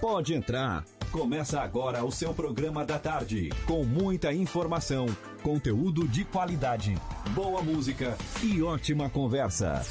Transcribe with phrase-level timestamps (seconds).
[0.00, 0.82] Pode entrar.
[1.12, 5.04] Começa agora o seu programa da tarde, com muita informação,
[5.42, 6.96] conteúdo de qualidade,
[7.34, 9.82] boa música e ótima conversa.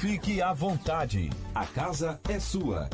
[0.00, 2.88] Fique à vontade, a casa é sua.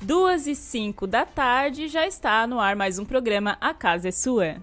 [0.00, 4.12] Duas e cinco da tarde já está no ar mais um programa A Casa é
[4.12, 4.56] Sua.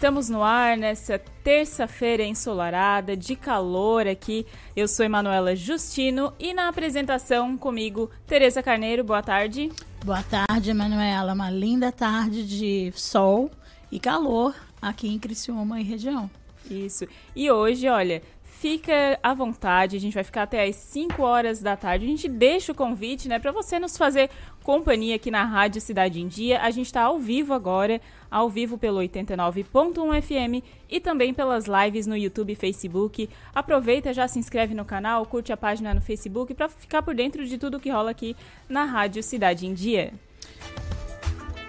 [0.00, 4.46] Estamos no ar nessa terça-feira ensolarada, de calor aqui.
[4.74, 9.04] Eu sou Emanuela Justino e na apresentação comigo, Tereza Carneiro.
[9.04, 9.70] Boa tarde.
[10.02, 11.34] Boa tarde, Emanuela.
[11.34, 13.50] Uma linda tarde de sol
[13.92, 16.30] e calor aqui em Criciúma e região.
[16.70, 17.06] Isso.
[17.36, 21.76] E hoje, olha, fica à vontade, a gente vai ficar até às 5 horas da
[21.76, 22.06] tarde.
[22.06, 24.30] A gente deixa o convite, né, para você nos fazer
[24.70, 26.60] companhia aqui na Rádio Cidade em Dia.
[26.62, 32.06] A gente está ao vivo agora, ao vivo pelo 89.1 FM e também pelas lives
[32.06, 33.28] no YouTube e Facebook.
[33.52, 37.44] Aproveita, já se inscreve no canal, curte a página no Facebook para ficar por dentro
[37.44, 38.36] de tudo que rola aqui
[38.68, 40.12] na Rádio Cidade em Dia.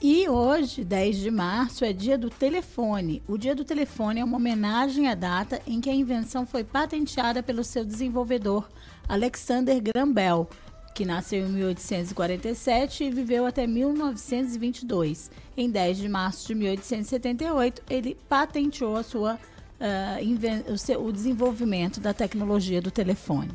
[0.00, 3.22] E hoje, 10 de março, é dia do telefone.
[3.26, 7.42] O dia do telefone é uma homenagem à data em que a invenção foi patenteada
[7.42, 8.68] pelo seu desenvolvedor,
[9.08, 10.48] Alexander Graham Bell,
[10.94, 15.30] que nasceu em 1847 e viveu até 1922.
[15.56, 22.00] Em 10 de março de 1878, ele patenteou a sua, uh, o, seu, o desenvolvimento
[22.00, 23.50] da tecnologia do telefone.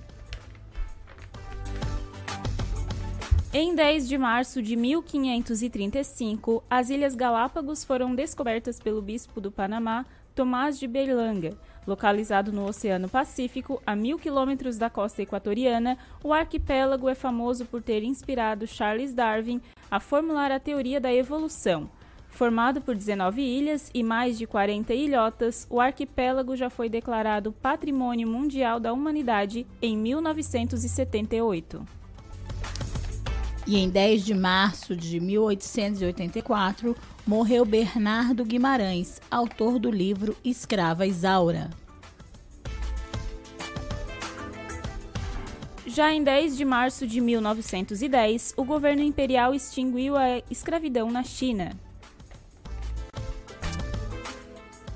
[3.53, 10.05] Em 10 de março de 1535, as Ilhas Galápagos foram descobertas pelo bispo do Panamá,
[10.33, 11.57] Tomás de Berlanga.
[11.85, 17.81] Localizado no Oceano Pacífico, a mil quilômetros da costa equatoriana, o arquipélago é famoso por
[17.81, 19.59] ter inspirado Charles Darwin
[19.89, 21.89] a formular a teoria da evolução.
[22.29, 28.27] Formado por 19 ilhas e mais de 40 ilhotas, o arquipélago já foi declarado Patrimônio
[28.27, 32.00] Mundial da Humanidade em 1978.
[33.71, 36.93] E em 10 de março de 1884,
[37.25, 41.69] morreu Bernardo Guimarães, autor do livro Escrava Isaura.
[45.87, 51.71] Já em 10 de março de 1910, o governo imperial extinguiu a escravidão na China.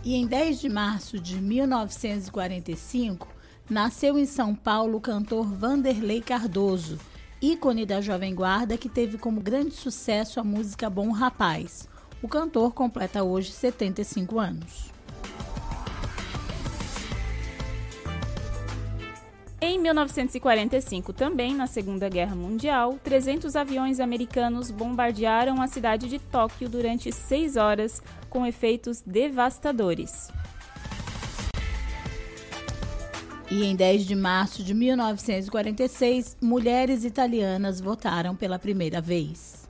[0.04, 3.26] E em 10 de março de 1945,
[3.70, 7.00] nasceu em São Paulo o cantor Vanderlei Cardoso,
[7.42, 11.88] ícone da Jovem Guarda que teve como grande sucesso a música Bom Rapaz.
[12.22, 14.96] O cantor completa hoje 75 anos.
[19.62, 26.70] Em 1945, também na Segunda Guerra Mundial, 300 aviões americanos bombardearam a cidade de Tóquio
[26.70, 30.30] durante seis horas, com efeitos devastadores.
[33.50, 39.66] E em 10 de março de 1946, mulheres italianas votaram pela primeira vez.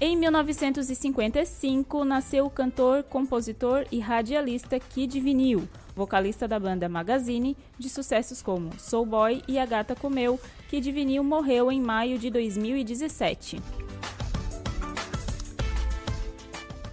[0.00, 7.90] Em 1955, nasceu o cantor, compositor e radialista Kid Vinil, vocalista da banda Magazine, de
[7.90, 10.40] sucessos como Soul Boy e A Gata Comeu.
[10.70, 13.60] Kid Vinil morreu em maio de 2017.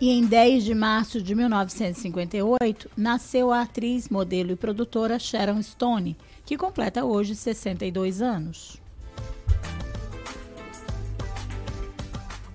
[0.05, 6.15] E em 10 de março de 1958, nasceu a atriz, modelo e produtora Sharon Stone,
[6.45, 8.79] que completa hoje 62 anos.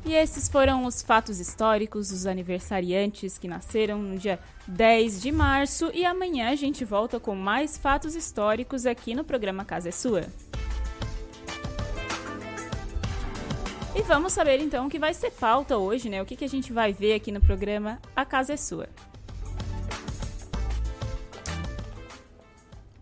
[0.04, 4.38] E esses foram os fatos históricos dos aniversariantes que nasceram no dia
[4.68, 5.90] 10 de março.
[5.92, 10.24] E amanhã a gente volta com mais fatos históricos aqui no programa Casa é Sua.
[13.92, 16.22] E vamos saber então o que vai ser pauta hoje, né?
[16.22, 18.88] O que, que a gente vai ver aqui no programa A Casa é Sua.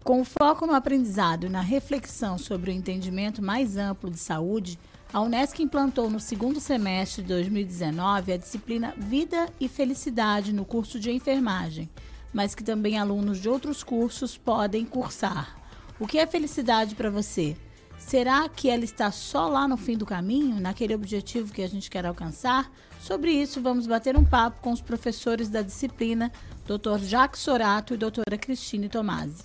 [0.02, 4.78] Com foco no aprendizado e na reflexão sobre o entendimento mais amplo de saúde,
[5.12, 10.98] a Unesc implantou no segundo semestre de 2019 a disciplina Vida e Felicidade no curso
[10.98, 11.90] de enfermagem,
[12.32, 15.58] mas que também alunos de outros cursos podem cursar.
[16.00, 17.54] O que é felicidade para você?
[17.98, 21.90] Será que ela está só lá no fim do caminho, naquele objetivo que a gente
[21.90, 22.70] quer alcançar?
[23.00, 26.32] Sobre isso, vamos bater um papo com os professores da disciplina,
[26.64, 26.98] Dr.
[27.00, 29.44] Jacques Sorato e doutora Cristine Tomasi.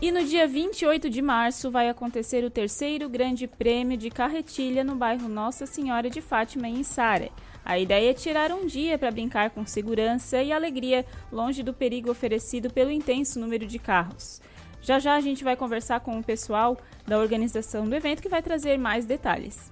[0.00, 4.94] E no dia 28 de março vai acontecer o terceiro Grande Prêmio de Carretilha no
[4.94, 7.30] bairro Nossa Senhora de Fátima, em Sara.
[7.64, 12.10] A ideia é tirar um dia para brincar com segurança e alegria, longe do perigo
[12.10, 14.40] oferecido pelo intenso número de carros.
[14.88, 18.40] Já já a gente vai conversar com o pessoal da organização do evento que vai
[18.40, 19.70] trazer mais detalhes.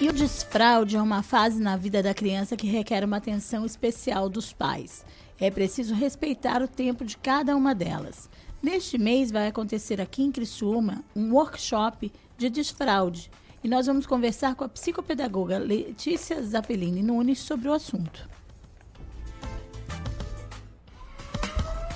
[0.00, 4.28] E o desfraude é uma fase na vida da criança que requer uma atenção especial
[4.28, 5.04] dos pais.
[5.40, 8.30] É preciso respeitar o tempo de cada uma delas.
[8.62, 13.32] Neste mês vai acontecer aqui em Criciúma um workshop de desfraude
[13.64, 18.37] e nós vamos conversar com a psicopedagoga Letícia Zappellini Nunes sobre o assunto.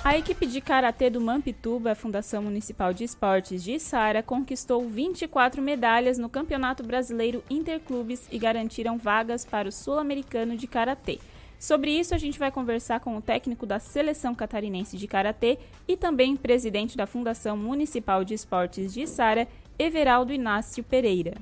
[0.05, 5.61] A equipe de karatê do Mampituba, a Fundação Municipal de Esportes de Sara, conquistou 24
[5.61, 11.19] medalhas no Campeonato Brasileiro Interclubes e garantiram vagas para o Sul-Americano de Karatê.
[11.57, 15.57] Sobre isso, a gente vai conversar com o técnico da Seleção Catarinense de Karatê
[15.87, 19.47] e também presidente da Fundação Municipal de Esportes de Sara,
[19.79, 21.35] Everaldo Inácio Pereira.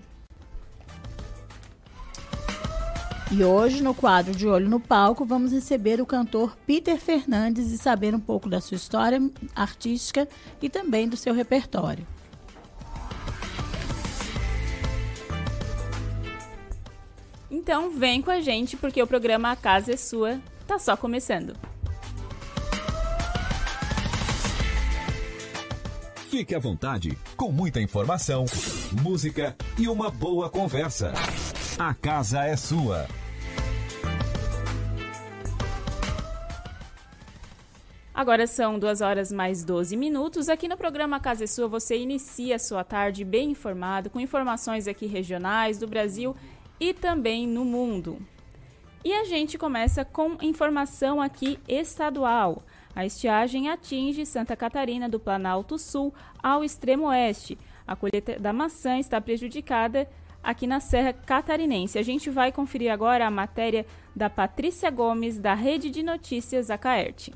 [3.31, 7.77] E hoje, no quadro de Olho no Palco, vamos receber o cantor Peter Fernandes e
[7.77, 9.21] saber um pouco da sua história
[9.55, 10.27] artística
[10.61, 12.05] e também do seu repertório.
[17.49, 21.55] Então vem com a gente porque o programa A Casa é Sua tá só começando.
[26.29, 28.43] Fique à vontade, com muita informação,
[29.01, 31.13] música e uma boa conversa.
[31.79, 33.07] A casa é sua.
[38.13, 40.49] Agora são 2 horas mais 12 minutos.
[40.49, 44.87] Aqui no programa Casa é Sua, você inicia a sua tarde bem informado, com informações
[44.87, 46.35] aqui regionais do Brasil
[46.79, 48.19] e também no mundo.
[49.03, 52.61] E a gente começa com informação aqui estadual.
[52.95, 56.13] A estiagem atinge Santa Catarina do Planalto Sul
[56.43, 57.57] ao extremo oeste.
[57.87, 60.07] A colheita da maçã está prejudicada
[60.43, 61.97] aqui na Serra Catarinense.
[61.97, 63.85] A gente vai conferir agora a matéria
[64.15, 67.33] da Patrícia Gomes, da Rede de Notícias Acaerte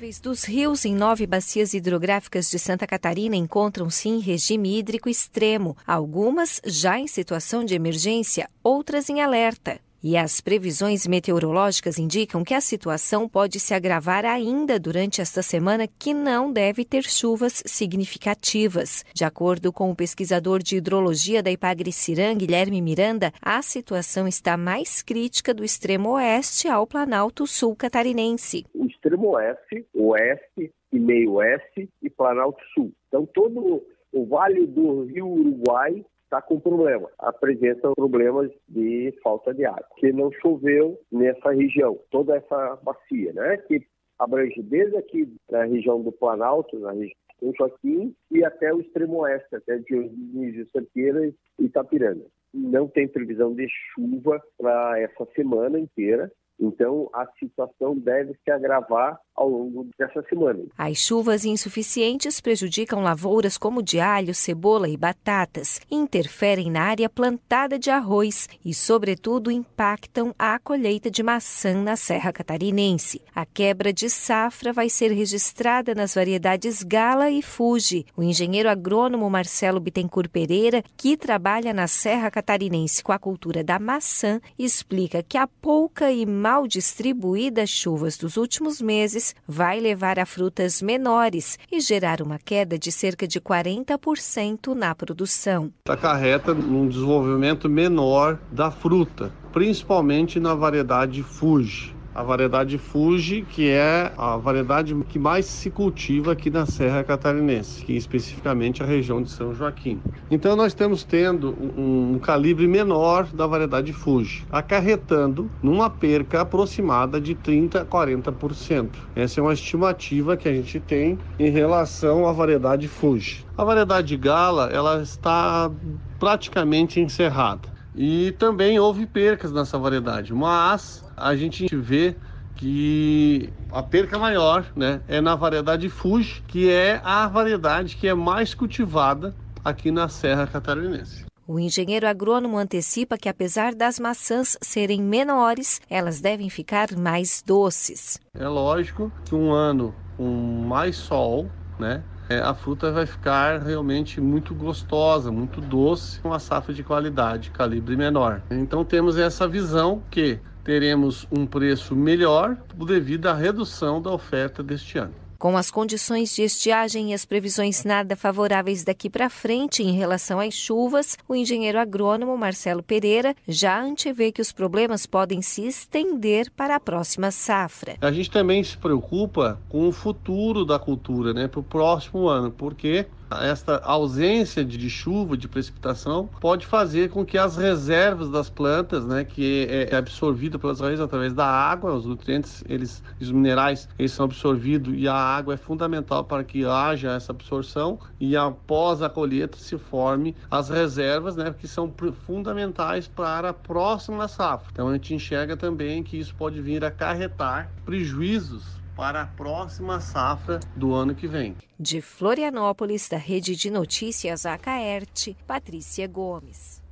[0.00, 5.76] níveis dos rios em nove bacias hidrográficas de Santa Catarina encontram-se em regime hídrico extremo,
[5.86, 9.80] algumas já em situação de emergência, outras em alerta.
[10.02, 15.86] E as previsões meteorológicas indicam que a situação pode se agravar ainda durante esta semana,
[15.86, 19.04] que não deve ter chuvas significativas.
[19.12, 25.02] De acordo com o pesquisador de hidrologia da Ipagre-Cirã, Guilherme Miranda, a situação está mais
[25.02, 28.64] crítica do extremo oeste ao Planalto Sul catarinense.
[28.74, 32.90] O extremo oeste, oeste e meio oeste e Planalto Sul.
[33.08, 39.64] Então todo o Vale do Rio Uruguai está com problema, apresenta problemas de falta de
[39.64, 43.56] água, que não choveu nessa região, toda essa bacia, né?
[43.56, 43.84] Que
[44.16, 49.22] abrange desde aqui na região do Planalto, na região do Joaquim, e até o extremo
[49.22, 52.24] oeste, até Dionísio Cerqueira e Itapiranga.
[52.54, 59.18] Não tem previsão de chuva para essa semana inteira, então, a situação deve se agravar
[59.40, 60.60] ao longo dessa semana.
[60.76, 67.78] As chuvas insuficientes prejudicam lavouras como de alho, cebola e batatas, interferem na área plantada
[67.78, 73.22] de arroz e, sobretudo, impactam a colheita de maçã na Serra Catarinense.
[73.34, 78.04] A quebra de safra vai ser registrada nas variedades Gala e Fuji.
[78.14, 83.78] O engenheiro agrônomo Marcelo Bittencourt Pereira, que trabalha na Serra Catarinense com a cultura da
[83.78, 90.26] maçã, explica que a pouca e mal distribuídas chuvas dos últimos meses vai levar a
[90.26, 95.72] frutas menores e gerar uma queda de cerca de 40% na produção.
[95.88, 104.12] Acarreta um desenvolvimento menor da fruta, principalmente na variedade Fuji a variedade Fuji, que é
[104.16, 109.30] a variedade que mais se cultiva aqui na Serra Catarinense, que especificamente a região de
[109.30, 110.00] São Joaquim.
[110.30, 117.20] Então nós estamos tendo um, um calibre menor da variedade Fuji, acarretando numa perca aproximada
[117.20, 118.88] de 30 a 40%.
[119.14, 123.44] Essa é uma estimativa que a gente tem em relação à variedade Fuji.
[123.56, 125.70] A variedade Gala, ela está
[126.18, 127.79] praticamente encerrada.
[127.94, 132.16] E também houve percas nessa variedade, mas a gente vê
[132.56, 138.14] que a perca maior né, é na variedade Fuji, que é a variedade que é
[138.14, 141.24] mais cultivada aqui na Serra Catarinense.
[141.46, 148.20] O engenheiro agrônomo antecipa que, apesar das maçãs serem menores, elas devem ficar mais doces.
[148.34, 152.04] É lógico que um ano com mais sol, né,
[152.38, 157.96] a fruta vai ficar realmente muito gostosa, muito doce, com uma safra de qualidade, calibre
[157.96, 158.42] menor.
[158.50, 162.56] Então temos essa visão que teremos um preço melhor
[162.86, 165.14] devido à redução da oferta deste ano.
[165.40, 170.38] Com as condições de estiagem e as previsões nada favoráveis daqui para frente em relação
[170.38, 176.50] às chuvas, o engenheiro agrônomo Marcelo Pereira já antevê que os problemas podem se estender
[176.50, 177.96] para a próxima safra.
[178.02, 182.50] A gente também se preocupa com o futuro da cultura, né, para o próximo ano,
[182.50, 189.04] porque esta ausência de chuva, de precipitação, pode fazer com que as reservas das plantas,
[189.06, 193.88] né, que é, é absorvida pelas raízes através da água, os nutrientes, eles, os minerais,
[193.98, 199.02] eles são absorvidos e a água é fundamental para que haja essa absorção e após
[199.02, 201.92] a colheita se forme as reservas, né, que são
[202.26, 204.68] fundamentais para a próxima safra.
[204.72, 209.98] Então a gente enxerga também que isso pode vir a acarretar prejuízos para a próxima
[209.98, 211.56] safra do ano que vem.
[211.78, 216.82] De Florianópolis, da Rede de Notícias Acaerte, Patrícia Gomes.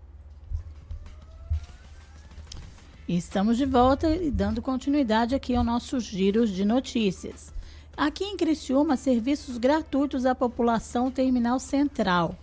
[3.07, 7.53] Estamos de volta e dando continuidade aqui ao nosso giro de notícias.
[7.95, 12.35] Aqui em Criciúma, serviços gratuitos à população Terminal Central.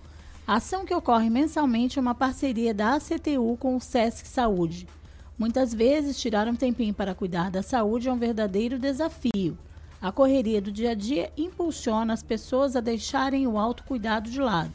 [0.45, 4.87] A ação que ocorre mensalmente é uma parceria da ACTU com o SESC Saúde.
[5.37, 9.57] Muitas vezes, tirar um tempinho para cuidar da saúde é um verdadeiro desafio.
[10.01, 14.71] A correria do dia a dia impulsiona as pessoas a deixarem o autocuidado de lado.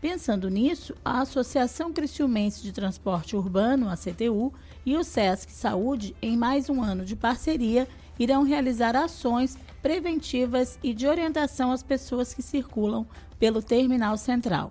[0.00, 4.52] Pensando nisso, a Associação Criciumense de Transporte Urbano, a CTU,
[4.84, 7.86] e o SESC Saúde, em mais um ano de parceria,
[8.18, 13.06] irão realizar ações preventivas e de orientação às pessoas que circulam
[13.38, 14.70] pelo Terminal Central.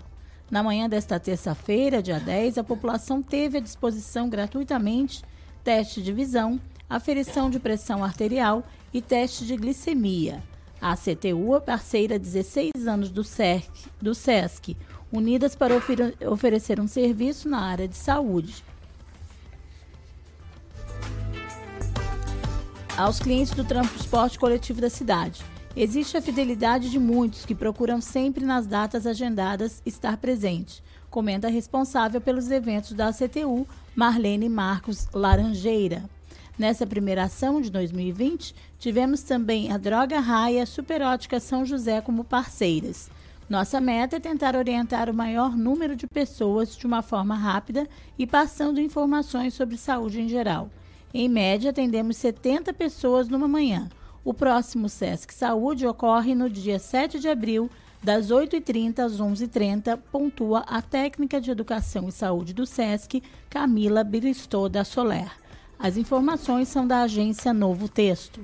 [0.52, 5.24] Na manhã desta terça-feira, dia 10, a população teve à disposição gratuitamente
[5.70, 6.60] teste de visão,
[6.90, 10.42] aferição de pressão arterial e teste de glicemia.
[10.82, 13.70] A CTU é parceira há 16 anos do, CERC,
[14.02, 14.76] do SESC,
[15.12, 18.64] unidas para ofer oferecer um serviço na área de saúde.
[22.98, 25.46] Aos clientes do transporte coletivo da cidade.
[25.76, 31.52] Existe a fidelidade de muitos que procuram sempre nas datas agendadas estar presente, comenta a
[31.52, 36.04] responsável pelos eventos da CTU, Marlene Marcos Laranjeira.
[36.58, 43.10] Nessa primeira ação de 2020, tivemos também a Droga Raia Superótica São José como parceiras.
[43.50, 48.28] Nossa meta é tentar orientar o maior número de pessoas de uma forma rápida e
[48.28, 50.70] passando informações sobre saúde em geral.
[51.14, 53.90] Em média, atendemos 70 pessoas numa manhã.
[54.24, 57.70] O próximo SESC Saúde ocorre no dia 7 de abril,
[58.02, 64.70] das 8h30 às 11h30, pontua a técnica de educação e saúde do SESC, Camila Bristol
[64.70, 65.32] da Soler.
[65.78, 68.42] As informações são da agência Novo Texto.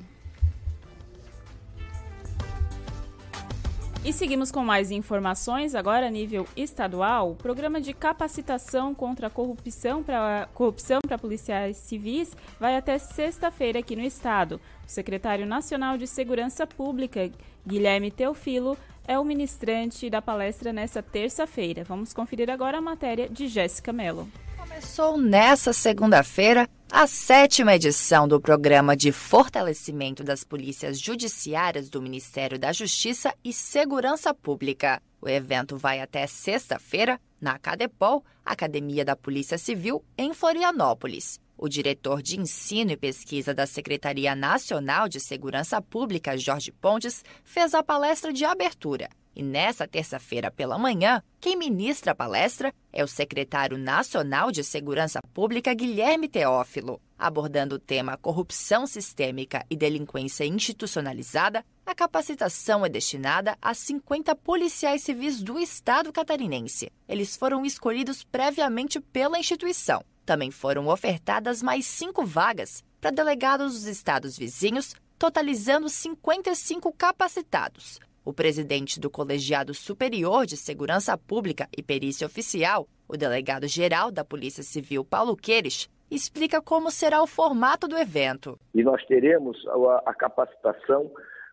[4.05, 7.31] E seguimos com mais informações, agora a nível estadual.
[7.31, 13.95] O programa de capacitação contra a corrupção para corrupção policiais civis vai até sexta-feira aqui
[13.95, 14.62] no estado.
[14.85, 17.31] O secretário nacional de Segurança Pública,
[17.65, 21.83] Guilherme Teofilo, é o ministrante da palestra nesta terça-feira.
[21.83, 24.27] Vamos conferir agora a matéria de Jéssica Mello.
[24.57, 32.59] Começou nesta segunda-feira a sétima edição do Programa de Fortalecimento das Polícias Judiciárias do Ministério
[32.59, 35.01] da Justiça e Segurança Pública.
[35.21, 41.39] O evento vai até sexta-feira na Cadepol, Academia da Polícia Civil, em Florianópolis.
[41.57, 47.74] O diretor de Ensino e Pesquisa da Secretaria Nacional de Segurança Pública, Jorge Pontes, fez
[47.74, 49.09] a palestra de abertura.
[49.35, 55.19] E nessa terça-feira pela manhã, quem ministra a palestra é o secretário nacional de Segurança
[55.33, 57.01] Pública, Guilherme Teófilo.
[57.17, 65.03] Abordando o tema corrupção sistêmica e delinquência institucionalizada, a capacitação é destinada a 50 policiais
[65.03, 66.89] civis do estado catarinense.
[67.07, 70.01] Eles foram escolhidos previamente pela instituição.
[70.25, 78.00] Também foram ofertadas mais cinco vagas para delegados dos estados vizinhos, totalizando 55 capacitados.
[78.25, 84.63] O presidente do Colegiado Superior de Segurança Pública e Perícia Oficial, o delegado-geral da Polícia
[84.63, 88.58] Civil, Paulo Queires, explica como será o formato do evento.
[88.74, 89.58] E nós teremos
[90.05, 91.12] a, capacitação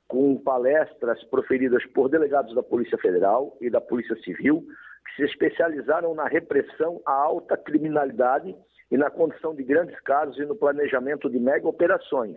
[0.08, 4.66] com palestras proferidas por delegados da Polícia Federal e da Polícia Civil,
[5.16, 8.54] se especializaram na repressão à alta criminalidade
[8.90, 12.36] e na condição de grandes casos e no planejamento de mega operações.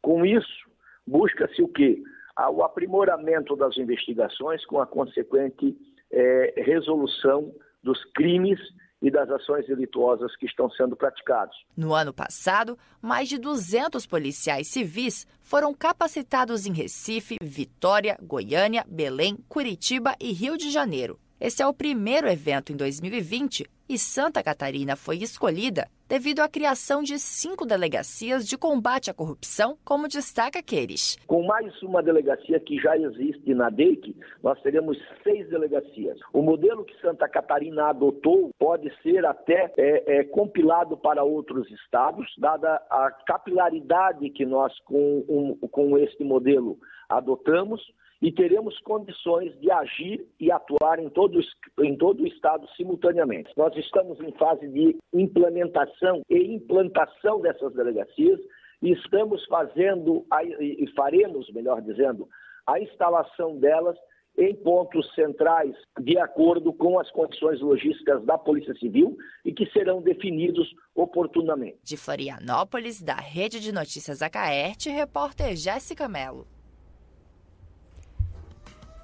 [0.00, 0.70] Com isso,
[1.06, 2.02] busca-se o quê?
[2.50, 5.76] O aprimoramento das investigações com a consequente
[6.10, 7.52] é, resolução
[7.82, 8.58] dos crimes
[9.02, 11.56] e das ações delituosas que estão sendo praticados.
[11.76, 19.36] No ano passado, mais de 200 policiais civis foram capacitados em Recife, Vitória, Goiânia, Belém,
[19.48, 21.18] Curitiba e Rio de Janeiro.
[21.44, 27.02] Esse é o primeiro evento em 2020 e Santa Catarina foi escolhida devido à criação
[27.02, 31.18] de cinco delegacias de combate à corrupção, como destaca Queires.
[31.26, 36.16] Com mais uma delegacia que já existe na DEIC, nós teremos seis delegacias.
[36.32, 42.32] O modelo que Santa Catarina adotou pode ser até é, é, compilado para outros estados,
[42.38, 47.82] dada a capilaridade que nós com, um, com este modelo adotamos
[48.22, 51.40] e teremos condições de agir e atuar em todo,
[51.80, 53.50] em todo o Estado simultaneamente.
[53.56, 58.38] Nós estamos em fase de implementação e implantação dessas delegacias
[58.80, 60.24] e estamos fazendo,
[60.60, 62.28] e faremos, melhor dizendo,
[62.64, 63.98] a instalação delas
[64.38, 70.00] em pontos centrais, de acordo com as condições logísticas da Polícia Civil e que serão
[70.00, 71.78] definidos oportunamente.
[71.82, 76.46] De Florianópolis, da Rede de Notícias Acaerte, repórter Jéssica Mello.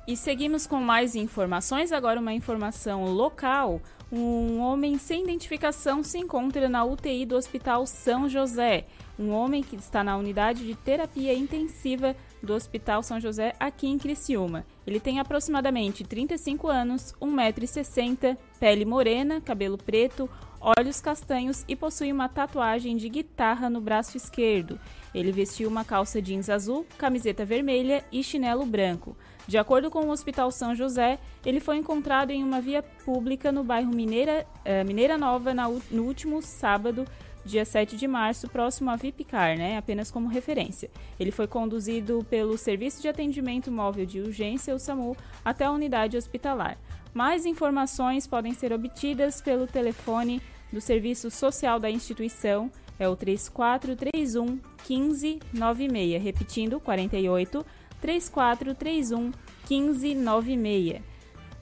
[0.09, 1.93] E seguimos com mais informações.
[1.93, 3.79] Agora, uma informação local.
[4.11, 8.87] Um homem sem identificação se encontra na UTI do Hospital São José.
[9.19, 13.99] Um homem que está na unidade de terapia intensiva do Hospital São José, aqui em
[13.99, 14.65] Criciúma.
[14.87, 20.27] Ele tem aproximadamente 35 anos, 1,60m, pele morena, cabelo preto,
[20.59, 24.81] olhos castanhos e possui uma tatuagem de guitarra no braço esquerdo.
[25.15, 29.15] Ele vestiu uma calça jeans azul, camiseta vermelha e chinelo branco.
[29.49, 33.64] De acordo com o Hospital São José, ele foi encontrado em uma via pública no
[33.64, 37.07] bairro Mineira, eh, Mineira Nova na, no último sábado,
[37.46, 39.79] dia 7 de março, próximo a Vipicar, né?
[39.79, 40.90] Apenas como referência.
[41.18, 46.18] Ele foi conduzido pelo Serviço de Atendimento Móvel de Urgência, o SAMU, até a unidade
[46.18, 46.77] hospitalar.
[47.14, 54.61] Mais informações podem ser obtidas pelo telefone do Serviço Social da instituição, é o 3431
[54.87, 57.64] 1596, repetindo 48
[58.01, 59.33] 3431
[59.69, 61.03] 1596.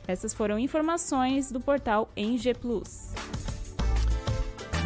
[0.07, 3.11] Essas foram informações do portal Eng Plus.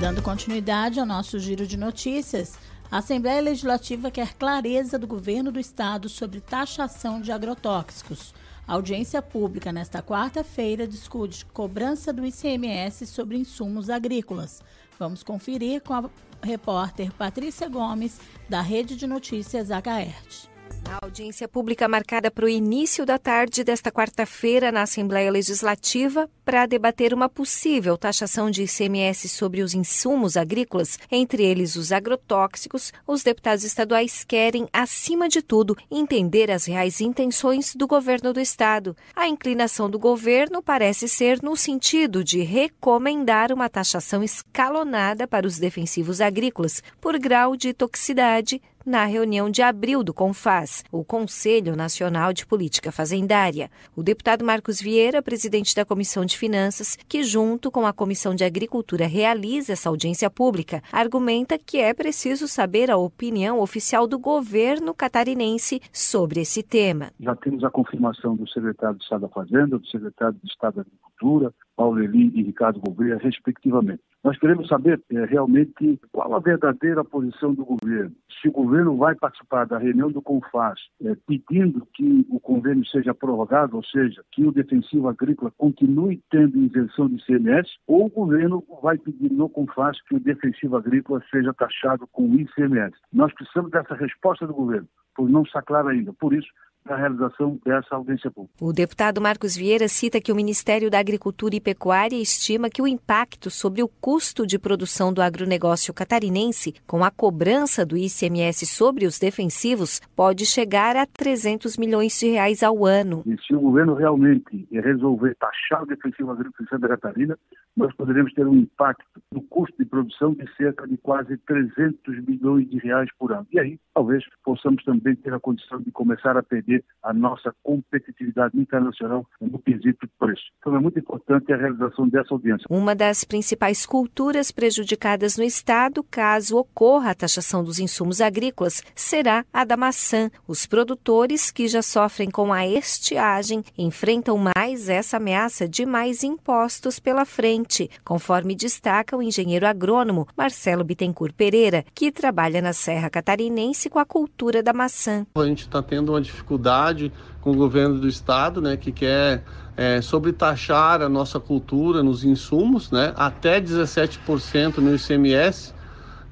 [0.01, 2.59] Dando continuidade ao nosso giro de notícias,
[2.91, 8.35] a Assembleia Legislativa quer clareza do governo do estado sobre taxação de agrotóxicos.
[8.67, 14.63] A audiência pública nesta quarta-feira discute cobrança do ICMS sobre insumos agrícolas.
[14.99, 16.11] Vamos conferir com a
[16.43, 20.50] repórter Patrícia Gomes, da Rede de Notícias HERT.
[20.91, 26.67] A audiência pública marcada para o início da tarde desta quarta-feira na Assembleia Legislativa para
[26.67, 33.23] debater uma possível taxação de ICMS sobre os insumos agrícolas, entre eles os agrotóxicos, os
[33.23, 38.97] deputados estaduais querem, acima de tudo, entender as reais intenções do governo do estado.
[39.15, 45.57] A inclinação do governo parece ser no sentido de recomendar uma taxação escalonada para os
[45.57, 52.33] defensivos agrícolas por grau de toxicidade na reunião de abril do CONFAS, o Conselho Nacional
[52.33, 53.71] de Política Fazendária.
[53.95, 58.45] O deputado Marcos Vieira, presidente da Comissão de Finanças, que junto com a Comissão de
[58.45, 64.95] Agricultura realiza essa audiência pública, argumenta que é preciso saber a opinião oficial do governo
[64.95, 67.11] catarinense sobre esse tema.
[67.21, 70.81] Já temos a confirmação do secretário de Estado da Fazenda, do secretário de Estado da
[70.83, 74.03] Agricultura, Paulo Eli e Ricardo Gouveia, respectivamente.
[74.23, 78.15] Nós queremos saber é, realmente qual a verdadeira posição do governo.
[78.41, 83.15] Se o governo vai participar da reunião do CONFAS é, pedindo que o convênio seja
[83.15, 88.63] prorrogado, ou seja, que o defensivo agrícola continue tendo isenção de ICMS, ou o governo
[88.83, 92.95] vai pedir no CONFAS que o defensivo agrícola seja taxado com ICMS.
[93.11, 96.13] Nós precisamos dessa resposta do governo, por não está claro ainda.
[96.13, 96.49] Por isso,
[96.93, 98.55] a realização dessa audiência pública.
[98.61, 102.87] O deputado Marcos Vieira cita que o Ministério da Agricultura e Pecuária estima que o
[102.87, 109.07] impacto sobre o custo de produção do agronegócio catarinense com a cobrança do ICMS sobre
[109.07, 113.23] os defensivos pode chegar a 300 milhões de reais ao ano.
[113.27, 117.39] E se o governo realmente resolver taxar o defensivo agrícola em Santa Catarina,
[117.81, 122.69] nós poderemos ter um impacto no custo de produção de cerca de quase 300 milhões
[122.69, 123.47] de reais por ano.
[123.53, 128.59] E aí, talvez, possamos também ter a condição de começar a perder a nossa competitividade
[128.59, 130.43] internacional no quesito preço.
[130.59, 132.67] Então, é muito importante a realização dessa audiência.
[132.69, 139.45] Uma das principais culturas prejudicadas no Estado, caso ocorra a taxação dos insumos agrícolas, será
[139.53, 140.31] a da maçã.
[140.47, 146.99] Os produtores que já sofrem com a estiagem enfrentam mais essa ameaça de mais impostos
[146.99, 147.70] pela frente,
[148.05, 154.05] conforme destaca o engenheiro agrônomo Marcelo Bittencourt Pereira, que trabalha na Serra Catarinense com a
[154.05, 155.27] cultura da maçã.
[155.35, 159.43] A gente está tendo uma dificuldade com o governo do estado, né, que quer
[159.77, 165.73] é, sobretaxar a nossa cultura nos insumos, né, até 17% no ICMS,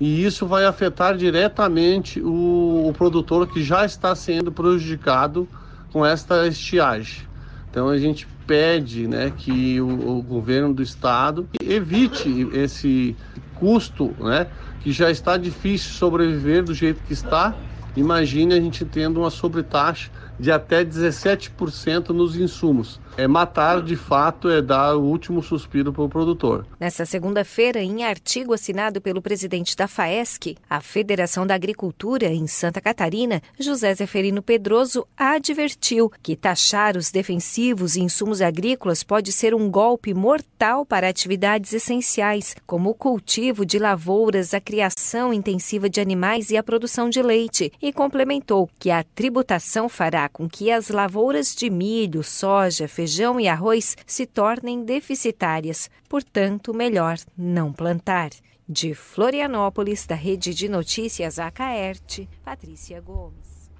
[0.00, 5.48] e isso vai afetar diretamente o, o produtor que já está sendo prejudicado
[5.92, 7.26] com esta estiagem.
[7.70, 13.14] Então a gente pede né, que o, o, governo do estado evite esse
[13.56, 14.46] custo, né,
[14.80, 17.54] que já está difícil sobreviver do jeito que está.
[17.94, 24.48] Imagine a gente tendo uma sobretaxa de até 17% nos insumos é matar de fato,
[24.48, 26.64] é dar o último suspiro para o produtor.
[26.78, 32.80] Nessa segunda-feira, em artigo assinado pelo presidente da FAESC, a Federação da Agricultura em Santa
[32.80, 39.68] Catarina, José Zeferino Pedroso, advertiu que taxar os defensivos e insumos agrícolas pode ser um
[39.68, 46.50] golpe mortal para atividades essenciais, como o cultivo de lavouras, a criação intensiva de animais
[46.50, 51.52] e a produção de leite, e complementou que a tributação fará com que as lavouras
[51.52, 58.30] de milho, soja, feijão, feijão e arroz se tornem deficitárias, portanto, melhor não plantar.
[58.68, 63.70] De Florianópolis, da Rede de Notícias Acaerte, Patrícia Gomes.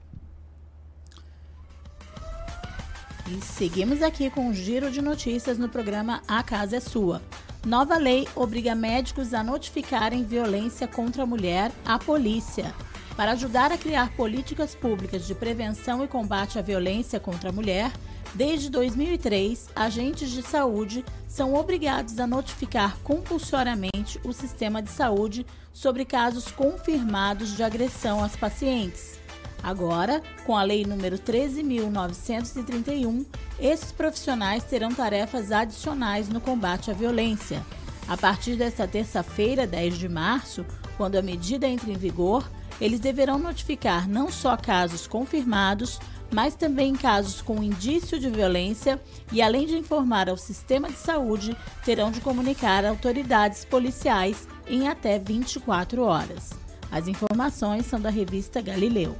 [3.30, 7.20] E seguimos aqui com um giro de notícias no programa A Casa é Sua.
[7.66, 12.74] Nova lei obriga médicos a notificarem violência contra a mulher à polícia.
[13.18, 17.90] Para ajudar a criar políticas públicas de prevenção e combate à violência contra a mulher,
[18.34, 26.04] Desde 2003, agentes de saúde são obrigados a notificar compulsoriamente o sistema de saúde sobre
[26.04, 29.18] casos confirmados de agressão às pacientes.
[29.62, 33.24] Agora, com a Lei nº 13.931,
[33.58, 37.64] esses profissionais terão tarefas adicionais no combate à violência.
[38.06, 40.64] A partir desta terça-feira, 10 de março,
[40.96, 42.48] quando a medida entra em vigor,
[42.80, 45.98] eles deverão notificar não só casos confirmados,
[46.32, 49.00] mas também casos com indício de violência
[49.32, 55.18] e, além de informar ao sistema de saúde, terão de comunicar autoridades policiais em até
[55.18, 56.50] 24 horas.
[56.90, 59.16] As informações são da revista Galileu.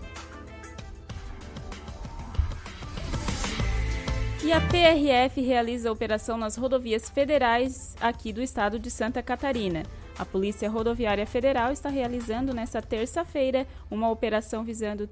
[4.43, 9.83] E a PRF realiza operação nas rodovias federais aqui do estado de Santa Catarina.
[10.19, 15.09] A Polícia Rodoviária Federal está realizando nesta terça-feira uma operação visando,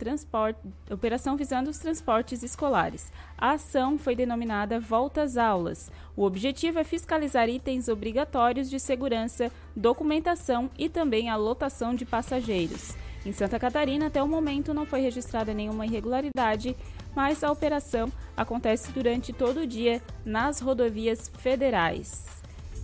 [0.90, 3.12] operação visando os transportes escolares.
[3.38, 5.92] A ação foi denominada Volta às Aulas.
[6.16, 12.96] O objetivo é fiscalizar itens obrigatórios de segurança, documentação e também a lotação de passageiros.
[13.24, 16.76] Em Santa Catarina, até o momento, não foi registrada nenhuma irregularidade,
[17.14, 22.35] mas a operação acontece durante todo o dia nas rodovias federais.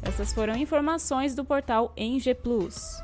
[0.03, 3.01] Essas foram informações do portal Eng Plus.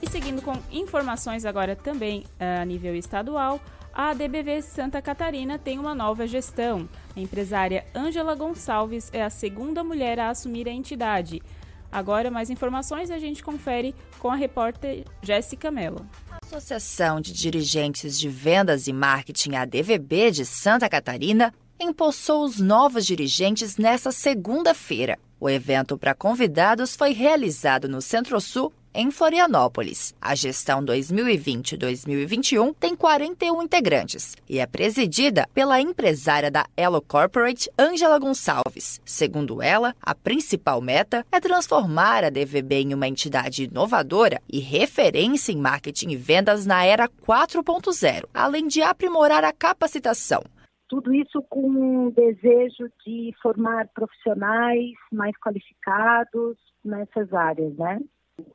[0.00, 3.60] E seguindo com informações agora também eh, a nível estadual,
[3.92, 6.88] a ADBV Santa Catarina tem uma nova gestão.
[7.16, 11.42] A empresária Ângela Gonçalves é a segunda mulher a assumir a entidade.
[11.90, 16.06] Agora, mais informações a gente confere com a repórter Jéssica Mello.
[16.30, 23.06] A Associação de Dirigentes de Vendas e Marketing ADVB de Santa Catarina empossou os novos
[23.06, 25.18] dirigentes nesta segunda-feira.
[25.40, 30.14] O evento para convidados foi realizado no Centro-Sul, em Florianópolis.
[30.20, 38.18] A gestão 2020-2021 tem 41 integrantes e é presidida pela empresária da Elo Corporate, Angela
[38.18, 39.00] Gonçalves.
[39.04, 45.52] Segundo ela, a principal meta é transformar a DVB em uma entidade inovadora e referência
[45.52, 50.42] em marketing e vendas na era 4.0, além de aprimorar a capacitação.
[50.90, 58.00] Tudo isso com o desejo de formar profissionais mais qualificados nessas áreas, né?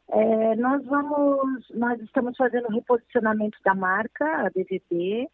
[0.10, 5.30] É, nós vamos, nós estamos fazendo reposicionamento da marca, a DVB, uh,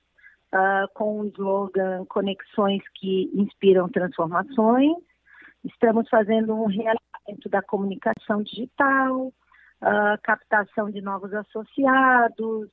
[0.51, 4.95] ah, com o slogan Conexões que inspiram transformações.
[5.65, 12.69] Estamos fazendo um realinhamento da comunicação digital, uh, captação de novos associados,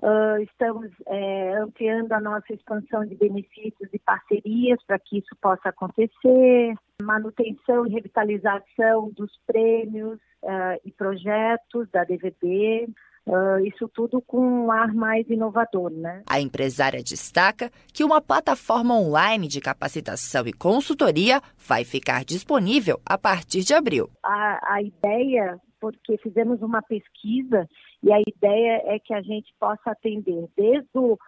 [0.00, 5.70] Uh, estamos é, ampliando a nossa expansão de benefícios e parcerias para que isso possa
[5.70, 12.88] acontecer, manutenção e revitalização dos prêmios uh, e projetos da DVB,
[13.28, 16.22] Uh, isso tudo com um ar mais inovador, né?
[16.26, 23.18] A empresária destaca que uma plataforma online de capacitação e consultoria vai ficar disponível a
[23.18, 24.08] partir de abril.
[24.24, 27.68] A, a ideia, porque fizemos uma pesquisa
[28.02, 31.18] e a ideia é que a gente possa atender desde o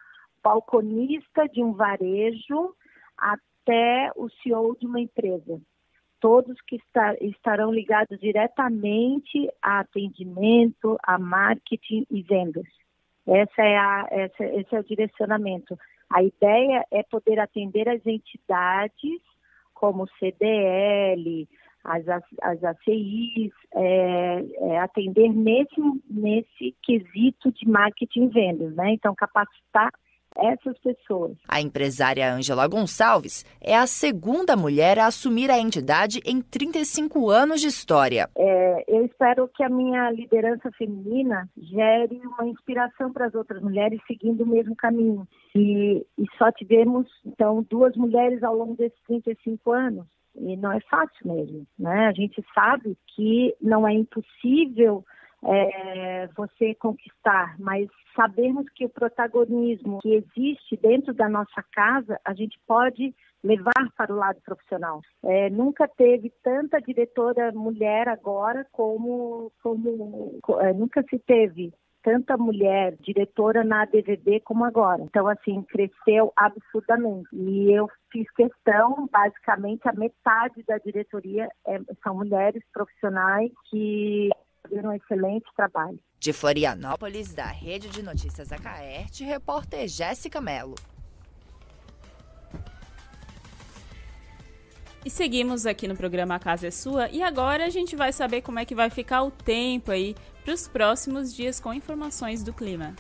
[0.42, 2.74] balconista de um varejo
[3.16, 5.60] até o CEO de uma empresa
[6.20, 12.66] todos que estar, estarão ligados diretamente a atendimento, a marketing e vendas.
[13.26, 15.78] Essa é a, essa, esse é o direcionamento.
[16.10, 19.20] A ideia é poder atender as entidades
[19.72, 21.48] como CDL,
[21.84, 22.06] as,
[22.42, 28.92] as ACIs, é, é, atender nesse, nesse quesito de marketing e vendas, né?
[28.92, 29.90] Então, capacitar
[30.36, 31.36] essas pessoas.
[31.48, 37.60] A empresária Ângela Gonçalves é a segunda mulher a assumir a entidade em 35 anos
[37.60, 38.28] de história.
[38.36, 44.00] É, eu espero que a minha liderança feminina gere uma inspiração para as outras mulheres
[44.06, 45.26] seguindo o mesmo caminho.
[45.54, 50.06] E, e só tivemos, então, duas mulheres ao longo desses 35 anos.
[50.34, 52.06] E não é fácil mesmo, né?
[52.06, 55.04] A gente sabe que não é impossível
[55.44, 62.34] é, você conquistar, mas sabermos que o protagonismo que existe dentro da nossa casa, a
[62.34, 65.00] gente pode levar para o lado profissional.
[65.24, 72.96] É, nunca teve tanta diretora mulher agora como, como é, nunca se teve tanta mulher
[73.00, 75.02] diretora na DVD como agora.
[75.02, 77.28] Então, assim, cresceu absurdamente.
[77.32, 84.30] E eu fiz questão, basicamente, a metade da diretoria é, são mulheres profissionais que
[84.66, 85.98] fizeram um excelente trabalho.
[86.18, 90.74] De Florianópolis, da Rede de Notícias Acaerte, repórter Jéssica Mello.
[95.04, 98.42] E seguimos aqui no programa A Casa é Sua e agora a gente vai saber
[98.42, 102.52] como é que vai ficar o tempo aí para os próximos dias com informações do
[102.52, 102.94] clima.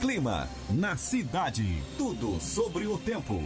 [0.00, 1.82] Clima na cidade.
[1.98, 3.38] Tudo sobre o tempo.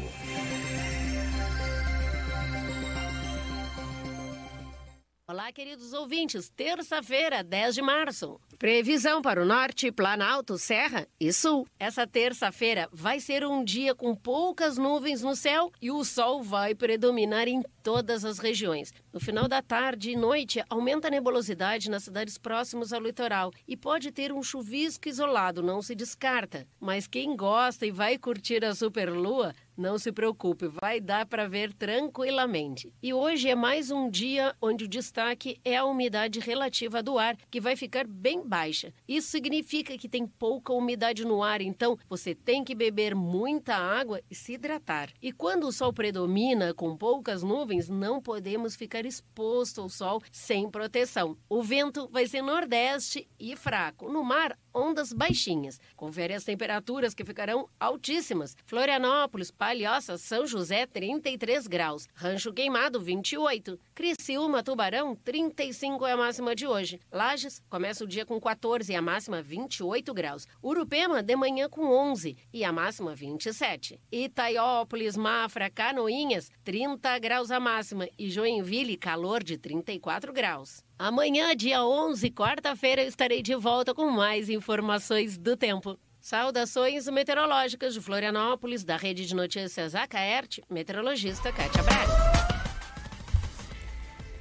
[5.30, 6.48] Olá, queridos ouvintes.
[6.48, 8.40] Terça-feira, 10 de março.
[8.58, 11.68] Previsão para o norte, Planalto, Serra e Sul.
[11.78, 16.74] Essa terça-feira vai ser um dia com poucas nuvens no céu e o sol vai
[16.74, 18.92] predominar em todas as regiões.
[19.12, 23.76] No final da tarde e noite, aumenta a nebulosidade nas cidades próximas ao litoral e
[23.76, 26.66] pode ter um chuvisco isolado, não se descarta.
[26.80, 31.72] Mas quem gosta e vai curtir a superlua, não se preocupe, vai dar para ver
[31.72, 32.92] tranquilamente.
[33.02, 37.36] E hoje é mais um dia onde o destaque é a umidade relativa do ar,
[37.50, 38.92] que vai ficar bem baixa.
[39.08, 44.20] Isso significa que tem pouca umidade no ar, então você tem que beber muita água
[44.30, 45.10] e se hidratar.
[45.22, 50.70] E quando o sol predomina com poucas nuvens, não podemos ficar exposto ao sol sem
[50.70, 51.38] proteção.
[51.48, 54.12] O vento vai ser nordeste e fraco.
[54.12, 55.80] No mar, ondas baixinhas.
[55.96, 58.56] Confere as temperaturas que ficarão altíssimas.
[58.66, 62.08] Florianópolis, Palhoça, São José, 33 graus.
[62.12, 63.78] Rancho Queimado, 28.
[63.94, 66.98] Criciúma, Tubarão, 35 é a máxima de hoje.
[67.12, 70.44] Lages começa o dia com 14 e a máxima 28 graus.
[70.60, 74.00] Urupema, de manhã com 11 e a máxima 27.
[74.10, 78.08] Itaiópolis, Mafra, Canoinhas, 30 graus a máxima.
[78.18, 80.82] E Joinville, calor de 34 graus.
[80.98, 85.96] Amanhã, dia 11, quarta-feira, estarei de volta com mais informações do tempo.
[86.20, 92.12] Saudações meteorológicas de Florianópolis, da Rede de Notícias Acaerte, meteorologista Kátia Braga.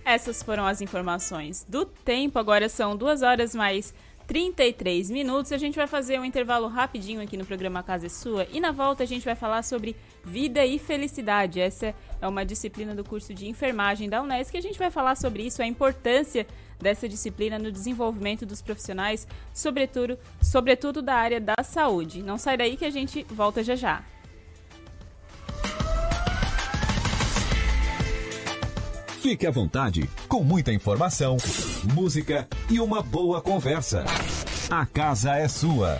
[0.04, 2.38] Essas foram as informações do tempo.
[2.38, 3.94] Agora são duas horas mais
[4.28, 5.54] 33 minutos.
[5.54, 8.74] A gente vai fazer um intervalo rapidinho aqui no programa Casa é Sua e na
[8.74, 11.60] volta a gente vai falar sobre vida e felicidade.
[11.60, 15.16] Essa é uma disciplina do curso de enfermagem da Unesco e a gente vai falar
[15.16, 16.46] sobre isso, a importância
[16.80, 22.24] dessa disciplina no desenvolvimento dos profissionais, sobretudo, sobretudo da área da saúde.
[22.24, 24.04] Não sai daí que a gente volta já já.
[29.22, 31.36] Fique à vontade, com muita informação,
[31.94, 34.06] música e uma boa conversa.
[34.70, 36.00] A casa é sua.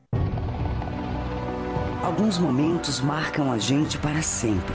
[2.03, 4.73] Alguns momentos marcam a gente para sempre.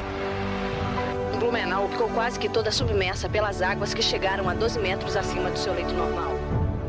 [1.41, 5.59] Blumenau ficou quase que toda submersa pelas águas que chegaram a 12 metros acima do
[5.59, 6.33] seu leito normal.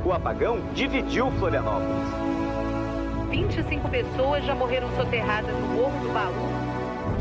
[0.06, 2.08] O apagão dividiu Florianópolis.
[3.32, 6.67] 25 pessoas já morreram soterradas no Morro do Baú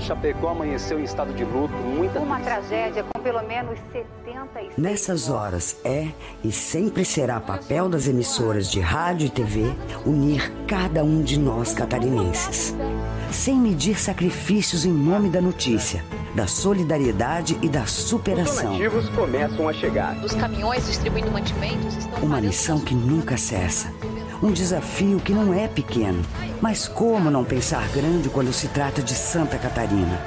[0.01, 5.81] Chapecó amanheceu em estado de luto, muita Uma tragédia com pelo menos 76 Nessas horas
[5.85, 6.09] é
[6.45, 11.75] e sempre será papel das emissoras de rádio e TV unir cada um de nós
[11.75, 12.75] catarinenses.
[13.31, 16.05] Sem medir sacrifícios em nome da notícia,
[16.35, 18.73] da solidariedade e da superação.
[18.73, 20.17] Os donativos começam a chegar.
[20.25, 23.93] Os caminhões distribuindo mantimentos estão Uma missão que nunca cessa.
[24.47, 26.23] Um desafio que não é pequeno,
[26.63, 30.21] mas como não pensar grande quando se trata de Santa Catarina?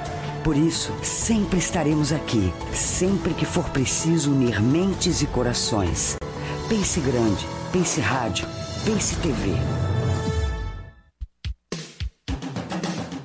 [0.44, 6.18] Por isso, sempre estaremos aqui, sempre que for preciso unir mentes e corações.
[6.68, 8.46] Pense grande, pense rádio,
[8.84, 9.54] pense TV.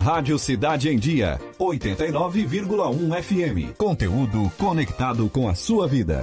[0.00, 3.76] Rádio Cidade em Dia, 89,1 FM.
[3.76, 6.22] Conteúdo conectado com a sua vida.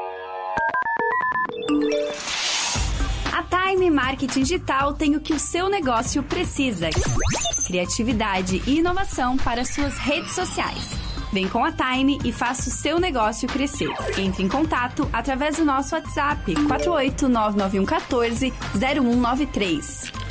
[3.31, 6.89] A Time Marketing Digital tem o que o seu negócio precisa:
[7.65, 10.91] criatividade e inovação para suas redes sociais.
[11.31, 13.89] Vem com a Time e faça o seu negócio crescer.
[14.17, 20.30] Entre em contato através do nosso WhatsApp 4899114 0193.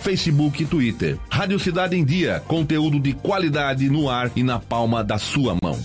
[0.00, 1.18] Facebook e Twitter.
[1.30, 5.78] Rádio Cidade em Dia, conteúdo de qualidade no ar e na palma da sua mão.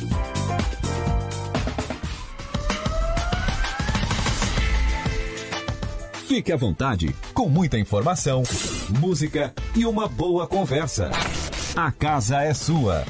[6.27, 8.43] Fique à vontade, com muita informação,
[8.99, 11.11] música e uma boa conversa.
[11.75, 13.05] A casa é sua.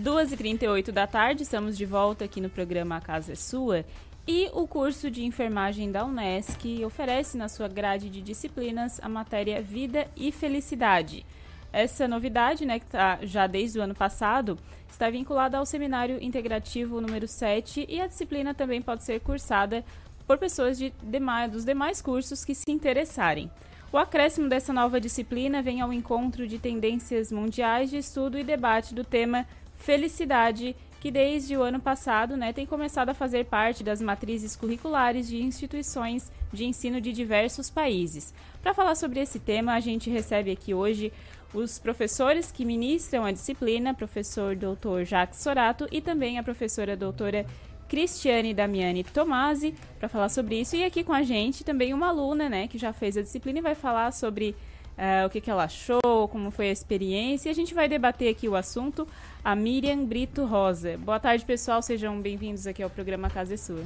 [0.00, 3.84] 2h38 da tarde, estamos de volta aqui no programa A Casa é Sua.
[4.30, 9.62] E o curso de enfermagem da Unesc oferece na sua grade de disciplinas a matéria
[9.62, 11.24] Vida e Felicidade.
[11.72, 17.00] Essa novidade, né, que está já desde o ano passado, está vinculada ao seminário integrativo
[17.00, 19.82] número 7 e a disciplina também pode ser cursada
[20.26, 23.50] por pessoas de demais, dos demais cursos que se interessarem.
[23.90, 28.94] O acréscimo dessa nova disciplina vem ao encontro de tendências mundiais de estudo e debate
[28.94, 29.46] do tema
[29.78, 35.28] felicidade que desde o ano passado né, tem começado a fazer parte das matrizes curriculares
[35.28, 38.34] de instituições de ensino de diversos países.
[38.62, 41.12] Para falar sobre esse tema, a gente recebe aqui hoje
[41.54, 45.04] os professores que ministram a disciplina, professor Dr.
[45.04, 47.46] Jacques Sorato e também a professora doutora
[47.88, 50.76] Cristiane Damiani Tomasi, para falar sobre isso.
[50.76, 53.62] E aqui com a gente também uma aluna né, que já fez a disciplina e
[53.62, 54.54] vai falar sobre
[54.98, 57.48] uh, o que, que ela achou, como foi a experiência.
[57.48, 59.06] E a gente vai debater aqui o assunto
[59.44, 60.98] a Miriam Brito Rosa.
[60.98, 61.80] Boa tarde, pessoal.
[61.80, 63.84] Sejam bem-vindos aqui ao programa Casa é Sua.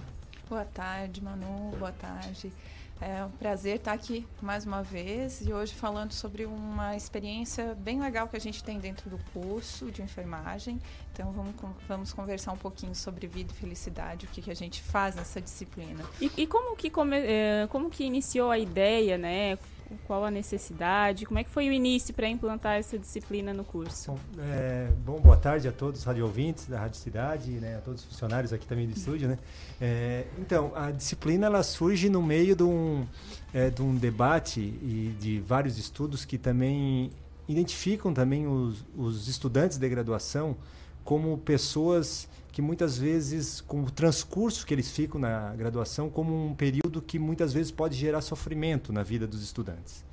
[0.49, 1.71] Boa tarde, Manu.
[1.79, 2.53] Boa tarde
[3.01, 8.01] É um prazer estar aqui mais uma vez e hoje falando sobre uma experiência bem
[8.01, 10.79] legal que a gente tem dentro do curso de enfermagem.
[11.13, 11.55] Então vamos,
[11.89, 15.41] vamos conversar um pouquinho sobre vida e felicidade, o que, que a gente faz nessa
[15.41, 16.05] disciplina.
[16.21, 19.59] E, e como, que come, é, como que iniciou a ideia, né?
[20.07, 24.13] Qual a necessidade, como é que foi o início para implantar essa disciplina no curso?
[24.13, 27.81] Bom, é, bom, boa tarde a todos os radio ouvintes da Rádio Cidade, né, a
[27.81, 29.39] todos os funcionários aqui também do estúdio, né.
[29.81, 33.07] É, então, a disciplina ela surge no meio de um,
[33.53, 37.11] é, de um debate e de vários estudos que também
[37.49, 40.57] identificam também os, os estudantes de graduação
[41.05, 46.55] como pessoas que muitas vezes, com o transcurso que eles ficam na graduação, como um
[46.55, 50.05] período que muitas vezes pode gerar sofrimento na vida dos estudantes.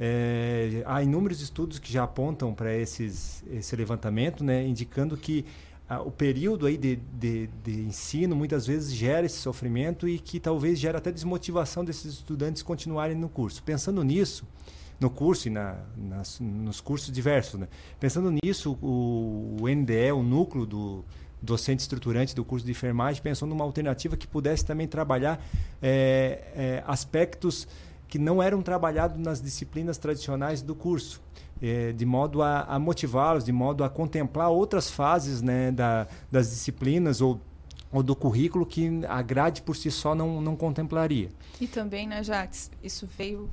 [0.00, 3.12] É, há inúmeros estudos que já apontam para esse
[3.76, 5.44] levantamento, né, indicando que
[5.86, 10.40] ah, o período aí de, de, de, ensino muitas vezes gera esse sofrimento e que
[10.40, 13.62] talvez gera até desmotivação desses estudantes continuarem no curso.
[13.62, 14.48] Pensando nisso,
[14.98, 17.68] no curso e na, nas, nos cursos diversos, né?
[18.00, 21.04] pensando nisso, o, o NDE, o núcleo do,
[21.44, 25.44] docente estruturante do curso de enfermagem pensou numa alternativa que pudesse também trabalhar
[25.82, 27.68] é, é, aspectos
[28.08, 31.20] que não eram trabalhados nas disciplinas tradicionais do curso.
[31.62, 36.50] É, de modo a, a motivá-los, de modo a contemplar outras fases né, da, das
[36.50, 37.40] disciplinas ou
[37.94, 41.30] ou do currículo que a grade por si só não, não contemplaria.
[41.60, 43.48] E também, né, Jax, isso veio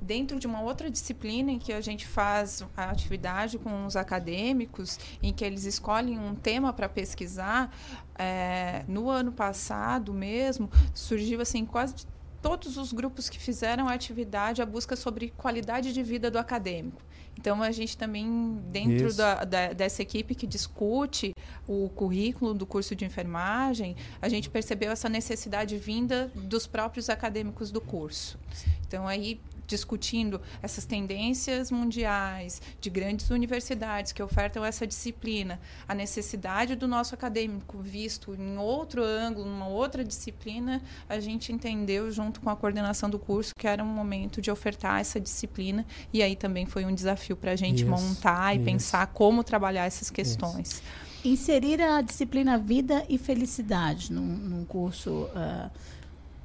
[0.00, 4.98] dentro de uma outra disciplina em que a gente faz a atividade com os acadêmicos,
[5.22, 7.70] em que eles escolhem um tema para pesquisar.
[8.16, 11.94] É, no ano passado mesmo, surgiu assim quase
[12.40, 17.02] todos os grupos que fizeram a atividade a busca sobre qualidade de vida do acadêmico.
[17.38, 21.34] Então, a gente também, dentro da, da, dessa equipe que discute
[21.66, 27.70] o currículo do curso de enfermagem, a gente percebeu essa necessidade vinda dos próprios acadêmicos
[27.70, 28.38] do curso.
[28.86, 36.74] Então, aí discutindo essas tendências mundiais de grandes universidades que ofertam essa disciplina, a necessidade
[36.74, 42.50] do nosso acadêmico visto em outro ângulo, numa outra disciplina, a gente entendeu junto com
[42.50, 46.66] a coordenação do curso que era um momento de ofertar essa disciplina e aí também
[46.66, 48.64] foi um desafio para a gente isso, montar e isso.
[48.64, 50.68] pensar como trabalhar essas questões.
[50.68, 50.82] Isso.
[51.24, 55.70] Inserir a disciplina vida e felicidade num, num curso, uh,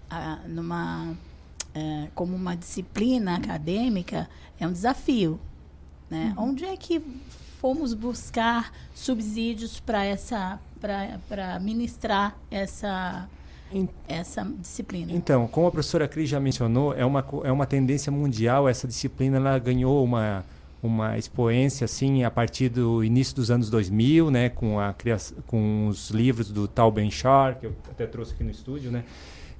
[0.10, 1.18] uh, numa
[1.80, 5.40] é, como uma disciplina acadêmica é um desafio.
[6.10, 6.34] Né?
[6.38, 6.50] Uhum.
[6.50, 7.02] Onde é que
[7.60, 13.28] fomos buscar subsídios para essa para ministrar essa
[14.08, 15.12] essa disciplina.
[15.12, 18.68] Então, como a professora Cris já mencionou, é uma, é uma tendência mundial.
[18.68, 20.44] Essa disciplina ela ganhou uma,
[20.82, 25.88] uma expoência assim a partir do início dos anos 2000, né, com a criação, com
[25.88, 29.04] os livros do Tal Ben Shar, que eu até trouxe aqui no estúdio, né,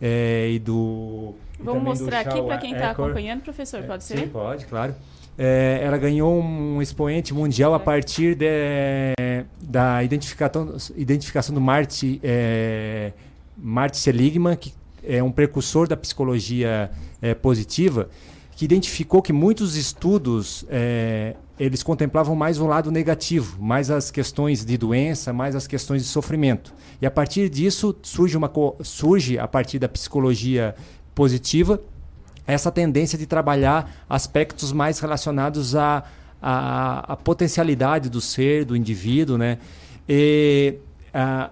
[0.02, 1.36] é, e do.
[1.60, 4.18] Vamos mostrar aqui para quem está acompanhando, professor, pode ser?
[4.18, 4.96] Sim, pode, claro.
[5.38, 9.16] É, ela ganhou um expoente mundial a partir de,
[9.62, 13.14] da identificação, identificação do Marty, é,
[13.58, 16.92] Marty Seligman, que é um precursor da psicologia
[17.22, 18.10] é, positiva,
[18.52, 24.66] que identificou que muitos estudos é, eles contemplavam mais o lado negativo, mais as questões
[24.66, 26.74] de doença, mais as questões de sofrimento.
[27.02, 28.52] E a partir disso surge, uma,
[28.82, 30.76] surge a partir da psicologia
[31.20, 31.82] positiva
[32.48, 36.06] essa tendência de trabalhar aspectos mais relacionados à,
[36.42, 39.58] à, à potencialidade do ser, do indivíduo, né?
[40.08, 40.76] E,
[41.14, 41.50] a,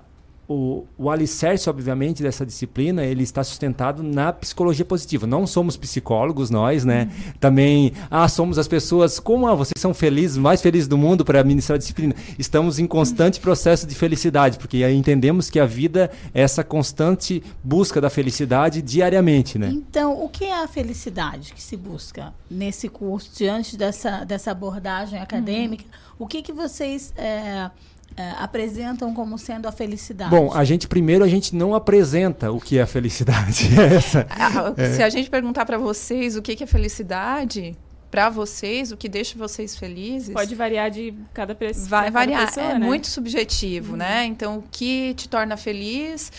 [0.48, 5.28] o, o alicerce, obviamente, dessa disciplina, ele está sustentado na psicologia positiva.
[5.28, 7.10] Não somos psicólogos, nós, né?
[7.12, 7.34] Uhum.
[7.40, 11.42] Também, ah, somos as pessoas, como ah, vocês são felizes, mais felizes do mundo para
[11.42, 12.16] administrar a disciplina.
[12.40, 18.00] Estamos em constante processo de felicidade, porque entendemos que a vida é essa constante busca
[18.00, 19.70] da felicidade diariamente, né?
[19.74, 25.20] Então, o que é a felicidade que se busca nesse curso, diante dessa, dessa abordagem
[25.20, 25.84] acadêmica?
[25.84, 26.16] Uhum.
[26.20, 27.14] O que, que vocês...
[27.18, 27.70] É,
[28.18, 30.32] é, apresentam como sendo a felicidade?
[30.32, 33.70] Bom, a gente primeiro a gente não apresenta o que é a felicidade.
[33.80, 34.28] Essa,
[34.76, 34.94] é.
[34.96, 37.78] Se a gente perguntar para vocês o que é felicidade,
[38.10, 40.34] para vocês, o que deixa vocês felizes.
[40.34, 42.48] Pode variar de cada, pe vai cada variar.
[42.48, 42.66] pessoa.
[42.66, 42.86] É né?
[42.86, 43.98] muito subjetivo, uhum.
[43.98, 44.26] né?
[44.26, 46.32] Então, o que te torna feliz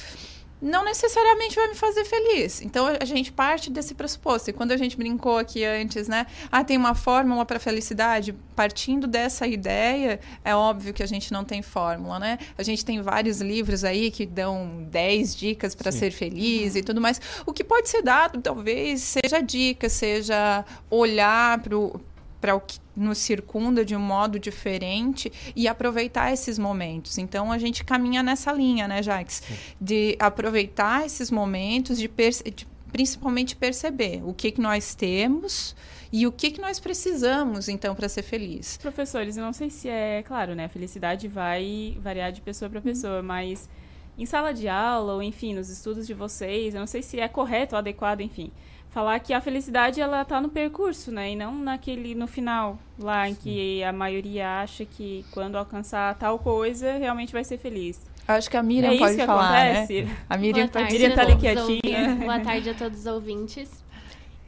[0.61, 2.61] não necessariamente vai me fazer feliz.
[2.63, 4.51] Então a gente parte desse pressuposto.
[4.51, 6.27] E quando a gente brincou aqui antes, né?
[6.51, 8.35] Ah, tem uma fórmula para felicidade.
[8.57, 12.39] Partindo dessa ideia, é óbvio que a gente não tem fórmula, né?
[12.57, 17.01] A gente tem vários livros aí que dão 10 dicas para ser feliz e tudo
[17.01, 17.21] mais.
[17.47, 22.01] O que pode ser dado, talvez, seja dica, seja olhar para o
[22.41, 27.19] para o que nos circunda de um modo diferente e aproveitar esses momentos.
[27.19, 29.43] Então a gente caminha nessa linha, né, Jax?
[29.81, 35.75] De aproveitar esses momentos, de, de principalmente perceber o que, que nós temos
[36.13, 38.79] e o que, que nós precisamos, então, para ser feliz.
[38.79, 40.65] Professores, eu não sei se é claro, né?
[40.65, 43.69] A felicidade vai variar de pessoa para pessoa, mas
[44.17, 47.29] em sala de aula ou, enfim, nos estudos de vocês, eu não sei se é
[47.29, 48.51] correto ou adequado, enfim,
[48.99, 51.31] falar que a felicidade ela está no percurso, né?
[51.31, 56.37] E não naquele no final, lá em que a maioria acha que quando alcançar tal
[56.41, 58.05] coisa realmente vai ser feliz.
[58.27, 60.03] Acho que a Miriam é pode isso que falar, acontece?
[60.03, 60.17] né?
[60.29, 62.17] A Miriam, Boa tarde, Miriam tá ali quietinha.
[62.27, 63.85] Boa tarde a todos os ouvintes.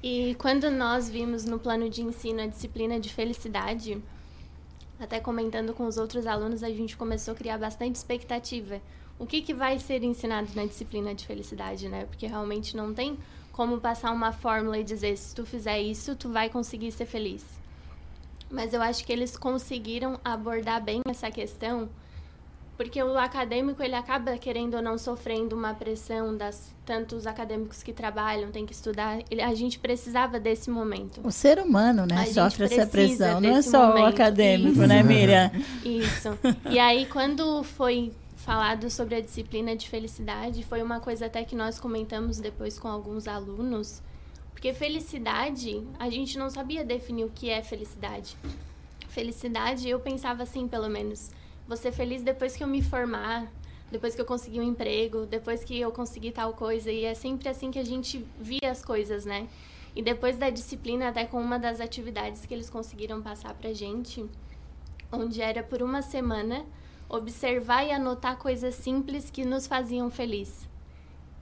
[0.02, 4.02] E quando nós vimos no plano de ensino a disciplina de felicidade,
[4.98, 8.80] até comentando com os outros alunos, a gente começou a criar bastante expectativa.
[9.16, 12.04] O que, que vai ser ensinado na disciplina de felicidade, né?
[12.06, 13.16] Porque realmente não tem
[13.52, 17.44] como passar uma fórmula e dizer se tu fizer isso, tu vai conseguir ser feliz.
[18.50, 21.88] Mas eu acho que eles conseguiram abordar bem essa questão,
[22.76, 27.92] porque o acadêmico ele acaba querendo ou não sofrendo uma pressão das tantos acadêmicos que
[27.92, 29.18] trabalham, tem que estudar.
[29.30, 31.20] Ele, a gente precisava desse momento.
[31.22, 34.06] O ser humano, né, A sofre essa pressão, não é só o momento.
[34.08, 34.86] acadêmico, Isso.
[34.86, 35.50] né, Miriam?
[35.84, 36.36] Isso.
[36.68, 41.54] E aí, quando foi falado sobre a disciplina de felicidade, foi uma coisa até que
[41.54, 44.02] nós comentamos depois com alguns alunos,
[44.52, 48.36] porque felicidade, a gente não sabia definir o que é felicidade.
[49.08, 51.30] Felicidade, eu pensava assim, pelo menos,
[51.68, 53.46] vou ser feliz depois que eu me formar,
[53.90, 57.48] depois que eu conseguir um emprego, depois que eu conseguir tal coisa, e é sempre
[57.48, 59.48] assim que a gente via as coisas, né?
[59.94, 64.24] E depois da disciplina, até com uma das atividades que eles conseguiram passar pra gente,
[65.12, 66.64] onde era por uma semana
[67.10, 70.68] observar e anotar coisas simples que nos faziam feliz.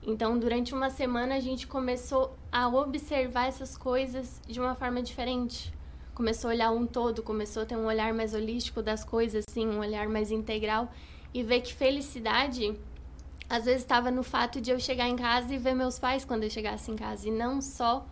[0.01, 5.71] Então, durante uma semana, a gente começou a observar essas coisas de uma forma diferente.
[6.15, 9.67] Começou a olhar um todo, começou a ter um olhar mais holístico das coisas, assim,
[9.67, 10.91] um olhar mais integral
[11.33, 12.75] e ver que felicidade
[13.47, 16.43] às vezes estava no fato de eu chegar em casa e ver meus pais quando
[16.43, 18.05] eu chegasse em casa e não só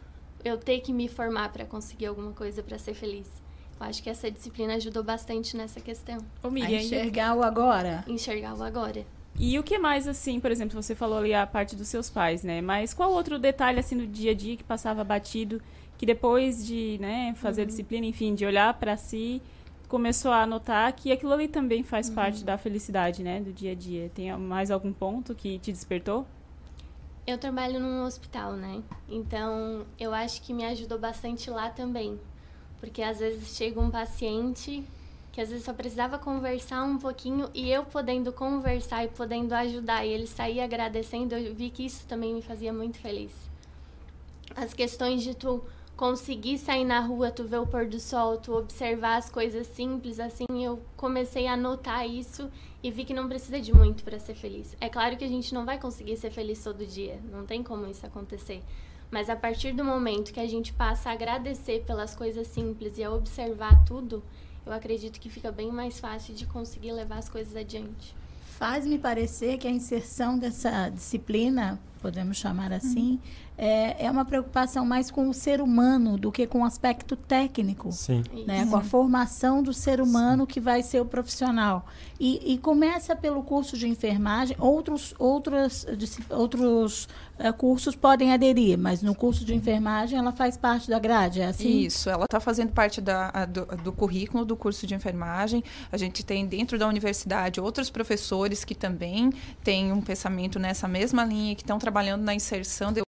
[0.43, 3.29] eu ter que me formar para conseguir alguma coisa para ser feliz.
[3.79, 6.17] Eu acho que essa disciplina ajudou bastante nessa questão.
[6.43, 8.03] Ô, A Miriam, enxergar o agora.
[8.07, 9.05] Enxergar o agora.
[9.39, 12.43] E o que mais, assim, por exemplo, você falou ali a parte dos seus pais,
[12.43, 12.59] né?
[12.59, 15.61] Mas qual outro detalhe, assim, do dia a dia que passava batido,
[15.95, 17.67] que depois de, né, fazer a Uhum.
[17.67, 19.39] disciplina, enfim, de olhar para si,
[19.87, 23.75] começou a notar que aquilo ali também faz parte da felicidade, né, do dia a
[23.75, 24.09] dia?
[24.13, 26.25] Tem mais algum ponto que te despertou?
[27.27, 28.81] Eu trabalho num hospital, né?
[29.07, 32.17] Então, eu acho que me ajudou bastante lá também.
[32.79, 34.83] Porque às vezes chega um paciente
[35.37, 40.03] que às vezes só precisava conversar um pouquinho e eu podendo conversar e podendo ajudar
[40.03, 43.31] e ele sair agradecendo, eu vi que isso também me fazia muito feliz.
[44.55, 45.63] As questões de tu
[45.95, 50.19] conseguir sair na rua, tu ver o pôr do sol, tu observar as coisas simples,
[50.19, 52.49] assim, eu comecei a notar isso
[52.81, 54.75] e vi que não precisa de muito para ser feliz.
[54.81, 57.85] É claro que a gente não vai conseguir ser feliz todo dia, não tem como
[57.85, 58.63] isso acontecer.
[59.09, 63.03] Mas a partir do momento que a gente passa a agradecer pelas coisas simples e
[63.03, 64.21] a observar tudo,
[64.65, 68.13] eu acredito que fica bem mais fácil de conseguir levar as coisas adiante.
[68.57, 73.19] Faz-me parecer que a inserção dessa disciplina, podemos chamar assim,
[73.57, 77.91] é, é uma preocupação mais com o ser humano do que com o aspecto técnico.
[77.91, 78.23] Sim.
[78.45, 78.61] Né?
[78.61, 78.71] Isso.
[78.71, 81.85] Com a formação do ser humano que vai ser o profissional.
[82.19, 88.77] E, e começa pelo curso de enfermagem, outros, outros, disci- outros eh, cursos podem aderir,
[88.77, 91.79] mas no curso de enfermagem ela faz parte da grade, é assim?
[91.81, 95.63] Isso, ela está fazendo parte da, do, do currículo do curso de enfermagem.
[95.91, 99.31] A gente tem dentro da universidade outros professores que também
[99.63, 103.06] têm um pensamento nessa mesma linha, que estão trabalhando na inserção de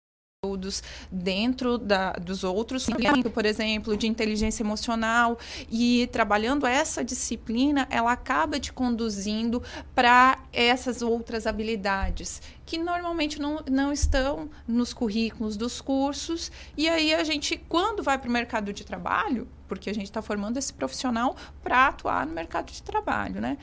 [0.46, 2.86] conteúdos dentro da, dos outros,
[3.34, 5.38] por exemplo, de inteligência emocional.
[5.70, 9.62] E trabalhando essa disciplina, ela acaba te conduzindo
[9.94, 16.50] para essas outras habilidades que normalmente não, não estão nos currículos dos cursos.
[16.76, 20.22] E aí a gente, quando vai para o mercado de trabalho, porque a gente está
[20.22, 23.56] formando esse profissional para atuar no mercado de trabalho, né?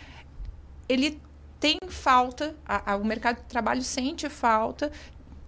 [0.87, 1.19] Ele
[1.59, 4.91] tem falta, a- a- o mercado de trabalho sente falta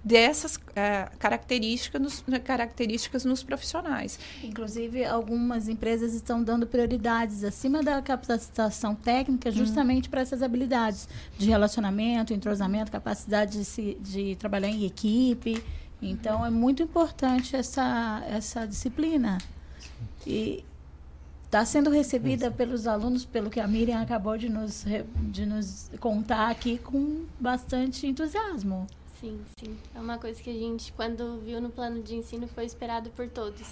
[0.06, 4.20] dessas eh, características, nos, características nos profissionais.
[4.44, 11.50] Inclusive, algumas empresas estão dando prioridades acima da capacitação técnica justamente para essas habilidades de
[11.50, 15.64] relacionamento, entrosamento, capacidade de, se, de trabalhar em equipe.
[16.00, 19.40] Então, é muito importante essa, essa disciplina.
[20.28, 20.64] E
[21.46, 24.86] está sendo recebida pelos alunos, pelo que a Miriam acabou de nos,
[25.32, 28.86] de nos contar aqui, com bastante entusiasmo.
[29.26, 29.78] Sim, sim.
[29.96, 33.28] É uma coisa que a gente, quando viu no plano de ensino, foi esperado por
[33.28, 33.68] todos.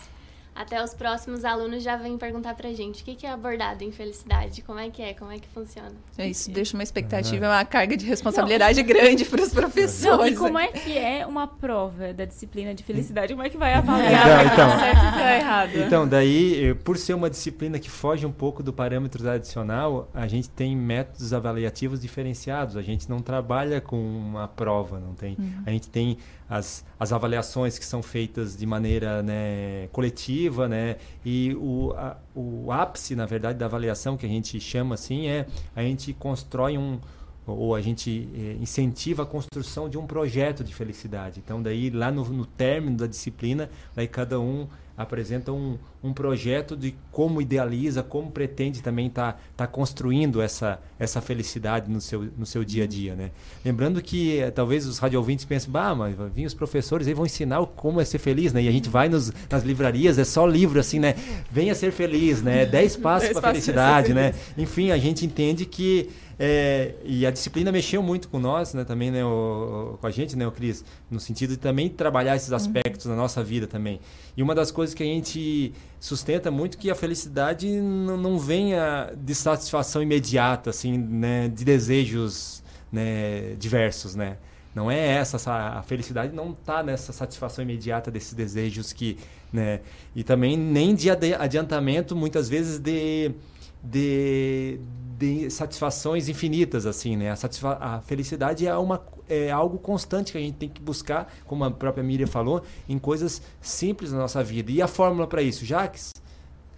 [0.56, 3.92] Até os próximos alunos já vêm perguntar pra gente o que, que é abordado em
[3.92, 5.92] felicidade, como é que é, como é que funciona.
[6.18, 10.18] É isso, deixa uma expectativa, uma carga de responsabilidade não, grande para os professores.
[10.18, 13.34] Não, e como é que é uma prova da disciplina de felicidade?
[13.34, 15.76] Como é que vai avaliar então, então, certo e tá errado?
[15.76, 20.50] Então, daí, por ser uma disciplina que foge um pouco do parâmetro tradicional, a gente
[20.50, 22.78] tem métodos avaliativos diferenciados.
[22.78, 25.36] A gente não trabalha com uma prova, não tem.
[25.40, 25.64] Uhum.
[25.66, 26.18] A gente tem
[26.54, 30.98] as, as avaliações que são feitas de maneira né, coletiva, né?
[31.26, 35.48] E o, a, o ápice, na verdade, da avaliação que a gente chama assim é
[35.76, 37.00] a gente constrói um
[37.46, 41.42] ou a gente eh, incentiva a construção de um projeto de felicidade.
[41.44, 46.76] Então, daí lá no, no término da disciplina, daí cada um apresenta um, um projeto
[46.78, 52.30] de como idealiza, como pretende também estar tá, tá construindo essa, essa felicidade no seu,
[52.38, 53.16] no seu dia a dia.
[53.16, 53.32] Né?
[53.66, 57.66] Lembrando que eh, talvez os radiovintes pensem, bah, mas vir os professores aí vão ensinar
[57.76, 58.62] como é ser feliz, né?
[58.62, 61.16] E a gente vai nos, nas livrarias, é só livro assim, né?
[61.52, 62.66] Venha ser feliz, né?
[62.66, 64.34] Dez passos para a felicidade, né?
[64.58, 66.10] Enfim, a gente entende que
[66.40, 70.36] é, e a disciplina mexeu muito com nós, né, também, né, o, com a gente,
[70.36, 72.56] né, o Cris, no sentido de também trabalhar esses uhum.
[72.56, 73.12] aspectos uhum.
[73.12, 74.00] na nossa vida também.
[74.36, 79.36] E uma das coisas que a gente sustenta muito que a felicidade não venha de
[79.36, 84.38] satisfação imediata, assim, né, de desejos, né, diversos, né.
[84.74, 89.20] Não é essa, a felicidade não está nessa satisfação imediata desses desejos que,
[89.52, 89.82] né,
[90.16, 93.36] e também nem de adiantamento muitas vezes de
[93.84, 94.80] de,
[95.24, 100.38] de satisfações infinitas assim né a, satisfa a felicidade é uma é algo constante que
[100.38, 104.44] a gente tem que buscar como a própria Miriam falou em coisas simples na nossa
[104.44, 106.12] vida e a fórmula para isso Jaques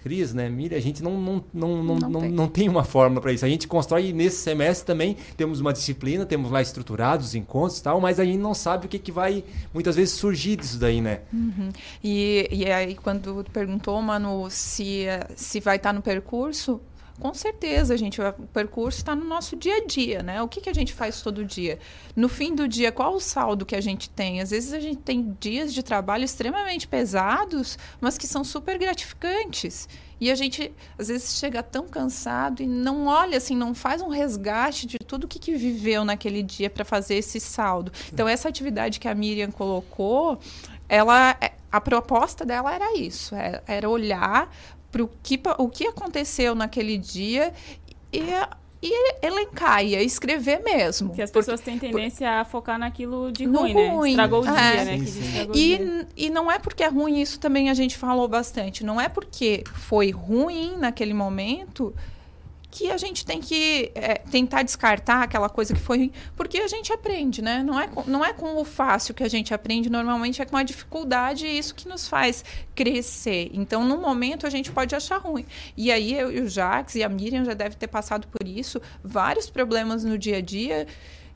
[0.04, 2.32] Cris, né, Miriam, a gente não, não, não, não, não, tem.
[2.32, 3.44] não tem uma fórmula para isso.
[3.44, 8.00] A gente constrói nesse semestre também, temos uma disciplina, temos lá estruturados encontros e tal,
[8.00, 9.44] mas a gente não sabe o que, que vai
[9.74, 11.22] muitas vezes surgir disso daí, né?
[11.34, 11.70] Uhum.
[12.04, 16.80] E, e aí, quando perguntou, Manu, se, se vai estar no percurso,
[17.20, 20.42] com certeza, gente, o percurso está no nosso dia a dia, né?
[20.42, 21.80] O que, que a gente faz todo dia?
[22.16, 24.42] No fim do dia, qual o saldo que a gente tem?
[24.42, 29.88] Às vezes a gente tem dias de trabalho extremamente pesados, mas que são super gratificantes.
[30.20, 34.10] E a gente, às vezes, chega tão cansado e não olha assim, não faz um
[34.10, 37.92] resgate de tudo que, que viveu naquele dia para fazer esse saldo.
[38.12, 40.40] Então, essa atividade que a Miriam colocou,
[40.88, 44.50] ela é, a proposta dela era isso, é, era olhar
[44.96, 47.52] para o que, o que aconteceu naquele dia
[48.14, 48.22] e,
[48.82, 51.14] e elencar, e escrever mesmo.
[51.14, 53.90] Que as pessoas têm tendência por, a focar naquilo de ruim, né?
[53.90, 54.12] Ruim.
[54.12, 54.72] Estragou o é.
[54.72, 54.98] dia, né?
[55.00, 55.52] Sim, sim.
[55.54, 56.08] E, dia.
[56.16, 59.66] e não é porque é ruim, isso também a gente falou bastante, não é porque
[59.74, 61.94] foi ruim naquele momento
[62.76, 66.92] que a gente tem que é, tentar descartar aquela coisa que foi porque a gente
[66.92, 67.64] aprende, né?
[67.64, 70.64] Não é, não é com o fácil que a gente aprende, normalmente é com a
[70.64, 72.44] dificuldade e isso que nos faz
[72.76, 73.50] crescer.
[73.54, 75.46] Então, no momento, a gente pode achar ruim.
[75.78, 79.50] E aí, eu o Jax e a Miriam já devem ter passado por isso, vários
[79.50, 80.86] problemas no dia a dia,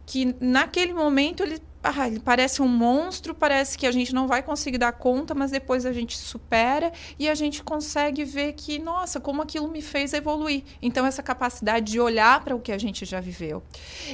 [0.06, 4.44] que naquele momento ele ah, ele parece um monstro, parece que a gente não vai
[4.44, 9.20] conseguir dar conta, mas depois a gente supera e a gente consegue ver que, nossa,
[9.20, 10.64] como aquilo me fez evoluir.
[10.82, 13.64] Então, essa capacidade de olhar para o que a gente já viveu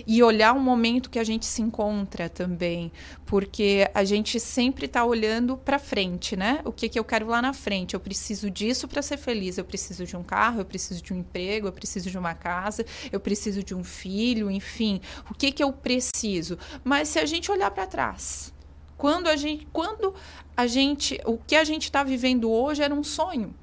[0.06, 2.92] e olhar o momento que a gente se encontra também,
[3.26, 6.62] porque a gente sempre está olhando para frente, né?
[6.66, 7.96] O que, que eu quero lá na frente?
[7.96, 9.58] Eu preciso disso para ser feliz.
[9.58, 12.86] Eu preciso de um carro, eu preciso de um emprego, eu preciso de uma casa,
[13.12, 15.02] eu preciso de um filho, enfim.
[15.30, 16.58] O que, que eu preciso?
[16.84, 18.54] Mas se a gente olhar para trás.
[18.98, 20.14] Quando a gente, quando
[20.56, 23.54] a gente, o que a gente está vivendo hoje era um sonho,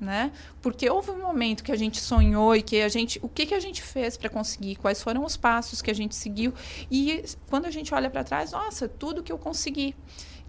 [0.00, 0.32] né?
[0.62, 3.54] Porque houve um momento que a gente sonhou e que a gente, o que que
[3.54, 6.54] a gente fez para conseguir, quais foram os passos que a gente seguiu
[6.90, 9.94] e quando a gente olha para trás, nossa, tudo que eu consegui.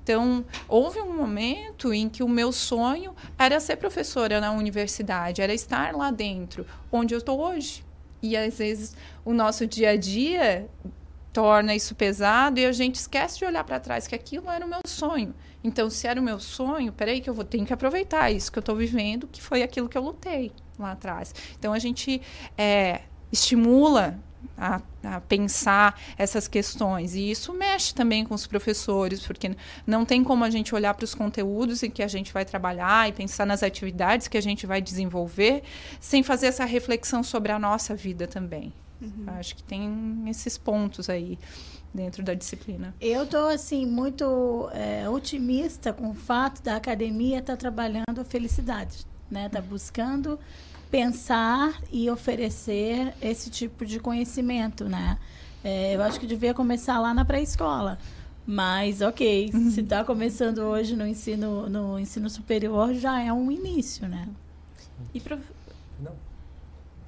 [0.02, 5.54] Então, houve um momento em que o meu sonho era ser professora na universidade, era
[5.54, 7.86] estar lá dentro, onde eu estou hoje.
[8.22, 10.70] E às vezes o nosso dia a dia
[11.32, 14.70] torna isso pesado e a gente esquece de olhar para trás que aquilo era o
[14.70, 15.34] meu sonho.
[15.64, 18.58] Então, se era o meu sonho, peraí que eu vou ter que aproveitar isso que
[18.58, 21.36] eu estou vivendo, que foi aquilo que eu lutei lá atrás.
[21.58, 22.22] Então, a gente
[22.58, 23.02] é,
[23.32, 24.18] estimula
[24.58, 27.14] a, a, pensar essas questões.
[27.14, 29.56] E isso mexe também com os professores, porque
[29.86, 33.10] não tem como a gente olhar para os conteúdos em que a gente vai trabalhar
[33.10, 35.64] e pensar nas atividades que a gente vai desenvolver,
[36.00, 38.74] sem fazer essa reflexão sobre a nossa vida também.
[39.02, 39.26] Uhum.
[39.28, 41.40] Acho que tem esses pontos aí
[41.94, 42.94] dentro da disciplina.
[43.00, 48.24] Eu estou assim muito é, otimista com o fato da academia estar tá trabalhando a
[48.24, 49.46] felicidade, né?
[49.48, 50.40] Está buscando
[50.92, 55.18] pensar e oferecer esse tipo de conhecimento, né?
[55.64, 58.00] É, eu acho que devia começar lá na pré-escola
[58.46, 64.08] Mas, ok, se está começando hoje no ensino, no ensino superior, já é um início,
[64.08, 64.28] né?
[65.14, 65.42] E prof...
[66.00, 66.29] Não.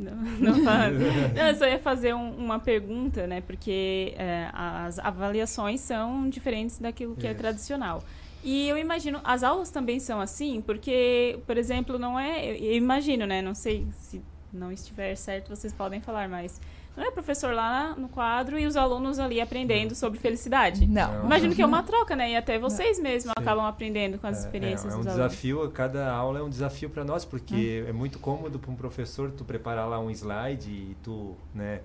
[0.02, 3.42] Não, não, não, eu só ia fazer um, uma pergunta, né?
[3.42, 7.40] Porque é, as avaliações são diferentes daquilo que é Isso.
[7.40, 8.04] tradicional.
[8.44, 12.58] E eu imagino, as aulas também são assim, porque, por exemplo, não é.
[12.58, 13.42] Eu imagino, né?
[13.42, 14.22] Não sei se
[14.52, 16.60] não estiver certo, vocês podem falar, mas
[16.98, 20.86] não é professor lá no quadro e os alunos ali aprendendo sobre felicidade.
[20.86, 21.24] Não.
[21.26, 22.32] Imagino que é uma troca, né?
[22.32, 25.28] E até vocês mesmos acabam aprendendo com as É, experiências é, é um dos alunos.
[25.32, 29.32] desafio, cada aula é um desafio para nós, porque é muito cômodo para um professor
[29.32, 31.82] tu preparar lá um slide e tu, né,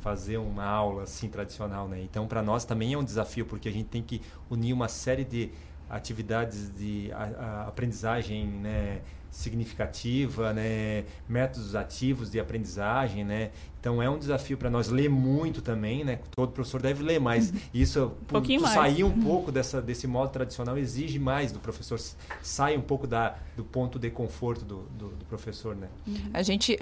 [0.00, 2.00] fazer uma aula assim tradicional, né?
[2.02, 4.20] Então para nós também é um desafio, porque a gente tem que
[4.50, 5.50] unir uma série de
[5.88, 9.00] atividades de a- a aprendizagem, né,
[9.32, 13.50] significativa, né, métodos ativos de aprendizagem, né?
[13.80, 16.20] Então é um desafio para nós ler muito também, né?
[16.30, 18.74] Todo professor deve ler, mas isso por pouquinho tu mais.
[18.74, 21.98] sair um pouco dessa desse modo tradicional exige mais do professor,
[22.42, 25.88] sai um pouco da do ponto de conforto do, do, do professor, né?
[26.32, 26.78] A gente,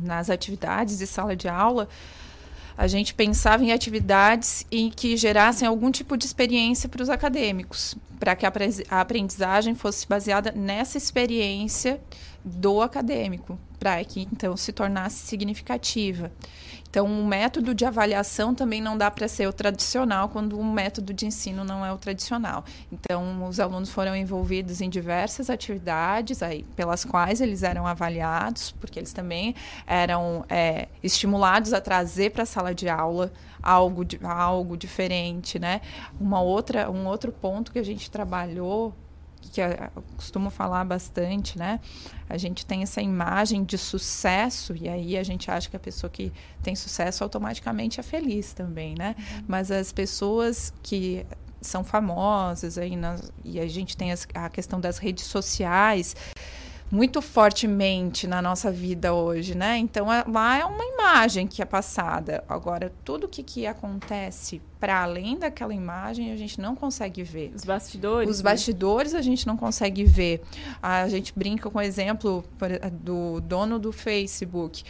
[0.00, 1.88] nas atividades de sala de aula,
[2.76, 7.94] a gente pensava em atividades em que gerassem algum tipo de experiência para os acadêmicos,
[8.18, 12.00] para que a apre- a aprendizagem fosse baseada nessa experiência
[12.44, 16.30] do acadêmico, para que então se tornasse significativa.
[16.94, 21.12] Então, o método de avaliação também não dá para ser o tradicional quando o método
[21.12, 22.64] de ensino não é o tradicional.
[22.92, 29.00] Então, os alunos foram envolvidos em diversas atividades aí, pelas quais eles eram avaliados, porque
[29.00, 29.56] eles também
[29.88, 35.80] eram é, estimulados a trazer para a sala de aula algo, algo diferente, né?
[36.20, 38.94] Uma outra, um outro ponto que a gente trabalhou
[39.50, 41.80] que eu costumo falar bastante, né?
[42.28, 46.10] A gente tem essa imagem de sucesso e aí a gente acha que a pessoa
[46.10, 46.32] que
[46.62, 49.14] tem sucesso automaticamente é feliz também, né?
[49.46, 51.24] Mas as pessoas que
[51.60, 56.14] são famosas aí nas- e a gente tem as- a questão das redes sociais
[56.90, 59.78] muito fortemente na nossa vida hoje, né?
[59.78, 62.44] Então é- lá é uma imagem que é passada.
[62.48, 67.52] Agora tudo que, que acontece para além daquela imagem a gente não consegue ver.
[67.54, 68.30] Os bastidores.
[68.30, 68.50] Os né?
[68.50, 70.42] bastidores a gente não consegue ver.
[70.82, 72.44] A gente brinca com o exemplo
[72.92, 74.84] do dono do Facebook.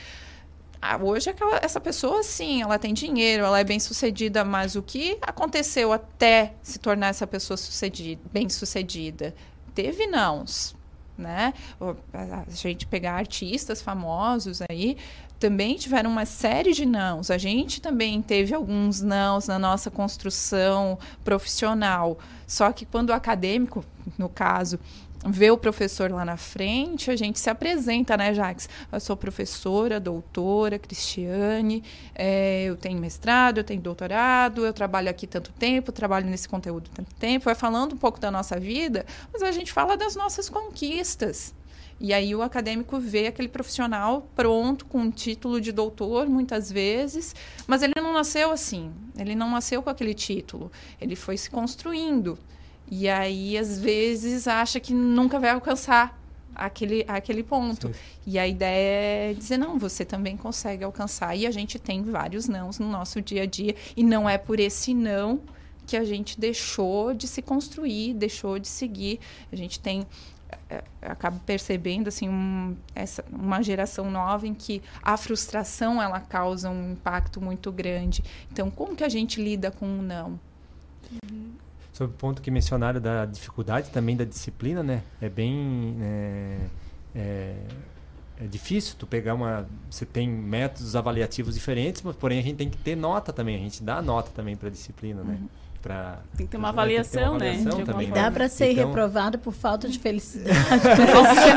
[0.87, 4.83] Ah, hoje aquela, essa pessoa, sim, ela tem dinheiro, ela é bem sucedida, mas o
[4.83, 9.35] que aconteceu até se tornar essa pessoa sucedida, bem sucedida?
[9.75, 10.77] Teve nãos,
[11.17, 11.55] né?
[12.13, 14.97] A gente pegar artistas famosos aí,
[15.39, 17.31] também tiveram uma série de nãos.
[17.31, 22.19] A gente também teve alguns nãos na nossa construção profissional.
[22.47, 23.85] Só que quando o acadêmico,
[24.17, 24.79] no caso,
[25.27, 28.69] vê o professor lá na frente, a gente se apresenta, né, Jax?
[28.93, 31.83] Eu sou professora, doutora, Cristiane,
[32.15, 36.91] eh, eu tenho mestrado, eu tenho doutorado, eu trabalho aqui tanto tempo, trabalho nesse conteúdo
[36.95, 40.49] tanto tempo, vai falando um pouco da nossa vida, mas a gente fala das nossas
[40.49, 41.55] conquistas.
[42.01, 47.35] E aí o acadêmico vê aquele profissional pronto, com um título de doutor, muitas vezes,
[47.67, 50.71] mas ele não nasceu assim, ele não nasceu com aquele título,
[51.01, 52.39] ele foi se construindo.
[52.97, 56.17] E aí, às vezes, acha que nunca vai alcançar
[56.55, 57.91] aquele, aquele ponto.
[58.25, 61.35] E a ideia é dizer, não, você também consegue alcançar.
[61.35, 63.75] E a gente tem vários nãos no nosso dia a dia.
[63.97, 65.41] E não é por esse não
[65.85, 69.19] que a gente deixou de se construir, deixou de seguir.
[69.51, 70.07] A gente tem
[70.71, 76.71] eh, acabo percebendo assim um, essa, uma geração nova em que a frustração ela causa
[76.71, 78.23] um impacto muito grande.
[78.53, 80.39] Então, como que a gente lida com o não?
[81.95, 85.05] Sobre o ponto que mencionaram da dificuldade também da disciplina, né?
[85.21, 86.59] É bem é,
[87.15, 87.57] é,
[88.41, 89.65] é difícil tu pegar uma.
[89.89, 93.55] Você tem métodos avaliativos diferentes, mas porém a gente tem que ter nota também.
[93.55, 95.39] A gente dá nota também para disciplina, né?
[95.85, 97.51] Pra, Tem que ter uma que ter avaliação, né?
[97.51, 98.11] avaliação De alguma também.
[98.11, 100.57] Dá para ser Então- reprovado por falta de felicidade.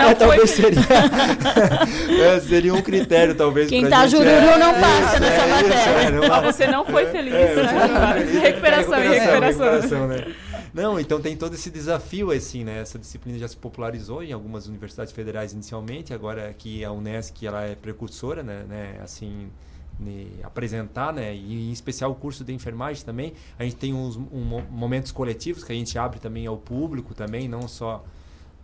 [0.09, 0.79] É, talvez seria,
[2.35, 3.69] é, seria um critério, talvez.
[3.69, 5.79] Quem tá gente, jururu é, não passa nessa é, matéria.
[5.79, 8.13] isso, é, não- você não foi feliz, É, né?
[8.19, 9.39] feliz, Recuperação, recuperação.
[9.71, 10.35] recuperação, né?
[10.73, 12.81] Não, então tem todo esse desafio, assim, né?
[12.81, 17.63] Essa disciplina já se popularizou em algumas universidades federais inicialmente, agora aqui a Unesc ela
[17.63, 18.63] é precursora, né?
[18.67, 19.47] né, Assim,
[20.43, 21.33] apresentar, né?
[21.35, 23.33] E em especial o curso de enfermagem também.
[23.57, 27.13] A gente tem uns um mo- momentos coletivos que a gente abre também ao público
[27.13, 28.03] também, não só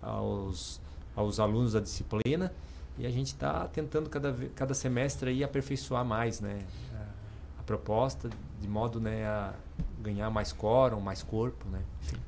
[0.01, 0.79] aos,
[1.15, 2.53] aos alunos da disciplina.
[2.97, 6.59] E a gente está tentando cada, cada semestre aí aperfeiçoar mais, né?
[7.59, 8.29] A, proposta,
[8.61, 9.53] de modo né, a
[10.01, 11.79] ganhar mais quórum, mais corpo, né?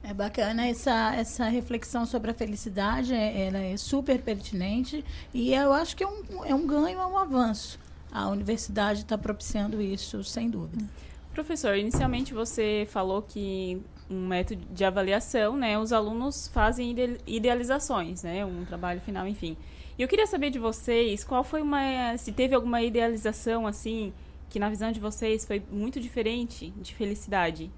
[0.01, 5.03] É bacana essa, essa reflexão sobre a felicidade, é- ela é super pertinente
[5.33, 7.77] e eu acho que é um, é um ganho, é um avanço.
[8.18, 10.86] A universidade está propiciando isso, sem dúvida.
[11.34, 15.78] Professor, inicialmente você falou que um método de avaliação, né?
[15.78, 18.45] Os alunos fazem ide- idealizações, né?
[18.45, 19.57] Um trabalho final, enfim.
[19.97, 22.16] E eu queria saber de vocês qual foi uma.
[22.18, 24.13] Se teve alguma idealização, assim,
[24.49, 27.70] que na visão de vocês foi muito diferente de felicidade.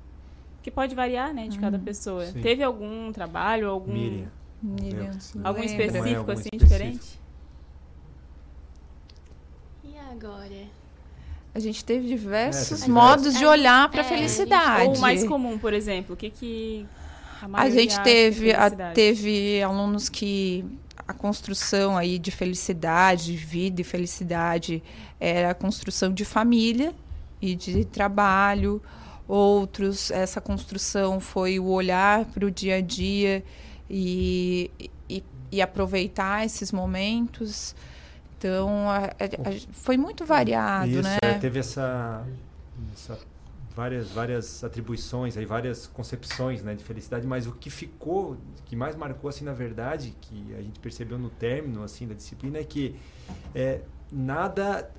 [0.62, 2.26] Que pode variar, né, de cada pessoa.
[2.28, 2.42] sim.
[2.42, 3.94] Teve algum trabalho, algum.
[3.94, 4.28] Miriam.
[4.62, 5.12] Miriam,
[5.44, 6.66] Algum específico, É, algum assim, específico.
[6.66, 7.20] diferente?
[10.18, 10.65] Agora?
[11.53, 14.88] A gente teve diversos É, modos de é, olhar para é, a felicidade.
[14.89, 16.13] Ou o mais comum, por exemplo.
[16.13, 16.86] O que que.
[17.41, 20.65] A, A gente teve, a- teve alunos que
[21.07, 24.84] a construção aí de felicidade, de vida e felicidade
[25.20, 26.93] era a construção de família
[27.41, 28.82] e de trabalho.
[29.28, 33.43] Outros, essa construção foi o olhar para o dia a dia
[33.89, 34.72] e,
[35.09, 37.76] e, e aproveitar esses momentos.
[38.38, 41.18] Então, a- a- a- foi muito variado, Isso, né?
[41.24, 42.24] é, teve essa,
[42.94, 43.18] essa
[43.76, 48.76] várias várias atribuições aí várias concepções né de felicidade mas o que ficou o que
[48.76, 52.64] mais marcou assim na verdade que a gente percebeu no término assim da disciplina é
[52.64, 52.96] que
[53.54, 53.82] é,
[54.12, 54.90] nada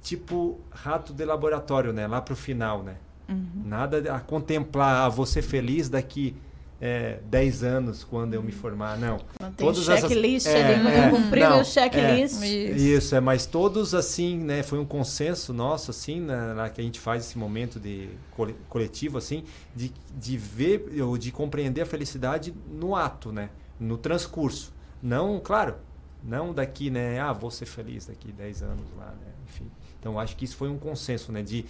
[0.00, 2.96] tipo rato de laboratório né lá pro final né
[3.28, 3.62] Uhum.
[3.64, 6.34] nada a contemplar ah, vou ser feliz daqui
[6.80, 11.40] é, 10 anos quando eu me formar não Quando tem checklist ali, quando é, cumprir
[11.44, 12.42] não, meu checklist.
[12.42, 12.76] é, Isso.
[12.76, 16.84] isso, é, mas todos assim, né, foi um consenso nosso, assim, na, na que a
[16.84, 19.42] gente faz esse momento de cole- coletivo, assim,
[19.74, 23.50] de, de ver ou de compreender a felicidade no ato, né,
[23.80, 24.72] no transcurso.
[25.02, 25.74] Não, claro,
[26.22, 29.68] não daqui, né, ah, vou ser feliz daqui 10 anos lá, né, enfim.
[29.98, 31.64] Então, acho que isso foi um consenso, né, de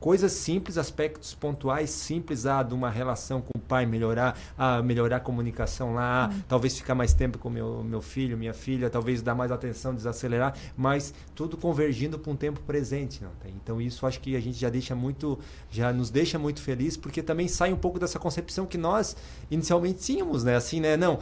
[0.00, 5.16] coisas simples, aspectos pontuais simples, ah, de uma relação com o pai melhorar, ah, melhorar
[5.16, 9.22] a comunicação lá, ah, talvez ficar mais tempo com meu meu filho, minha filha, talvez
[9.22, 13.52] dar mais atenção, desacelerar, mas tudo convergindo para um tempo presente, não tem?
[13.62, 15.38] Então isso acho que a gente já deixa muito,
[15.70, 19.16] já nos deixa muito feliz, porque também sai um pouco dessa concepção que nós
[19.50, 20.56] inicialmente tínhamos, né?
[20.56, 20.96] Assim, né?
[20.96, 21.18] Não,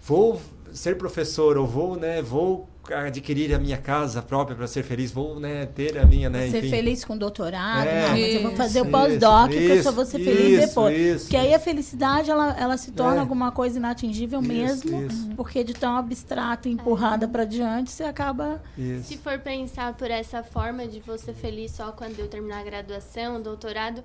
[0.00, 0.40] vou
[0.72, 5.38] ser professor ou vou, né, vou adquirir a minha casa própria para ser feliz, vou,
[5.38, 6.70] né, ter a minha, né, ser enfim.
[6.70, 9.74] feliz com doutorado, É, não, mas eu vou fazer o isso, pós-doc, que eu só
[9.90, 10.98] isso, vou ser feliz isso, depois.
[10.98, 13.20] isso, Porque aí a felicidade, ela, ela se torna É.
[13.20, 15.30] alguma coisa inatingível Isso, mesmo, isso.
[15.36, 18.60] porque de tão abstrato e empurrada pra diante, você acaba...
[18.76, 19.04] Isso.
[19.08, 23.40] Se for pensar por essa forma de você feliz só quando eu terminar a graduação,
[23.40, 24.02] doutorado,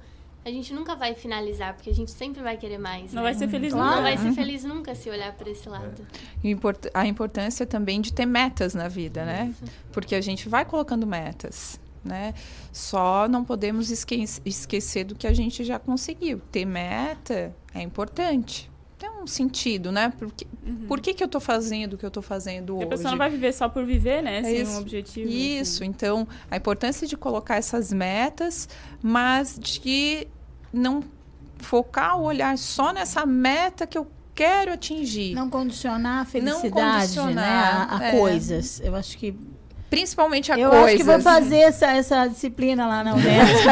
[0.48, 3.12] a gente nunca vai finalizar, porque a gente sempre vai querer mais.
[3.14, 3.30] Não né?
[3.30, 4.02] vai ser feliz Não nunca.
[4.02, 4.34] vai ser Uhum.
[4.36, 6.08] feliz nunca se olhar por esse lado.
[6.44, 9.54] E import- a importância também de ter metas na vida, né?
[9.92, 12.34] Porque a gente vai colocando metas, né?
[12.72, 16.40] Só não podemos esque- esquecer do que a gente já conseguiu.
[16.52, 18.72] Ter meta é importante.
[19.00, 20.12] Tem um sentido, né?
[20.18, 20.48] Por que,
[20.88, 22.86] por que, que eu estou fazendo o que eu estou fazendo Porque hoje?
[22.86, 24.40] a pessoa não vai viver só por viver, né?
[24.40, 24.72] É Sem isso.
[24.72, 25.30] um objetivo.
[25.30, 28.68] Isso, então a importância de colocar essas metas,
[29.04, 30.28] mas de
[30.74, 31.04] não
[31.60, 35.34] focar o olhar só nessa meta que eu quero atingir.
[35.34, 38.12] Não condicionar a Não felicidade, condicionar, né, a, a é.
[38.12, 38.80] coisas.
[38.84, 39.36] Eu acho que
[39.90, 40.88] Principalmente a eu coisas.
[40.90, 43.64] acho que vou fazer essa, essa disciplina lá na UNESP.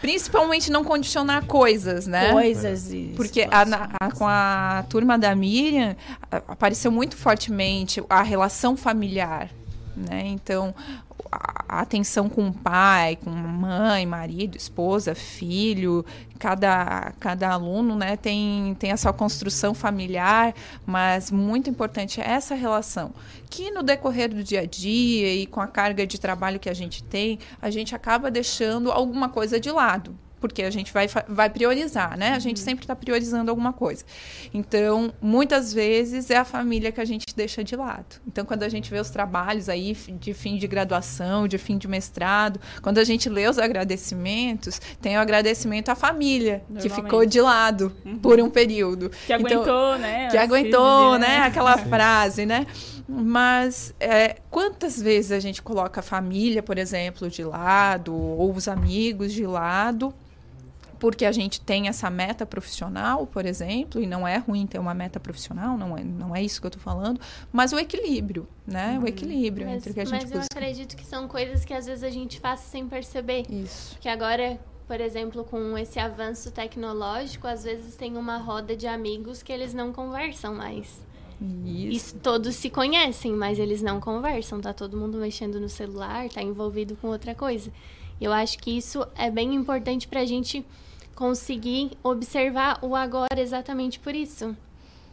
[0.00, 2.32] Principalmente não condicionar coisas, né?
[2.32, 5.96] Coisas e Porque a- a- com a turma da Miriam
[6.48, 9.48] apareceu muito fortemente a relação familiar,
[9.96, 10.22] né?
[10.26, 10.74] Então
[11.32, 16.04] a, atenção com o pai, com mãe, marido, esposa, filho,
[16.38, 20.54] cada, cada aluno, né, tem, tem a sua construção familiar,
[20.84, 23.12] mas muito importante é essa relação
[23.48, 26.74] que no decorrer do dia a dia e com a carga de trabalho que a
[26.74, 31.48] gente tem, a gente acaba deixando alguma coisa de lado porque a gente vai, vai
[31.48, 32.32] priorizar, né?
[32.34, 34.04] A gente sempre está priorizando alguma coisa.
[34.52, 38.20] Então, muitas vezes é a família que a gente deixa de lado.
[38.26, 41.86] Então, quando a gente vê os trabalhos aí de fim de graduação, de fim de
[41.86, 47.40] mestrado, quando a gente lê os agradecimentos, tem o agradecimento à família, que ficou de
[47.40, 49.12] lado por um período.
[49.24, 51.28] Que aguentou, né, Que aguentou, né?
[51.28, 51.36] né?
[51.38, 51.88] Aquela Sim.
[51.88, 52.66] frase, né?
[53.08, 58.66] Mas é, quantas vezes a gente coloca a família, por exemplo, de lado, ou os
[58.68, 60.14] amigos de lado,
[61.02, 64.94] porque a gente tem essa meta profissional, por exemplo, e não é ruim ter uma
[64.94, 69.00] meta profissional, não é, não é isso que eu estou falando, mas o equilíbrio, né?
[69.02, 70.56] O equilíbrio Mas, entre o que a gente mas eu busca.
[70.56, 73.44] acredito que são coisas que às vezes a gente faz sem perceber.
[73.50, 73.98] Isso.
[74.00, 79.42] Que agora, por exemplo, com esse avanço tecnológico, às vezes tem uma roda de amigos
[79.42, 81.04] que eles não conversam mais.
[81.66, 82.14] Isso.
[82.14, 84.60] E todos se conhecem, mas eles não conversam.
[84.60, 87.72] Tá todo mundo mexendo no celular, tá envolvido com outra coisa.
[88.20, 90.64] Eu acho que isso é bem importante pra gente
[91.22, 94.56] conseguir observar o agora exatamente por isso.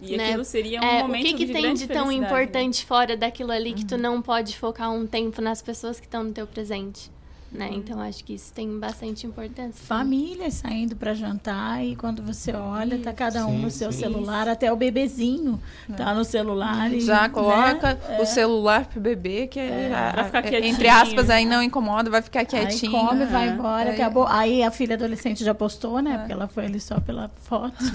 [0.01, 2.13] E aquilo seria um É, momento O que, que de tem de tão né?
[2.13, 6.23] importante fora daquilo ali que tu não pode focar um tempo nas pessoas que estão
[6.23, 7.11] no teu presente?
[7.51, 7.69] Né?
[7.73, 9.73] Então acho que isso tem bastante importância.
[9.85, 13.99] Famílias saindo para jantar e quando você olha, tá cada um Sim, no seu sim.
[13.99, 15.59] celular, até o bebezinho
[15.97, 16.91] tá no celular.
[16.93, 18.21] e, Já né, coloca é.
[18.21, 20.73] o celular pro bebê, que é, Vai ficar é, quietinho.
[20.73, 22.91] entre aspas, aí não incomoda, vai ficar Aí quietinho.
[22.91, 23.55] come, vai Aham.
[23.55, 24.27] embora, Aí- acabou.
[24.27, 26.17] Aí a filha adolescente já postou, né?
[26.19, 27.73] Porque ela foi ali só pela foto.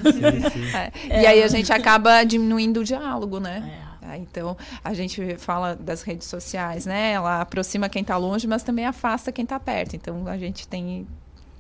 [1.09, 1.23] É.
[1.23, 3.84] E aí a gente acaba diminuindo o diálogo, né?
[4.07, 7.13] Ah, Então, a gente fala das redes sociais, né?
[7.13, 9.97] Ela aproxima quem está longe, mas também afasta quem está perto.
[9.97, 11.07] Então, a gente tem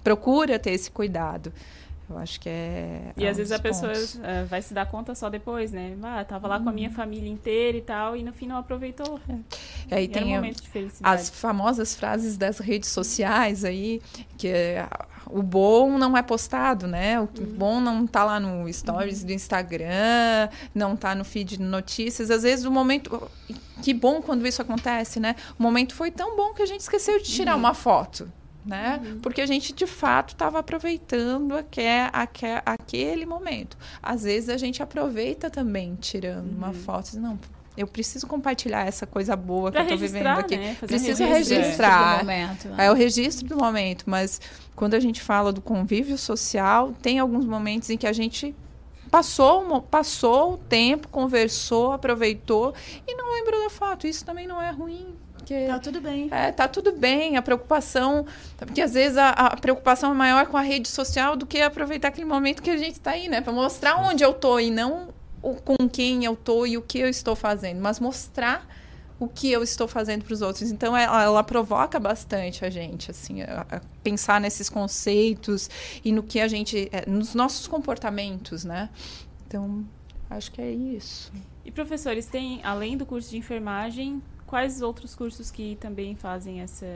[0.04, 1.50] procura ter esse cuidado.
[2.08, 3.12] Eu acho que é.
[3.16, 4.20] E é às vezes a dos pessoa pontos.
[4.22, 5.96] eh, vai se dar conta só depois, né?
[6.02, 9.18] Ah, tava lá com a minha família inteira e tal, e no fim não aproveitou.
[9.90, 11.20] E aí E era um tem momento de felicidade.
[11.22, 14.02] as famosas frases das redes sociais aí,
[14.36, 14.86] que é,
[15.26, 17.18] o bom não é postado, né?
[17.18, 17.46] O Uhum.
[17.56, 22.30] bom não tá lá no stories do Instagram, não tá no feed de notícias.
[22.30, 23.30] Às vezes o momento.
[23.82, 25.34] Que bom quando isso acontece, né?
[25.58, 27.58] O momento foi tão bom que a gente esqueceu de tirar Uhum.
[27.60, 28.30] uma foto.
[28.64, 29.00] Né?
[29.22, 33.76] Porque a gente de fato estava aproveitando aque, aque, aquele momento.
[34.02, 36.72] Às vezes a gente aproveita também tirando uma Uhum.
[36.74, 37.04] foto.
[37.10, 37.38] Diz, Não,
[37.76, 40.56] eu preciso compartilhar essa coisa boa Pra que eu tô vivendo aqui.
[40.56, 40.76] né?
[40.80, 41.56] Preciso registro.
[41.58, 42.18] registrar.
[42.18, 42.86] Momento, né?
[42.86, 44.40] É o registro do momento, mas
[44.74, 48.54] quando a gente fala do convívio social, tem alguns momentos em que a gente
[49.10, 52.74] passou, passou o tempo, conversou, aproveitou
[53.06, 54.06] e não lembrou da foto.
[54.06, 55.14] Isso também não é ruim.
[55.44, 56.28] Porque, Tá tudo bem.
[56.30, 57.36] é, tá tudo bem.
[57.36, 58.24] A preocupação,
[58.56, 62.08] porque às vezes a, a preocupação é maior com a rede social do que aproveitar
[62.08, 63.42] aquele momento que a gente está aí, né?
[63.42, 65.08] Para mostrar onde eu tô e não
[65.42, 68.66] o, com quem eu tô e o que eu estou fazendo, mas mostrar
[69.20, 70.70] o que eu estou fazendo para os outros.
[70.70, 75.68] Então ela, ela provoca bastante a gente, assim, a, a pensar nesses conceitos
[76.02, 78.88] e no que a gente, é, nos nossos comportamentos, né?
[79.46, 79.84] Então
[80.30, 81.30] acho que é isso.
[81.64, 84.22] E professores, tem, além do curso de enfermagem,
[84.54, 86.86] quais outros cursos que também fazem essa.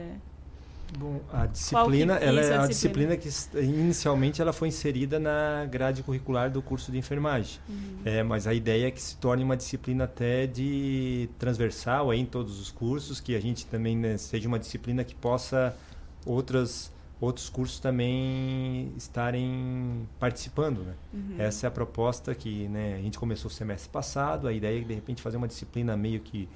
[0.97, 3.17] Bom, a disciplina, que- ela é a disciplina.
[3.17, 7.59] disciplina que inicialmente ela foi inserida na grade curricular do curso de enfermagem.
[7.69, 7.99] Uhum.
[8.05, 12.25] É, mas a ideia é que se torne uma disciplina até de transversal aí em
[12.25, 15.77] todos os cursos, que a gente também né, seja uma disciplina que possa
[16.25, 20.95] outras outros cursos também estarem participando, né?
[21.13, 21.35] Uhum.
[21.37, 24.85] Essa é a proposta que né, a gente começou o semestre passado, a ideia é
[24.85, 26.49] de repente fazer uma disciplina meio que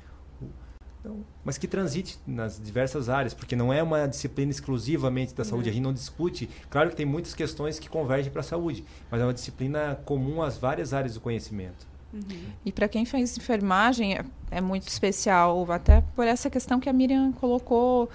[1.03, 5.65] então, mas que transite nas diversas áreas, porque não é uma disciplina exclusivamente da saúde.
[5.65, 5.71] Não.
[5.71, 6.49] A gente não discute.
[6.71, 10.41] Claro que tem muitas questões que convergem para a saúde, mas é uma disciplina comum
[10.41, 11.91] às várias áreas do conhecimento.
[12.65, 16.93] E para quem faz enfermagem é, é muito especial, até por essa questão que a
[16.93, 18.09] Miriam colocou,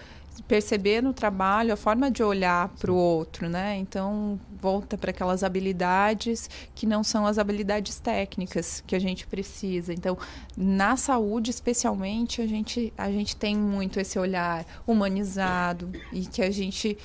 [0.43, 3.77] perceber no trabalho a forma de olhar para o outro, né?
[3.77, 9.93] Então volta para aquelas habilidades que não são as habilidades técnicas que a gente precisa.
[9.93, 10.17] Então
[10.55, 16.51] na saúde especialmente a gente a gente tem muito esse olhar humanizado e que a
[16.51, 16.97] gente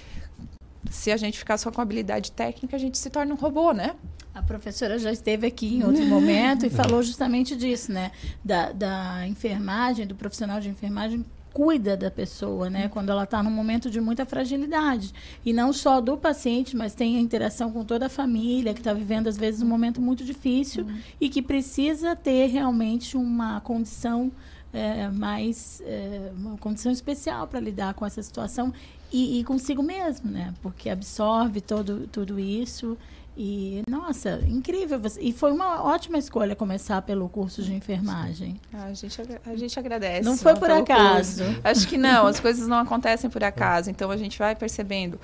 [0.90, 3.94] se a gente ficar só com habilidade técnica a gente se torna um robô, né?
[4.34, 8.10] A professora já esteve aqui em outro momento e falou justamente disso, né?
[8.42, 12.88] Da, da enfermagem, do profissional de enfermagem cuida da pessoa, né?
[12.88, 15.12] Quando ela está num momento de muita fragilidade.
[15.44, 18.92] E não só do paciente, mas tem a interação com toda a família, que está
[18.92, 20.86] vivendo, às vezes, um momento muito difícil
[21.20, 24.32] e que precisa ter realmente uma condição
[24.72, 25.82] é, mais...
[25.84, 28.72] é, uma condição especial para lidar com essa situação
[29.12, 30.54] e, e consigo mesmo, né?
[30.62, 32.96] Porque absorve todo, tudo isso
[33.36, 34.98] e, nossa, incrível.
[35.00, 38.60] você- E foi uma ótima escolha começar pelo curso de enfermagem.
[38.72, 40.22] Ah, A gente, a gente agradece.
[40.22, 41.44] Não foi né, por acaso.
[41.44, 41.60] curso.
[41.64, 43.90] Acho que não, as coisas não acontecem por acaso.
[43.90, 45.18] Então a gente vai percebendo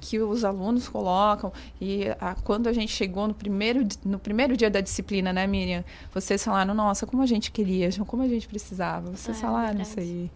[0.00, 1.52] que os alunos colocam.
[1.80, 5.84] E a- quando a gente chegou no primeiro, no primeiro dia da disciplina, né, Miriam?
[6.12, 9.10] Vocês falaram, nossa, como a gente queria, como a gente precisava.
[9.10, 10.30] Vocês É, falaram isso aí.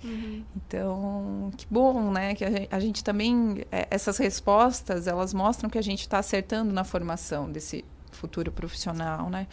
[0.56, 2.34] Então, que bom, né?
[2.34, 6.18] Que a gente, a gente também, é, essas respostas, elas mostram que a gente está
[6.18, 9.46] acertando na formação desse futuro profissional, né?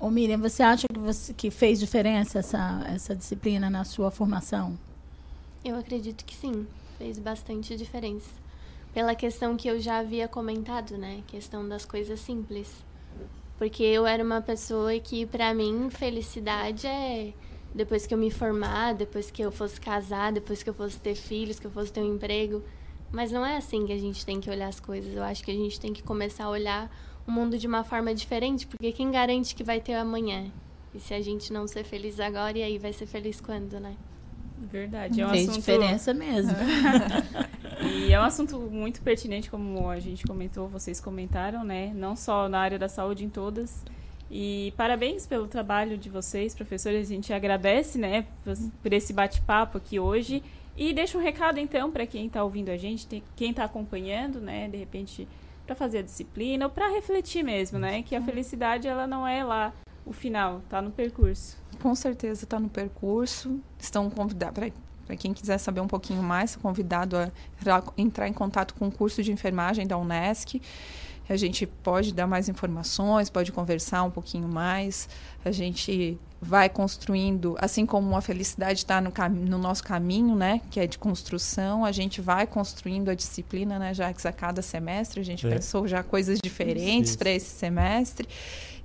[0.00, 4.78] Ô Miriam, você acha que, você, que fez diferença essa, essa disciplina na sua formação?
[5.64, 6.66] Eu acredito que sim,
[6.96, 8.30] fez bastante diferença.
[8.98, 11.22] Pela questão que eu já havia comentado, né?
[11.28, 12.84] Questão das coisas simples.
[13.56, 17.32] Porque eu era uma pessoa que, pra mim, felicidade é
[17.72, 21.14] depois que eu me formar, depois que eu fosse casar, depois que eu fosse ter
[21.14, 22.60] filhos, que eu fosse ter um emprego.
[23.12, 25.14] Mas não é assim que a gente tem que olhar as coisas.
[25.14, 26.90] Eu acho que a gente tem que começar a olhar
[27.24, 30.50] o mundo de uma forma diferente, porque quem garante que vai ter amanhã?
[30.92, 33.94] E se a gente não ser feliz agora, e aí vai ser feliz quando, né?
[34.70, 35.20] Verdade.
[35.20, 35.60] É um Fez assunto...
[35.60, 36.52] diferença mesmo.
[37.80, 41.92] e é um assunto muito pertinente, como a gente comentou, vocês comentaram, né?
[41.94, 43.84] Não só na área da saúde, em todas.
[44.30, 47.08] E parabéns pelo trabalho de vocês, professores.
[47.08, 48.26] A gente agradece, né,
[48.82, 50.42] por esse bate-papo aqui hoje.
[50.76, 54.40] E deixa um recado então para quem está ouvindo a gente, tem, quem está acompanhando,
[54.40, 55.26] né, de repente
[55.66, 59.42] para fazer a disciplina ou para refletir mesmo, né, que a felicidade ela não é
[59.42, 59.72] lá
[60.06, 61.58] o final, tá no percurso.
[61.80, 63.60] Com certeza está no percurso.
[63.78, 64.72] Estão convidados
[65.06, 67.30] para quem quiser saber um pouquinho mais, convidado a
[67.96, 70.60] entrar em contato com o curso de enfermagem da UNESCO.
[71.28, 75.08] A gente pode dar mais informações, pode conversar um pouquinho mais.
[75.44, 80.78] A gente vai construindo, assim como a felicidade está no, no, nosso caminho, né, que
[80.78, 85.20] é de construção, a gente vai construindo a disciplina, né, já que a cada semestre
[85.20, 85.50] a gente é.
[85.50, 88.28] pensou já coisas diferentes para esse semestre.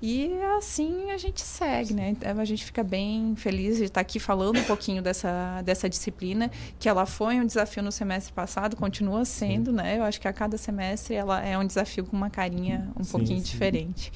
[0.06, 2.10] E assim a gente segue, né?
[2.10, 6.52] Então, a gente fica bem feliz de estar aqui falando um pouquinho dessa, dessa disciplina,
[6.78, 9.78] que ela foi um desafio no semestre passado, continua sendo, sim.
[9.78, 9.98] né?
[9.98, 13.12] Eu acho que a cada semestre ela é um desafio com uma carinha um sim,
[13.14, 13.46] pouquinho sim.
[13.46, 14.12] diferente.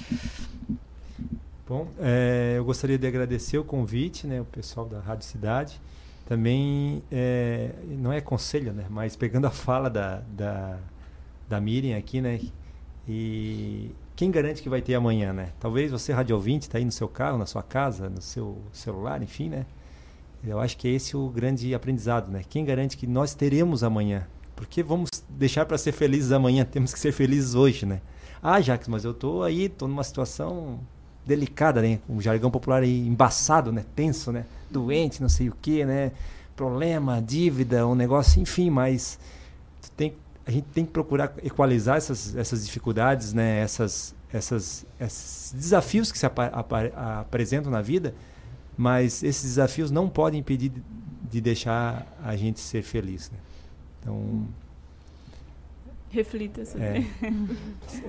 [1.66, 4.42] Bom, é, eu gostaria de agradecer o convite, né?
[4.42, 5.80] O pessoal da Rádio Cidade.
[6.26, 8.88] Também, é, não é conselho, né?
[8.90, 10.80] Mas pegando a fala da, da,
[11.48, 12.42] da Miriam aqui, né?
[13.08, 15.50] E quem garante que vai ter amanhã, né?
[15.60, 19.22] Talvez você, rádio ouvinte, está aí no seu carro, na sua casa, no seu celular,
[19.22, 19.64] enfim, né?
[20.44, 22.42] Eu acho que é esse o grande aprendizado, né?
[22.50, 24.28] Quem garante que nós teremos amanhã?
[24.56, 28.02] Porque vamos deixar para ser felizes amanhã, temos que ser felizes hoje, né?
[28.42, 30.80] Ah, Jacques, mas eu tô aí, tô numa situação
[31.24, 32.00] delicada, né?
[32.10, 33.86] Um jargão popular aí, embaçado, né?
[33.96, 34.48] Tenso, né?
[34.68, 36.12] Doente, não sei o que, né?
[36.56, 39.20] Problema, dívida, um negócio, enfim, mas
[39.96, 40.16] tem
[40.48, 43.60] a gente tem que procurar equalizar essas, essas dificuldades, né?
[43.60, 48.16] essas, essas, esses desafios que se ap ap apresentam na vida,
[48.78, 50.82] mas esses desafios não podem impedir de,
[51.30, 53.30] de deixar a gente ser feliz.
[53.30, 53.38] Né?
[54.00, 54.48] Então.
[56.10, 56.86] Reflita sobre.
[56.86, 57.06] É,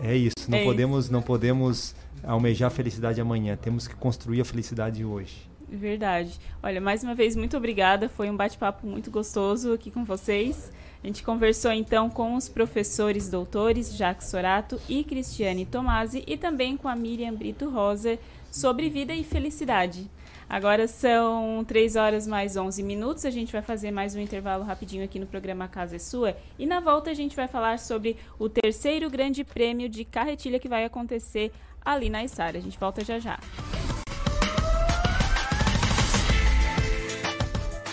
[0.04, 0.48] é isso.
[0.48, 1.12] Não, é podemos, isso.
[1.12, 3.56] não podemos almejar a felicidade amanhã.
[3.56, 5.48] Temos que construir a felicidade hoje.
[5.68, 6.38] Verdade.
[6.62, 8.08] Olha, mais uma vez, muito obrigada.
[8.08, 10.70] Foi um bate-papo muito gostoso aqui com vocês.
[11.02, 16.76] A gente conversou então com os professores doutores Jacques Sorato e Cristiane Tomasi e também
[16.76, 18.18] com a Miriam Brito Rosa
[18.50, 20.10] sobre vida e felicidade.
[20.48, 23.24] Agora são 3 horas mais 11 minutos.
[23.24, 26.36] A gente vai fazer mais um intervalo rapidinho aqui no programa Casa é Sua.
[26.58, 30.68] E na volta a gente vai falar sobre o terceiro grande prêmio de carretilha que
[30.68, 31.52] vai acontecer
[31.84, 32.56] ali na Isara.
[32.56, 33.38] A gente volta já já.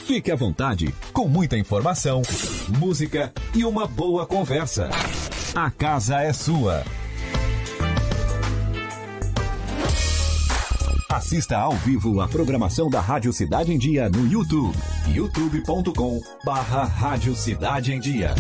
[0.06, 2.22] Fique à vontade, com muita informação,
[2.78, 4.88] música e uma boa conversa.
[5.56, 6.84] A casa é sua.
[11.12, 14.78] Assista ao vivo a programação da Rádio Cidade em Dia no YouTube.
[15.08, 18.36] youtube.com barra Rádio Cidade em Dia.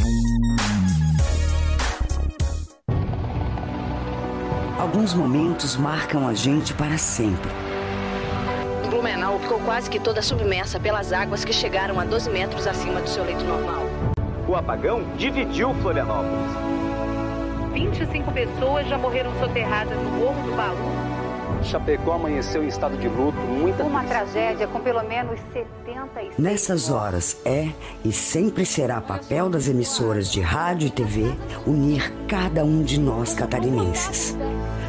[4.77, 7.64] Alguns momentos marcam a gente para sempre
[8.95, 13.09] Blumenau ficou quase que toda submersa pelas águas que chegaram a 12 metros acima do
[13.09, 13.83] seu leito normal.
[14.47, 16.49] O apagão dividiu Florianópolis.
[17.73, 21.04] 25 pessoas já morreram soterradas no Morro do Baú
[21.65, 27.37] Chapecó amanheceu em estado de luto, muita Uma tragédia com pelo menos 76 Nessas horas
[27.43, 27.69] é
[28.03, 31.33] e sempre será papel das emissoras de rádio e TV
[31.65, 34.37] unir cada um de nós catarinenses.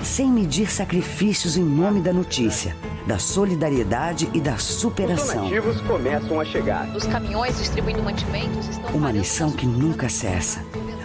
[0.02, 5.44] Sem medir sacrifícios em nome da notícia, da solidariedade e da superação.
[5.44, 6.88] Os donativos começam a chegar.
[6.94, 10.62] Os caminhões distribuindo mantimentos estão Uma missão que nunca cessa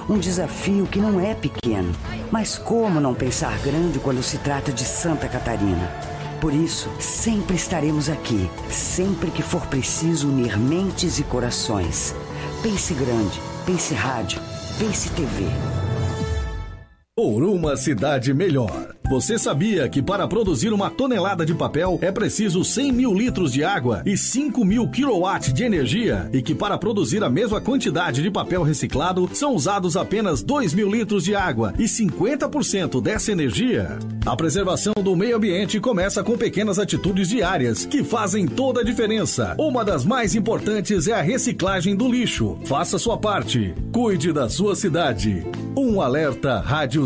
[0.09, 1.93] um desafio que não é pequeno,
[2.31, 5.91] mas como não pensar grande quando se trata de Santa Catarina?
[6.39, 12.15] Por isso, sempre estaremos aqui, sempre que for preciso unir mentes e corações.
[12.63, 14.41] Pense grande, pense rádio,
[14.79, 15.45] pense TV.
[17.21, 18.95] Por uma cidade melhor.
[19.07, 23.63] Você sabia que para produzir uma tonelada de papel é preciso 100 mil litros de
[23.63, 26.29] água e 5 mil quilowatts de energia?
[26.33, 30.89] E que para produzir a mesma quantidade de papel reciclado são usados apenas 2 mil
[30.89, 33.99] litros de água e 50% dessa energia?
[34.25, 39.55] A preservação do meio ambiente começa com pequenas atitudes diárias que fazem toda a diferença.
[39.59, 42.57] Uma das mais importantes é a reciclagem do lixo.
[42.65, 43.75] Faça sua parte.
[43.91, 45.45] Cuide da sua cidade.
[45.75, 47.05] Um alerta Rádio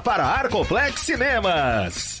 [0.03, 2.20] para Arcoplex Cinemas.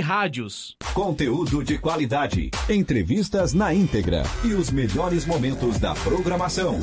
[0.00, 0.76] Rádios.
[0.94, 6.78] Conteúdo de qualidade, entrevistas na íntegra e os melhores momentos da programação.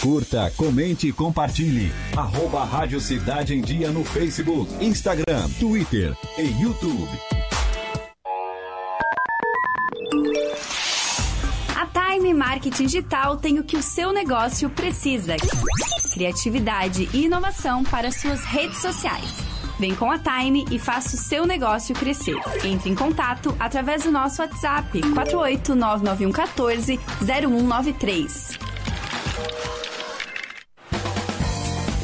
[0.00, 1.92] Curta, comente e compartilhe.
[2.16, 7.08] Arroba Rádio Cidade em Dia no Facebook, Instagram, Twitter e YouTube.
[11.76, 15.36] A Time Marketing Digital tem o que o seu negócio precisa:
[16.12, 19.51] criatividade e inovação para suas redes sociais.
[19.82, 22.36] Vem com a Time e faça o seu negócio crescer.
[22.62, 28.60] Entre em contato através do nosso WhatsApp 4899114 0193.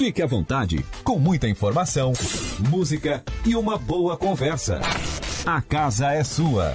[0.00, 2.14] Fique à vontade, com muita informação,
[2.70, 4.80] música e uma boa conversa.
[5.44, 6.74] A casa é sua.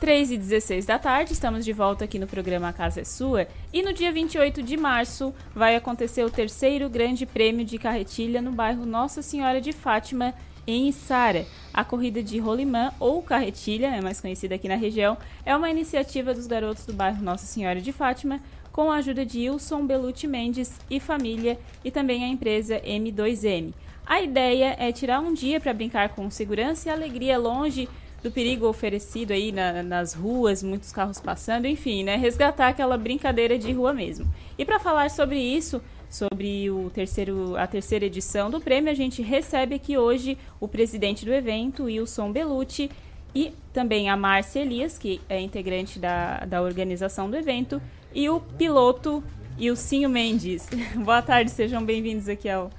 [0.00, 3.46] 3 e 16 da tarde, estamos de volta aqui no programa A Casa é Sua.
[3.70, 8.52] E no dia 28 de março vai acontecer o terceiro Grande Prêmio de Carretilha no
[8.52, 10.32] bairro Nossa Senhora de Fátima,
[10.66, 11.46] em Içara.
[11.72, 16.32] A corrida de rolimã ou carretilha, é mais conhecida aqui na região, é uma iniciativa
[16.32, 18.40] dos garotos do bairro Nossa Senhora de Fátima,
[18.76, 23.72] com a ajuda de Wilson Belucci Mendes e família e também a empresa M2M.
[24.04, 27.88] A ideia é tirar um dia para brincar com segurança e alegria longe
[28.22, 32.16] do perigo oferecido aí na, nas ruas, muitos carros passando, enfim, né?
[32.16, 34.30] Resgatar aquela brincadeira de rua mesmo.
[34.58, 35.80] E para falar sobre isso,
[36.10, 41.24] sobre o terceiro, a terceira edição do prêmio, a gente recebe aqui hoje o presidente
[41.24, 42.90] do evento, Wilson Belucci,
[43.34, 47.80] e também a Márcia Elias, que é integrante da, da organização do evento,
[48.16, 49.22] e o piloto
[49.58, 50.66] Ilcinho Mendes.
[51.04, 52.70] Boa tarde, sejam bem-vindos aqui ao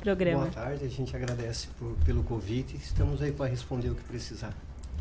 [0.00, 0.44] programa.
[0.44, 2.76] Boa tarde, a gente agradece por, pelo convite.
[2.76, 4.54] Estamos aí para responder o que precisar.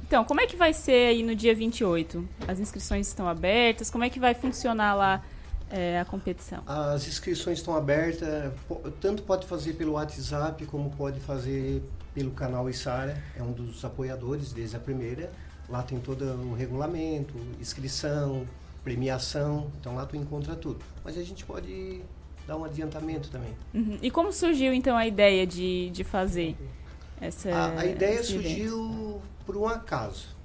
[0.06, 2.28] Então, como é que vai ser aí no dia 28?
[2.46, 3.90] As inscrições estão abertas?
[3.90, 5.24] Como é que vai funcionar lá
[5.72, 6.62] é, a competição?
[6.68, 8.52] As inscrições estão abertas,
[9.00, 11.82] tanto pode fazer pelo WhatsApp como pode fazer
[12.14, 15.32] pelo canal Isara, é um dos apoiadores desde a primeira.
[15.70, 18.46] Lá tem todo o regulamento, inscrição,
[18.86, 20.80] premiação, então lá tu encontra tudo.
[21.04, 22.02] Mas a gente pode
[22.48, 23.54] dar um adiantamento também.
[23.74, 23.98] Uhum.
[24.00, 26.56] E como surgiu então a ideia de, de fazer
[27.20, 30.36] essa A, a ideia surgiu por um acaso.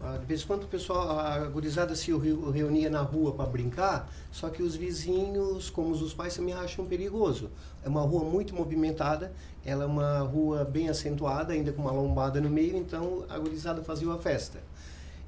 [0.00, 4.08] Ah, de vez em quando o pessoal, a gurizada se reunia na rua para brincar,
[4.30, 7.50] só que os vizinhos, como os pais, também acham perigoso.
[7.82, 9.32] É uma rua muito movimentada,
[9.64, 13.82] ela é uma rua bem acentuada, ainda com uma lombada no meio, então a gurizada
[13.82, 14.60] fazia uma festa.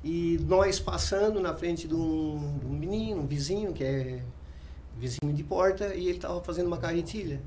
[0.03, 4.23] E nós passando na frente de um, de um menino, um vizinho, que é
[4.99, 7.41] vizinho de porta, e ele estava fazendo uma carretilha.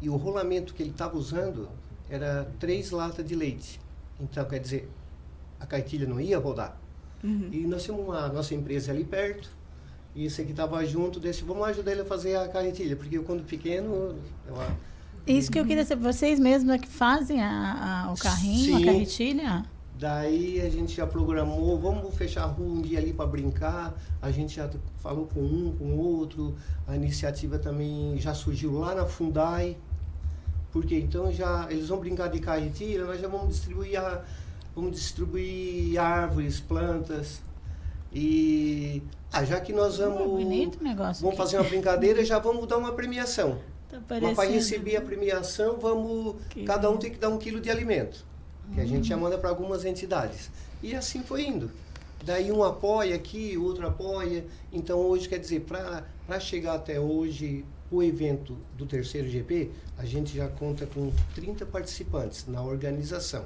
[0.00, 1.68] E o rolamento que ele estava usando
[2.08, 3.80] era três latas de leite.
[4.20, 4.88] Então, quer dizer,
[5.58, 6.76] a cartilha não ia rodar.
[7.24, 7.48] Uhum.
[7.50, 9.50] E nós tínhamos uma nossa empresa ali perto,
[10.14, 13.24] e esse aqui estava junto, desse, vamos ajudar ele a fazer a carretilha, porque eu
[13.24, 14.16] quando pequeno...
[14.46, 14.56] Eu,
[15.26, 18.82] Isso que eu queria saber, vocês mesmos é que fazem a, a, o carrinho, Sim.
[18.82, 19.64] a carretilha?
[19.98, 23.94] Daí a gente já programou, vamos fechar a rua um dia ali para brincar.
[24.20, 24.68] A gente já
[24.98, 26.54] falou com um, com outro.
[26.86, 29.76] A iniciativa também já surgiu lá na Fundai.
[30.70, 34.22] Porque então já eles vão brincar de carretilha, nós já vamos distribuir a,
[34.74, 37.40] vamos distribuir árvores, plantas.
[38.12, 39.02] E
[39.32, 42.92] ah, já que nós vamos bonito negócio vamos fazer uma brincadeira, já vamos dar uma
[42.92, 43.58] premiação.
[44.20, 46.36] Mas para receber a premiação, vamos.
[46.66, 48.26] Cada um tem que dar um quilo de alimento.
[48.74, 50.50] Que a gente já manda para algumas entidades.
[50.82, 51.70] E assim foi indo.
[52.24, 54.44] Daí um apoia aqui, outro apoia.
[54.72, 56.04] Então hoje, quer dizer, para
[56.40, 62.46] chegar até hoje, o evento do terceiro GP, a gente já conta com 30 participantes
[62.48, 63.44] na organização.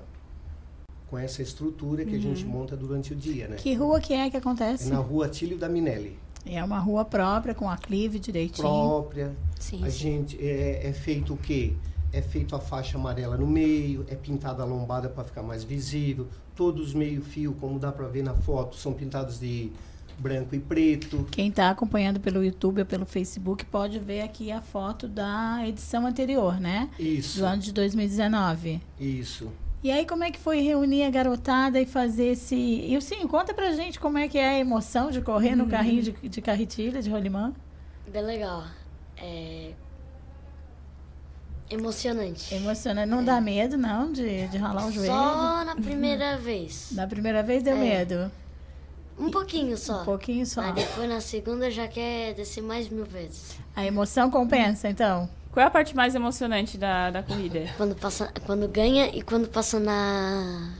[1.08, 2.50] Com essa estrutura que a gente Uhum.
[2.50, 3.56] monta durante o dia, né?
[3.56, 4.88] Que rua que é que É acontece?
[4.88, 6.16] na rua Tílio da Minelli.
[6.46, 8.66] É uma rua própria, com aclive direitinho.
[8.66, 9.32] própria.
[9.58, 9.98] Sim, a sim.
[9.98, 11.74] gente é, é feito o quê?
[12.12, 16.26] É feito a faixa amarela no meio, é pintada a lombada para ficar mais visível.
[16.56, 19.70] Todos os meio fio, como dá para ver na foto, são pintados de
[20.18, 21.26] branco e preto.
[21.30, 26.04] Quem está acompanhando pelo YouTube ou pelo Facebook pode ver aqui a foto da edição
[26.04, 26.90] anterior, né?
[26.98, 27.38] Isso.
[27.38, 28.80] Do ano de 2019.
[28.98, 29.50] Isso.
[29.82, 32.54] E aí, como é que foi reunir a garotada e fazer esse.
[32.54, 35.70] E sim, conta pra gente como é que é a emoção de correr no Uhum.
[35.70, 37.54] carrinho de, de carretilha, de rolimã.
[38.12, 38.64] Bem legal.
[39.16, 39.70] É...
[41.70, 42.54] Emocionante.
[42.54, 43.08] Emocionante.
[43.08, 45.12] Não dá medo, não, de, de ralar o joelho?
[45.12, 46.88] Só na primeira vez.
[46.92, 47.78] Na primeira vez deu É.
[47.78, 48.30] medo.
[49.18, 50.02] Um pouquinho só.
[50.02, 50.62] Um pouquinho só.
[50.62, 53.56] Mas depois na segunda já quer descer mais mil vezes.
[53.76, 55.28] A emoção compensa, então?
[55.52, 57.66] Qual é a parte mais emocionante da, da corrida?
[57.76, 60.70] Quando, passa, quando ganha e quando passa na.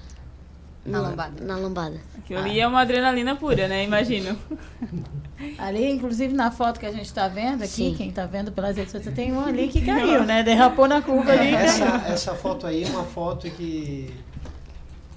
[0.85, 1.45] Na no- lombada.
[1.45, 2.01] Na lombada.
[2.19, 3.85] Aquilo ali é uma adrenalina pura, né?
[3.85, 4.37] Imagino.
[5.59, 7.95] Ali, inclusive na foto que a gente está vendo aqui, Sim.
[7.97, 10.43] quem está vendo pelas redes sociais, tem um ali que caiu, né?
[10.43, 14.15] Derrapou na curva ali essa, essa foto aí é uma foto que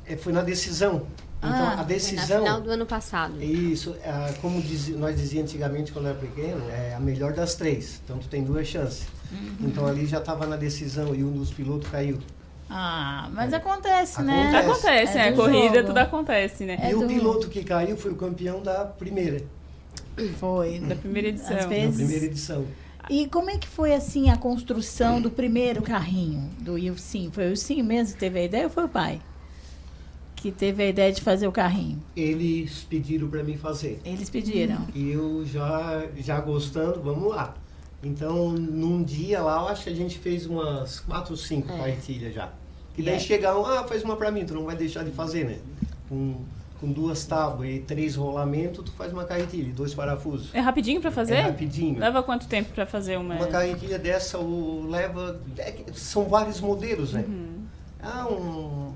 [0.06, 1.06] é, foi na decisão.
[1.40, 2.38] Então, Ah, a foi decisão.
[2.40, 3.42] Na final do ano passado.
[3.44, 8.00] Isso, ah, como diz- nós dizíamos antigamente quando era pequeno, é a melhor das três.
[8.06, 9.08] Então tu tem duas chances.
[9.30, 9.56] Uhum.
[9.68, 12.18] Então ali já estava na decisão e um dos pilotos caiu.
[12.76, 14.52] Ah, mas acontece, né?
[14.58, 15.32] Acontece, né?
[15.32, 15.88] do Corrida, jogo.
[15.90, 16.90] tudo acontece, né?
[16.90, 19.44] e o piloto que caiu foi o campeão da primeira.
[20.40, 20.80] Foi.
[20.80, 21.56] Da primeira edição.
[21.56, 21.96] Às Da vezes.
[21.98, 22.66] primeira edição.
[23.10, 27.30] E como é que foi assim a construção do primeiro carrinho do Ilcim?
[27.32, 29.22] Foi o Ilcim mesmo que teve a ideia ou foi o pai?
[30.36, 32.02] Que teve a ideia de fazer o carrinho?
[32.16, 34.02] Eles pediram para mim fazer.
[34.04, 34.88] Eles pediram.
[34.96, 37.54] E eu já, já gostando, vamos lá.
[38.02, 41.78] Então, num dia lá, eu acho que a gente fez umas quatro, cinco É.
[41.78, 42.50] partilhas já.
[42.96, 45.04] Que E daí é- chega um, ah, faz uma pra mim, tu não vai deixar
[45.04, 45.58] de fazer, né?
[46.08, 46.36] Com,
[46.80, 50.50] com duas tábuas e três rolamentos, tu faz uma carretilha, dois parafusos.
[50.54, 51.36] É rapidinho pra fazer?
[51.36, 51.98] É rapidinho.
[52.00, 53.36] Leva quanto tempo pra fazer uma?
[53.36, 55.40] Uma carretilha dessa o, leva.
[55.58, 57.24] é são vários modelos, né?
[57.28, 57.64] Uhum.
[58.02, 58.92] Ah, um.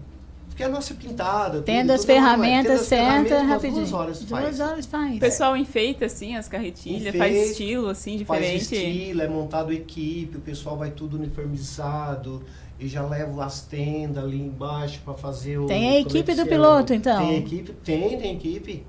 [0.50, 1.62] Porque a nossa pintada.
[1.62, 2.08] Tendo tudo, as é.
[2.08, 3.74] ferramentas umas rapidinho.
[3.82, 4.44] Duas horas tu faz.
[4.58, 5.16] Duas horas faz.
[5.16, 8.76] O pessoal enfeita, assim, as carretilhas, faz estilo, assim, Faz diferente.
[8.76, 12.44] estilo, é montado equipe, o pessoal vai tudo uniformizado
[12.80, 15.66] e já leva as tendas ali embaixo para fazer o.
[15.68, 17.26] Tem a equipe do piloto, então?
[17.26, 18.84] Tem equipe, tem, tem equipe.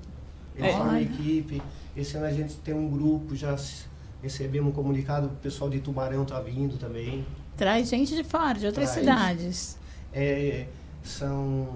[0.55, 0.73] Eles É.
[0.77, 1.01] formam Olha.
[1.03, 1.61] equipe.
[1.95, 3.55] Esse ano a gente tem um grupo, já
[4.21, 7.25] recebemos um comunicado, o pessoal de Tubarão tá vindo também.
[7.57, 8.99] Traz gente de fora, de outras Traz.
[8.99, 9.77] cidades.
[10.13, 10.65] É,
[11.03, 11.67] são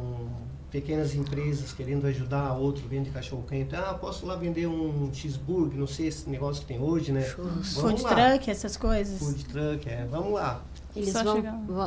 [0.71, 3.75] pequenas empresas querendo ajudar a outro, vende cachorro quente.
[3.75, 7.21] Ah, posso lá vender um cheeseburger, não sei esse negócio que tem hoje, né?
[7.37, 8.15] Vamos Food lá.
[8.31, 9.19] truck, essas coisas.
[9.19, 10.05] Food truck, é.
[10.09, 10.63] Vamos lá.
[10.95, 11.37] Eles vão,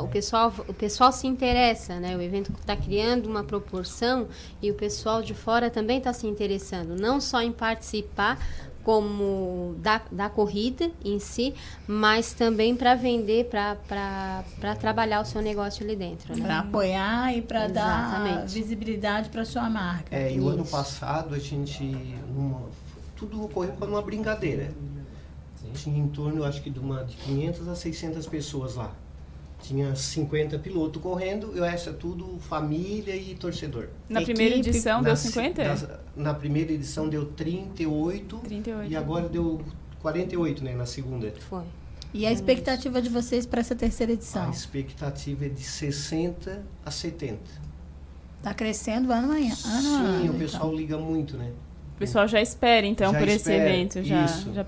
[0.03, 2.15] o pessoal, o pessoal se interessa, né?
[2.17, 4.27] O evento está criando uma proporção
[4.61, 8.37] e o pessoal de fora também está se interessando, não só em participar
[8.83, 11.53] como da, da corrida em si,
[11.85, 16.33] mas também para vender, para trabalhar o seu negócio ali dentro.
[16.35, 16.41] Né?
[16.41, 20.15] Para apoiar e para dar visibilidade para sua marca.
[20.15, 21.83] É, e o ano passado a gente.
[22.33, 22.61] numa-
[23.17, 24.71] tudo ocorreu para uma brincadeira.
[25.77, 28.93] Tinha em torno, acho que, de, uma, de 500 a 600 pessoas lá.
[29.61, 33.87] Tinha 50 pilotos correndo, e essa tudo família e torcedor.
[34.07, 35.63] Na primeira edição deu Na- 50?
[35.63, 38.91] das- na primeira edição deu 38, 38.
[38.91, 39.61] e agora deu
[40.01, 41.31] 48, né, na segunda.
[41.49, 41.63] Foi.
[42.13, 44.47] E a expectativa de vocês para essa terceira edição?
[44.47, 47.39] A expectativa é de 60 a 70.
[48.37, 49.55] Está crescendo ano a ano.
[49.55, 50.39] Sim, ano, o então.
[50.39, 51.51] pessoal liga muito, né?
[51.95, 54.03] O pessoal já espera, então, Já por esse espera, evento.
[54.03, 54.63] Já, isso, já é.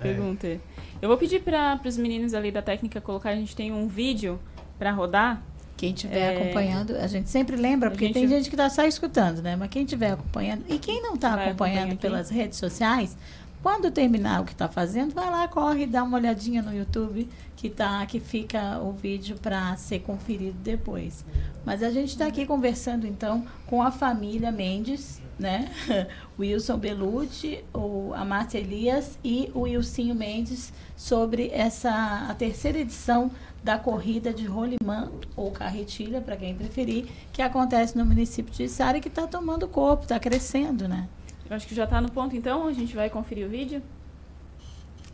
[1.02, 3.30] Eu vou pedir para os meninos ali da técnica colocar.
[3.30, 4.40] A gente tem um vídeo
[4.78, 5.42] para rodar.
[5.78, 8.84] Quem estiver É, acompanhando, a gente sempre lembra, porque gente- tem gente que está só
[8.86, 9.56] escutando, né?
[9.56, 13.16] Mas quem estiver acompanhando, e quem não está acompanhando pelas redes sociais,
[13.64, 17.70] quando terminar o que está fazendo, vai lá, corre, dá uma olhadinha no YouTube, que,
[17.70, 21.24] tá, que fica o vídeo para ser conferido depois.
[21.66, 25.72] Mas a gente está aqui conversando, então, com a família Mendes, né?
[26.38, 33.32] Wilson Belucci, o, a Márcia Elias e o Wilcinho Mendes sobre essa a terceira edição
[33.64, 38.98] da corrida de rolimã ou carretilha, para quem preferir, que acontece no município de Içara
[38.98, 41.08] e que está tomando corpo, está crescendo, né?
[41.50, 42.68] Eu acho que já está no ponto, então.
[42.68, 43.82] A gente vai conferir o vídeo.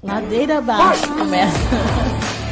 [0.03, 1.57] Ladeira abaixo começa.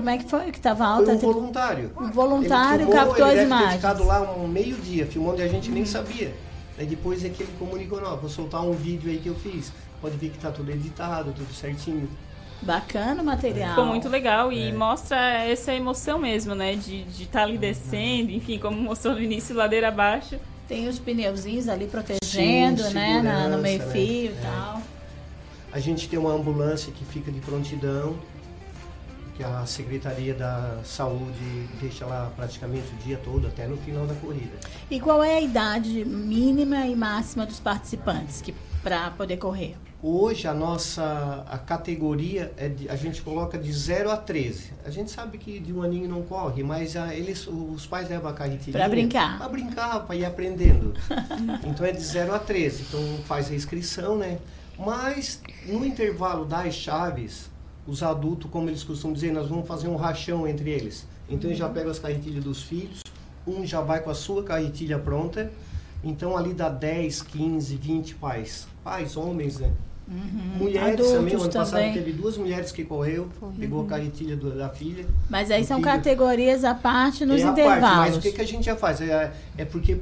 [0.00, 0.50] como é que foi?
[0.52, 1.06] Que tava alta?
[1.06, 1.92] Foi um voluntário.
[1.98, 3.74] Um voluntário ele filmou, captou ele as imagens.
[3.74, 6.34] ficado lá um meio-dia, filmando e a gente nem sabia.
[6.78, 9.72] Aí depois é que ele comunicou, não, vou soltar um vídeo aí que eu fiz.
[10.00, 12.08] Pode ver que tá tudo editado, tudo certinho.
[12.62, 13.70] Bacana o material.
[13.70, 14.72] Ficou muito legal e É.
[14.72, 16.74] mostra essa emoção mesmo, né?
[16.74, 20.36] De estar ali descendo, enfim, como mostrou no início, ladeira abaixo.
[20.68, 23.22] Tem os pneuzinhos ali protegendo, Sim, né?
[23.22, 24.36] Na, no meio-fio né?
[24.38, 24.82] e tal.
[25.72, 28.16] A gente tem uma ambulância que fica de prontidão,
[29.40, 34.14] que a Secretaria da Saúde deixa lá praticamente o dia todo, até no final da
[34.16, 34.52] corrida.
[34.90, 39.76] E qual é a idade mínima e máxima dos participantes que para poder correr?
[40.02, 44.72] Hoje a nossa a categoria é de, a gente coloca de 0 a 13.
[44.84, 48.30] A gente sabe que de um aninho não corre, mas a, eles os pais levam
[48.30, 49.38] a carretilha Pra brincar.
[49.38, 50.92] Para brincar, para ir aprendendo.
[51.66, 52.82] então é de 0 a 13.
[52.88, 54.38] Então faz a inscrição, né?
[54.78, 57.49] Mas no intervalo das chaves,
[57.90, 61.06] os adultos, como eles costumam dizer, nós vamos fazer um rachão entre eles.
[61.28, 63.02] Então eles já pegam as carretilhas dos filhos,
[63.46, 65.50] um já vai com a sua carretilha pronta.
[66.02, 68.66] Então ali dá 10, 15, 20 pais.
[68.84, 69.70] Pais, homens, né?
[70.58, 71.92] Mulheres Adultos também, ano passado também.
[71.92, 73.86] teve duas mulheres que correu, pegou Uhum.
[73.86, 75.06] a carretilha do- da filha.
[75.28, 75.88] Mas aí são filho.
[75.88, 77.80] categorias à parte nos É intervalos.
[77.80, 79.00] parte, mas o que, que a gente já faz?
[79.00, 80.00] É, é porque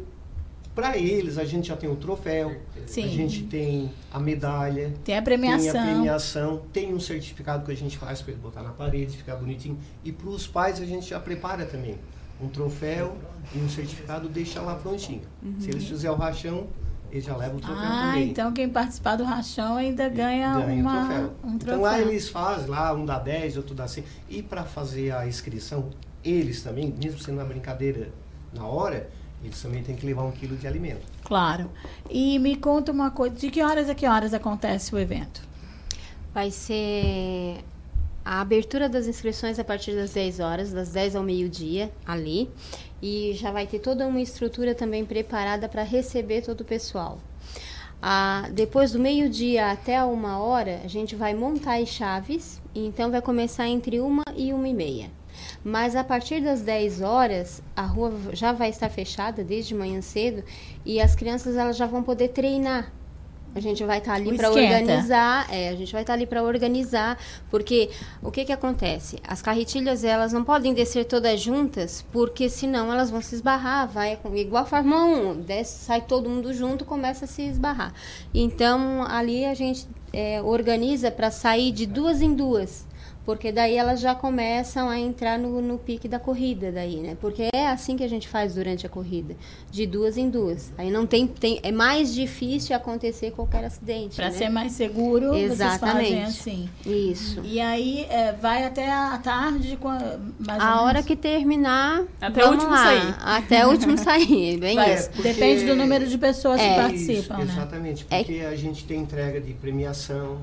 [0.78, 2.56] para eles a gente já tem o troféu,
[2.86, 3.02] Sim.
[3.02, 5.72] a gente tem a medalha, Tem a premiação.
[5.72, 9.16] tem a premiação, tem um certificado que a gente faz para ele botar na parede,
[9.16, 9.76] ficar bonitinho.
[10.04, 11.98] E para os pais a gente já prepara também
[12.40, 13.16] um troféu
[13.52, 15.22] e um certificado, deixa lá prontinho.
[15.42, 15.56] Uhum.
[15.58, 16.68] Se eles fizerem o rachão,
[17.10, 18.30] eles já levam o troféu Ah, também.
[18.30, 21.34] então quem participar do rachão ainda ganha, ganha uma, um troféu.
[21.42, 21.78] um troféu.
[21.78, 24.04] Então lá eles fazem, lá um dá 10, outro dá 100.
[24.28, 25.90] E para fazer a inscrição,
[26.22, 28.12] eles também, mesmo sendo uma brincadeira
[28.54, 29.10] na hora,
[29.42, 31.06] eles também têm que levar um quilo de alimento.
[31.24, 31.70] Claro.
[32.10, 35.40] E me conta uma coisa, de que horas a que horas acontece o evento?
[36.34, 37.58] Vai ser
[38.24, 42.50] a abertura das inscrições a partir das 10 horas, das 10 ao meio-dia, ali.
[43.00, 47.18] E já vai ter toda uma estrutura também preparada para receber todo o pessoal.
[48.02, 52.86] Ah, depois do meio-dia até a uma hora, a gente vai montar as chaves, e
[52.86, 55.17] então vai começar entre uma e uma e meia.
[55.68, 60.42] Mas a partir das 10 horas, a rua já vai estar fechada desde manhã cedo
[60.84, 62.90] e as crianças elas já vão poder treinar.
[63.54, 66.42] A gente vai estar ali O para organizar, é, a gente vai estar ali para
[66.42, 67.18] organizar,
[67.50, 67.90] porque
[68.22, 69.18] o que que acontece?
[69.26, 74.16] As carretilhas elas não podem descer todas juntas, porque senão elas vão se esbarrar, vai
[74.16, 77.92] com- igual a Fórmula 1, desce, sai todo mundo junto, começa a se esbarrar.
[78.34, 82.86] Então ali a gente é, organiza para sair de duas em duas.
[83.28, 87.14] Porque daí elas já começam a entrar no, no pique da corrida daí, né?
[87.20, 89.36] Porque é assim que a gente faz durante a corrida,
[89.70, 90.72] de duas em duas.
[90.78, 94.30] Aí não tem, tem é mais difícil acontecer qualquer acidente, Para né?
[94.30, 96.22] ser mais seguro, vocês fazem Exatamente.
[96.22, 96.70] assim.
[96.86, 97.42] Isso.
[97.44, 102.52] E aí é, vai até a tarde, mais ou A hora que terminar, Até o
[102.52, 102.82] último lá.
[102.82, 103.14] sair.
[103.20, 105.10] Até o último sair, bem Vai, isso.
[105.22, 106.76] Depende do número de pessoas que É.
[106.76, 107.42] participam, Isso, né?
[107.42, 110.38] Exatamente, É porque a gente tem entrega de premiação,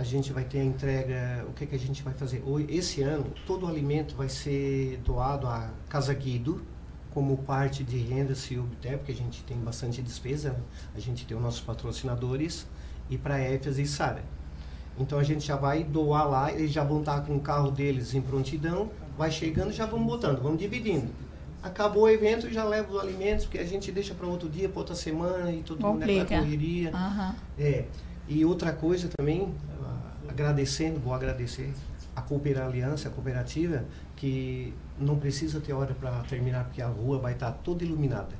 [0.00, 2.42] a gente vai ter a entrega, o que, que a gente vai fazer?
[2.70, 6.62] Esse ano, todo o alimento vai ser doado à Casa Guido,
[7.10, 10.56] como parte de renda se obter, porque a gente tem bastante despesa,
[10.94, 12.66] a gente tem os nossos patrocinadores,
[13.10, 14.24] e para a EFAS e Sara.
[14.98, 18.14] Então a gente já vai doar lá, eles já vão estar com o carro deles
[18.14, 21.10] em prontidão, vai chegando já vamos botando, vamos dividindo.
[21.62, 24.78] Acabou o evento, já leva os alimentos, porque a gente deixa para outro dia, para
[24.78, 26.38] outra semana, e todo mundo é Complica.
[26.38, 26.90] correria.
[26.90, 27.34] Aham.
[27.58, 27.84] É.
[28.30, 29.52] E outra coisa também,
[30.40, 31.72] agradecendo, vou agradecer
[32.16, 33.84] a Cooper Aliança, a cooperativa,
[34.16, 38.34] que não precisa ter hora para terminar, porque a rua vai estar toda iluminada.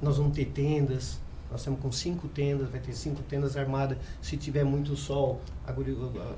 [0.00, 1.18] Nós vamos ter tendas,
[1.50, 3.98] nós estamos com cinco tendas, vai ter cinco tendas armadas.
[4.20, 5.72] Se tiver muito sol, a,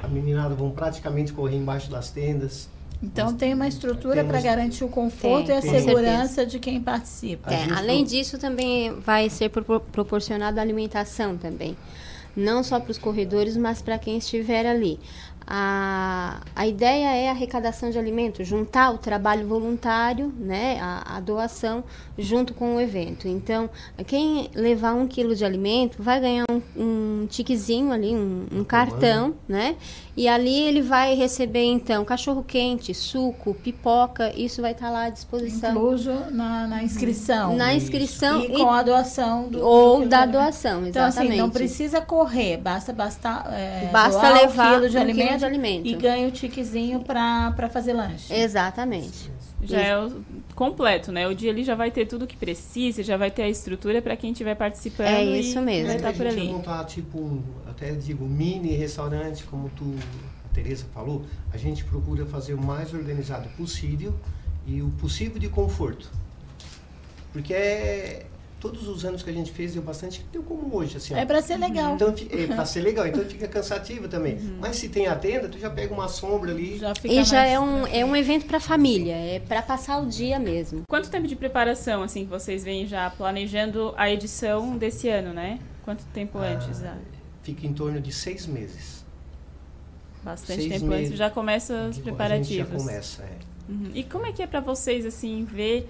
[0.04, 2.68] a meninada vão praticamente correr embaixo das tendas.
[3.02, 7.50] Então tem uma estrutura para garantir o conforto Tem, e a segurança de quem participa.
[7.50, 11.76] É, além disso, também vai ser pro- proporcionada alimentação também.
[12.34, 14.98] Não só para os corredores, mas para quem estiver ali.
[15.46, 21.20] A, a ideia é a arrecadação de alimentos, juntar o trabalho voluntário, né, a, a
[21.20, 21.82] doação,
[22.16, 23.26] junto com o evento.
[23.26, 23.68] Então,
[24.06, 29.34] quem levar um quilo de alimento vai ganhar um, um tiquezinho ali, um, um cartão,
[29.48, 29.76] né?
[30.16, 35.70] E ali ele vai receber, então, cachorro-quente, suco, pipoca, isso vai estar lá à disposição.
[35.70, 37.56] Incluso na, na inscrição.
[37.56, 39.64] Na inscrição E com a doação do.
[39.64, 41.32] ou do da doação, Então, exatamente.
[41.32, 45.44] assim, não precisa correr, basta, basta, é, Basta doar levar um quilo de alimento, de
[45.44, 45.86] alimento.
[45.86, 48.32] E ganha o tiquezinho pra fazer lanche.
[48.32, 49.30] Exatamente.
[49.62, 50.22] Já é o
[50.54, 51.28] completo, né?
[51.28, 54.16] O dia ali já vai ter tudo que precisa, já vai ter a estrutura para
[54.16, 55.08] quem estiver participando.
[55.08, 55.88] É isso e mesmo.
[55.88, 56.48] Vai estar a por gente ali.
[56.48, 59.94] montar tipo um, até digo, mini restaurante, como tu,
[60.50, 64.14] a Tereza falou, a gente procura fazer o mais organizado possível
[64.66, 66.10] e o possível de conforto.
[67.32, 68.26] Porque é,
[68.60, 71.14] todos os anos que a gente fez deu bastante, deu como hoje, assim.
[71.14, 71.16] ó.
[71.16, 71.94] É pra ser legal.
[71.94, 74.38] Então, é pra ser legal, então fica cansativo também.
[74.60, 76.76] Mas se tem a tenda, tu já pega uma sombra ali.
[76.78, 80.38] Já E já é um, é um evento para família, é para passar o dia
[80.38, 80.82] mesmo.
[80.88, 85.58] Quanto tempo de preparação, assim, que vocês vêm já planejando a edição desse ano, né?
[85.82, 86.84] Quanto tempo Ah, antes?
[86.84, 86.96] Ah,
[87.42, 89.04] Fica em torno de seis meses.
[90.22, 91.06] bastante seis tempo meses.
[91.06, 92.56] antes já começa os A gente preparativos.
[92.70, 93.72] já começa, é.
[93.72, 93.90] Uhum.
[93.94, 95.88] E como é que é pra vocês, assim, ver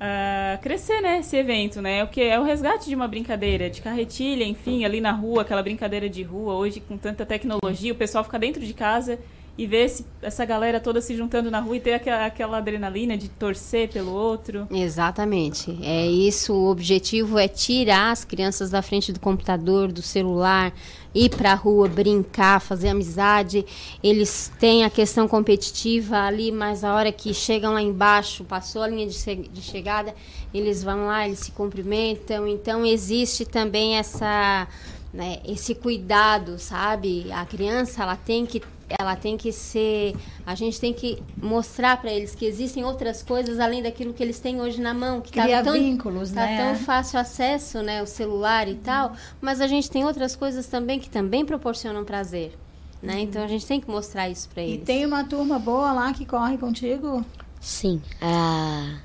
[0.00, 2.02] ah, crescer, né, esse evento, né?
[2.04, 5.62] O que é o resgate de uma brincadeira, de carretilha, enfim, ali na rua, aquela
[5.62, 9.18] brincadeira de rua, hoje com tanta tecnologia, o pessoal fica dentro de casa
[9.56, 13.16] e ver esse- essa galera toda se juntando na rua e ter aquela, aquela adrenalina
[13.16, 14.66] de torcer pelo outro.
[14.70, 15.78] Exatamente.
[15.82, 16.52] É isso.
[16.52, 20.72] O objetivo é tirar as crianças da frente do computador, do celular,
[21.14, 23.64] ir para a rua, brincar, fazer amizade.
[24.02, 28.88] Eles têm a questão competitiva ali, mas a hora que chegam lá embaixo, passou a
[28.88, 30.12] linha de, de chegada,
[30.52, 32.48] eles vão lá, eles se cumprimentam.
[32.48, 34.66] Então existe também essa
[35.12, 37.30] né, esse cuidado, sabe?
[37.32, 40.14] A criança ela tem que ela tem que ser,
[40.46, 44.38] a gente tem que mostrar para eles que existem outras coisas além daquilo que eles
[44.38, 46.56] têm hoje na mão, que Criar tá tão, vínculos, tá né?
[46.58, 50.98] tão fácil acesso, né, o celular e tal, mas a gente tem outras coisas também
[51.00, 52.56] que também proporcionam prazer,
[53.02, 53.20] né?
[53.20, 54.84] Então a gente tem que mostrar isso para E eles.
[54.84, 57.24] tem uma turma boa lá que corre contigo?
[57.60, 58.02] Sim.
[58.20, 58.98] ah,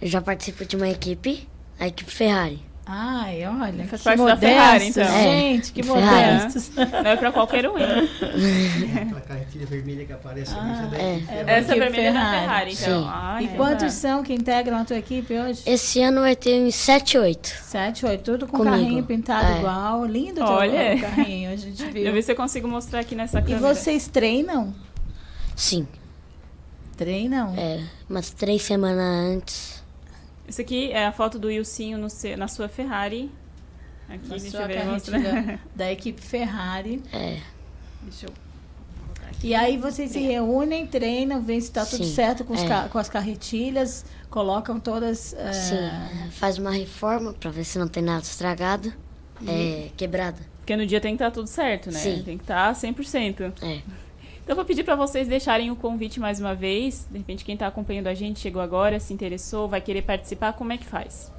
[0.00, 1.48] eu já participo de uma equipe,
[1.78, 2.67] a equipe Ferrari.
[2.90, 5.04] Ai, olha, Faz que parte da modestos, Ferrari, então.
[5.22, 6.34] Gente, que Ferrari.
[6.36, 6.70] modestos.
[6.74, 7.74] Não é pra qualquer um?
[7.76, 11.22] Aquela carretilha vermelha que aparece Ah, é.
[11.28, 12.40] É Essa equipe vermelha é da Ferrari.
[12.40, 13.02] Ferrari, então.
[13.02, 13.08] Sim.
[13.12, 15.62] Ah, E então quantos são que integram a tua equipe hoje?
[15.66, 17.46] Esse ano vai ter uns 7, 8.
[17.62, 18.74] Sete, oito, tudo com Comigo.
[18.76, 19.58] carrinho pintado É.
[19.58, 20.06] igual.
[20.06, 20.98] Lindo Olha.
[20.98, 22.12] carrinho, a gente Eu viu.
[22.14, 23.60] ver se eu consigo mostrar aqui nessa E câmera.
[23.74, 24.74] vocês treinam?
[25.54, 25.86] Sim.
[26.96, 27.54] Treinam?
[27.56, 29.04] É, umas três semanas
[29.36, 29.77] antes.
[30.48, 33.30] Isso aqui é a foto do Ilcinho no se- na sua Ferrari.
[34.08, 34.68] Aqui, Na deixa sua eu
[35.22, 37.02] ver, da equipe Ferrari.
[37.12, 37.38] É.
[38.02, 38.32] Deixa eu...
[39.42, 42.66] E aí vocês se reúnem, treinam, veem se está tudo certo com, os é.
[42.66, 45.32] ca- com as carretilhas, colocam todas.
[45.34, 46.30] é, Sim.
[46.32, 48.92] Faz uma reforma pra ver se não tem nada estragado.
[49.46, 50.40] É, quebrado.
[50.58, 51.98] Porque no dia tem que estar tudo certo, né?
[52.00, 52.22] Sim.
[52.24, 53.52] Tem que estar 100%.
[53.62, 53.80] É.
[54.48, 57.06] Então eu vou pedir para vocês deixarem o convite mais uma vez.
[57.10, 60.72] De repente quem está acompanhando a gente chegou agora, se interessou, vai querer participar, como
[60.72, 61.30] é que faz?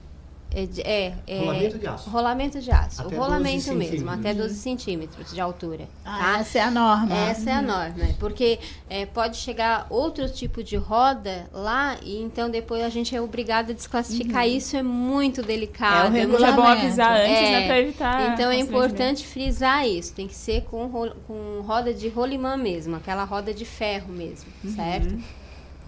[0.53, 2.09] É, é, é, Rolamento de aço.
[2.09, 3.01] rolamento de aço.
[3.01, 5.87] Até o rolamento 12 mesmo, até 12 centímetros de altura.
[6.03, 6.39] Ah, tá?
[6.39, 7.15] essa é a norma.
[7.15, 8.59] Essa é a norma, porque
[8.89, 13.71] é, pode chegar outro tipo de roda lá e então depois a gente é obrigado
[13.71, 14.47] a desclassificar.
[14.47, 16.15] Isso é muito delicado.
[16.17, 16.85] É o muito- É bom regulamento.
[16.85, 20.13] avisar antes, É, né, para evitar Então é importante frisar isso.
[20.13, 24.49] Tem que ser com, ro- com roda de rolimã mesmo, aquela roda de ferro mesmo,
[24.75, 25.17] certo?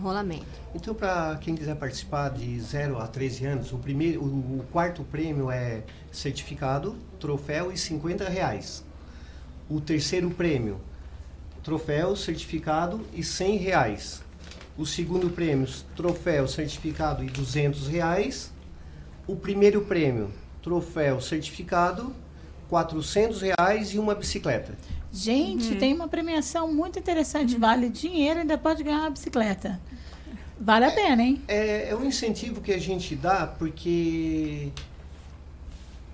[0.04, 0.46] Rolamento.
[0.76, 5.04] Então, para quem quiser participar de 0 a 13 anos, o, primeiro, o, o quarto
[5.04, 5.82] prêmio é
[6.12, 8.84] certificado, troféu e 50 reais.
[9.70, 10.80] O terceiro prêmio,
[11.64, 14.24] troféu, certificado e 100 reais.
[14.78, 18.52] O segundo prêmio, troféu, certificado e 200 reais.
[19.26, 20.32] O primeiro prêmio,
[20.62, 22.14] troféu, certificado,
[22.70, 24.76] 400 reais e uma bicicleta.
[25.12, 27.56] Gente, tem uma premiação muito interessante.
[27.56, 29.80] Vale dinheiro e ainda pode ganhar uma bicicleta.
[30.64, 31.42] Vale a pena, hein?
[31.48, 34.70] É, é um incentivo que a gente dá porque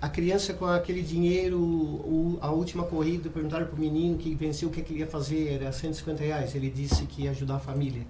[0.01, 4.69] a criança com aquele dinheiro, o- a última corrida, perguntaram para o menino que venceu
[4.69, 6.55] o que, que ele ia fazer, era 150 reais.
[6.55, 8.01] Ele disse que ia ajudar a família.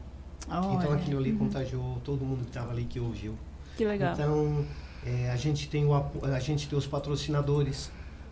[0.48, 0.94] Então Olha.
[0.96, 3.34] aquilo ali contagiou todo mundo que estava ali que ouviu.
[3.76, 4.14] Que legal.
[4.14, 4.66] Então
[5.06, 7.92] é, a gente tem o a gente tem os patrocinadores,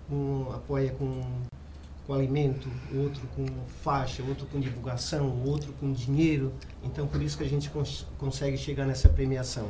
[0.10, 1.22] um apoia com
[2.08, 3.46] com alimento, outro com
[3.84, 6.54] faixa, outro com divulgação, outro com dinheiro.
[6.84, 9.70] Então por isso que a gente cons consegue chegar nessa premiação.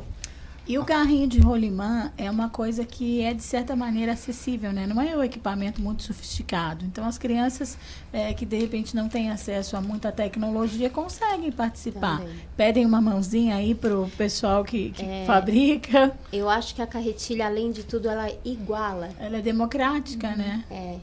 [0.68, 4.86] E o carrinho de rolimã é uma coisa que é, de certa maneira, acessível, né?
[4.86, 6.84] Não é um equipamento muito sofisticado.
[6.84, 7.78] Então, as crianças
[8.12, 12.18] é, que, de repente, não têm acesso a muita tecnologia conseguem participar.
[12.18, 12.36] Também.
[12.58, 15.24] Pedem uma mãozinha aí para o pessoal que, que É.
[15.26, 16.14] fabrica.
[16.34, 19.08] Eu acho que a carretilha, além de tudo, ela iguala.
[19.18, 20.66] Ela é democrática, né?
[20.70, 20.98] É.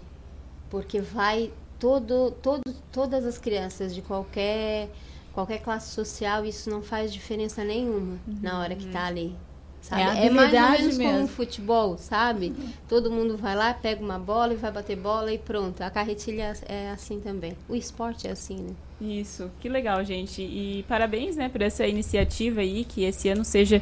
[0.74, 2.60] Porque vai todo, todo,
[2.90, 4.88] todas as crianças de qualquer,
[5.32, 9.36] qualquer classe social, isso não faz diferença nenhuma na hora que tá ali.
[9.80, 10.02] Sabe?
[10.02, 11.28] É a É, mais ou menos como um mesmo.
[11.28, 12.52] futebol, sabe?
[12.88, 15.80] Todo mundo vai lá, pega uma bola e vai bater bola e pronto.
[15.80, 17.52] A carretilha é assim também.
[17.68, 18.74] O esporte é assim, né?
[19.00, 20.42] Isso, que legal, gente.
[20.42, 23.80] E parabéns, né, por essa iniciativa aí, que esse ano seja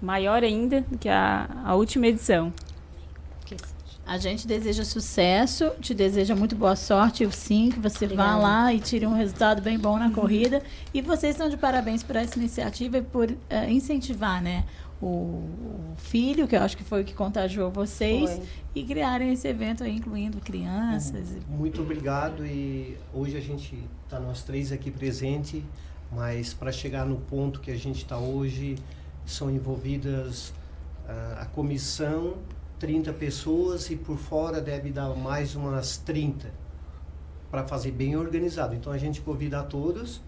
[0.00, 2.52] maior ainda do que a, a última edição.
[4.08, 8.38] A gente deseja sucesso, te deseja muito boa sorte, eu sim, que você vá Obrigada.
[8.38, 10.62] lá e tire um resultado bem bom na corrida.
[10.94, 14.64] E vocês estão de parabéns por essa iniciativa e por eh, incentivar, né?
[14.98, 18.42] O, o filho, que eu acho que foi o que contagiou vocês, Foi.
[18.74, 21.28] e criarem esse evento aí, incluindo crianças.
[21.46, 25.62] Muito obrigado e hoje a gente está nós três aqui presente,
[26.10, 28.76] mas para chegar no ponto que a gente está hoje
[29.26, 30.54] são envolvidas
[31.06, 32.38] ah, a comissão
[32.78, 36.50] 30 pessoas e por fora deve dar mais umas 30
[37.50, 38.74] para fazer bem organizado.
[38.74, 40.20] Então a gente convida a todos,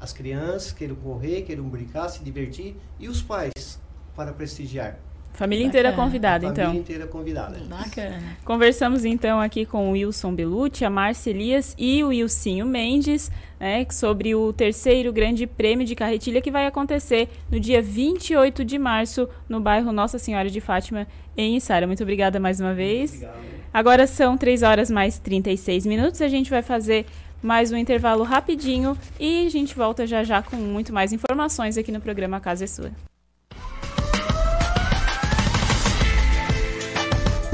[0.00, 3.80] as crianças queiram correr, queiram brincar, se divertir e os pais
[4.14, 4.98] para prestigiar.
[5.34, 6.06] Família inteira Bacana.
[6.06, 6.64] convidada, A então.
[6.64, 7.58] Família inteira convidada.
[7.68, 8.22] Bacana.
[8.44, 13.84] Conversamos então aqui com o Wilson Belucci, a Márcia Elias e o Wilcinho Mendes, né,
[13.90, 19.28] sobre o terceiro grande prêmio de carretilha que vai acontecer no dia 28 de março
[19.48, 21.06] no bairro Nossa Senhora de Fátima,
[21.36, 21.86] em Içara.
[21.86, 23.24] Muito obrigada mais uma vez.
[23.72, 26.22] Agora são 3 horas mais 36 minutos.
[26.22, 27.06] A gente vai fazer
[27.42, 31.90] mais um intervalo rapidinho e a gente volta já já com muito mais informações aqui
[31.90, 32.92] no programa Casa é Sua.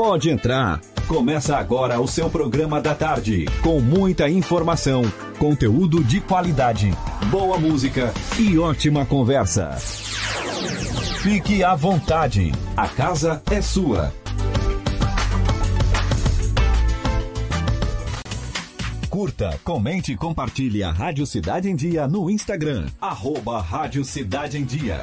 [0.00, 0.80] Pode entrar.
[1.06, 5.02] Começa agora o seu programa da tarde, com muita informação,
[5.38, 6.90] conteúdo de qualidade,
[7.30, 9.72] boa música e ótima conversa.
[11.22, 12.50] Fique à vontade.
[12.74, 14.10] A casa é sua.
[19.10, 22.86] Curta, comente e compartilhe a Rádio Cidade em Dia no Instagram.
[22.98, 25.02] Arroba Rádio Cidade em Dia.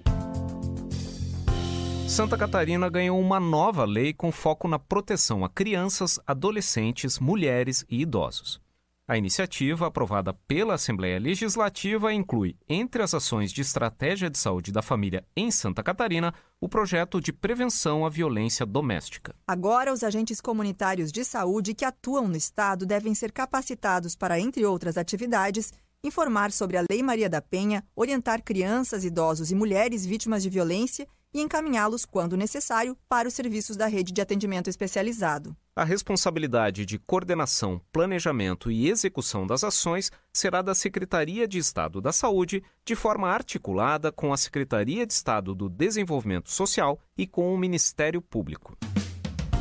[2.11, 8.01] Santa Catarina ganhou uma nova lei com foco na proteção a crianças, adolescentes, mulheres e
[8.01, 8.59] idosos.
[9.07, 14.81] A iniciativa, aprovada pela Assembleia Legislativa, inclui, entre as ações de estratégia de saúde da
[14.81, 19.33] família em Santa Catarina, o projeto de prevenção à violência doméstica.
[19.47, 24.65] Agora, os agentes comunitários de saúde que atuam no Estado devem ser capacitados para, entre
[24.65, 25.71] outras atividades,
[26.03, 31.07] informar sobre a Lei Maria da Penha, orientar crianças, idosos e mulheres vítimas de violência
[31.33, 35.55] e encaminhá-los, quando necessário, para os serviços da rede de atendimento especializado.
[35.75, 42.11] A responsabilidade de coordenação, planejamento e execução das ações será da Secretaria de Estado da
[42.11, 47.57] Saúde, de forma articulada com a Secretaria de Estado do Desenvolvimento Social e com o
[47.57, 48.77] Ministério Público.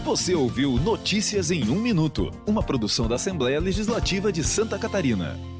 [0.04, 5.59] Você ouviu Notícias em um minuto, uma produção da Assembleia Legislativa de Santa Catarina.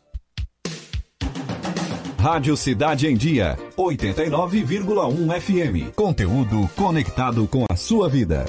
[2.21, 5.95] Rádio Cidade em Dia, 89,1 FM.
[5.95, 8.45] Conteúdo conectado com a sua vida.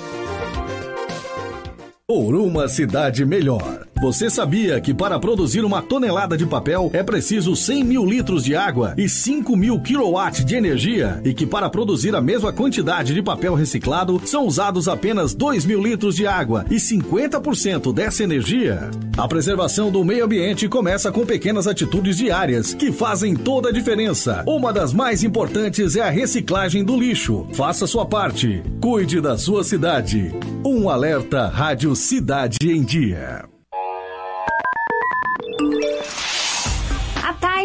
[2.06, 3.91] Por uma cidade melhor.
[4.02, 8.56] Você sabia que para produzir uma tonelada de papel é preciso 100 mil litros de
[8.56, 11.20] água e 5 mil quilowatts de energia?
[11.24, 15.80] E que para produzir a mesma quantidade de papel reciclado são usados apenas 2 mil
[15.80, 18.90] litros de água e 50% dessa energia?
[19.16, 24.42] A preservação do meio ambiente começa com pequenas atitudes diárias que fazem toda a diferença.
[24.48, 27.46] Uma das mais importantes é a reciclagem do lixo.
[27.52, 28.64] Faça sua parte.
[28.80, 30.34] Cuide da sua cidade.
[30.66, 33.51] Um alerta Rádio Cidade em Dia.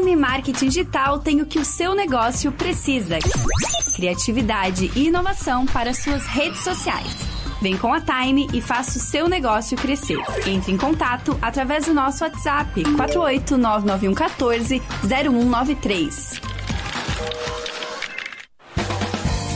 [0.08, 3.20] Time Marketing Digital tem o que o seu negócio precisa:
[3.94, 7.28] criatividade e inovação para suas redes sociais.
[7.62, 10.20] Vem com a Time e faça o seu negócio crescer.
[10.46, 16.40] Entre em contato através do nosso WhatsApp 4899114 0193.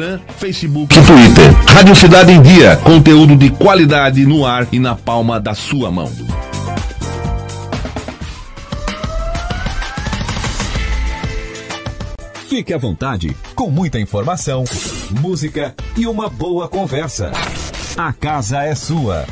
[0.00, 1.74] Instagram, Facebook e Twitter.
[1.74, 6.10] Rádio Cidade em Dia, conteúdo de qualidade no ar e na palma da sua mão.
[12.48, 14.64] Fique à vontade, com muita informação,
[15.20, 17.30] música e uma boa conversa.
[17.96, 19.26] A casa é sua.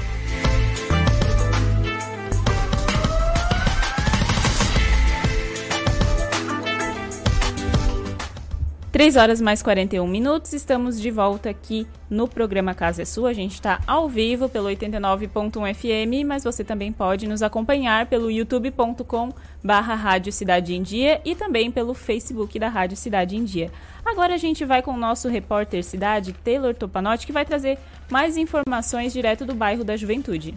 [8.99, 13.31] Três horas mais 41 minutos, estamos de volta aqui no programa Casa é Sua.
[13.31, 18.29] A gente está ao vivo pelo 89.1 FM, mas você também pode nos acompanhar pelo
[18.29, 23.71] youtube.com barra Rádio Cidade em Dia e também pelo Facebook da Rádio Cidade em Dia.
[24.05, 27.79] Agora a gente vai com o nosso repórter cidade, Taylor Topanotti, que vai trazer
[28.11, 30.57] mais informações direto do bairro da Juventude.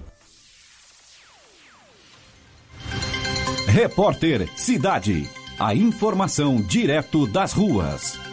[3.68, 5.30] Repórter Cidade.
[5.59, 8.30] A informação direto das ruas.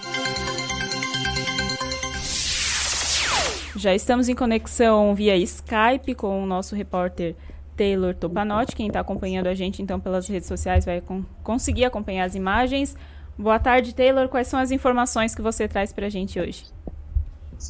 [3.79, 7.37] Já estamos em conexão via Skype com o nosso repórter
[7.77, 8.75] Taylor Topanotti.
[8.75, 12.97] Quem está acompanhando a gente então pelas redes sociais vai con conseguir acompanhar as imagens.
[13.39, 14.29] Boa tarde, Taylor.
[14.29, 16.65] Quais são as informações que você traz para a gente hoje?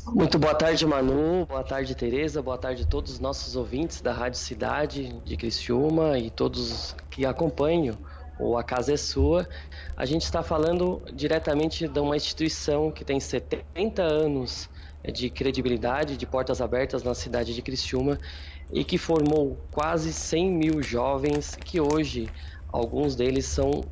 [0.07, 1.45] Muito boa tarde, Manu.
[1.45, 2.41] Boa tarde, Tereza.
[2.41, 7.27] Boa tarde a todos os nossos ouvintes da Rádio Cidade de Criciúma e todos que
[7.27, 7.99] acompanham
[8.41, 9.47] o A Casa é Sua.
[9.95, 14.71] A gente está falando diretamente de uma instituição que tem 70 anos
[15.13, 18.19] de credibilidade, de portas abertas na cidade de Criciúma
[18.73, 22.29] e que formou quase 100 mil jovens que hoje
[22.71, 23.85] alguns deles são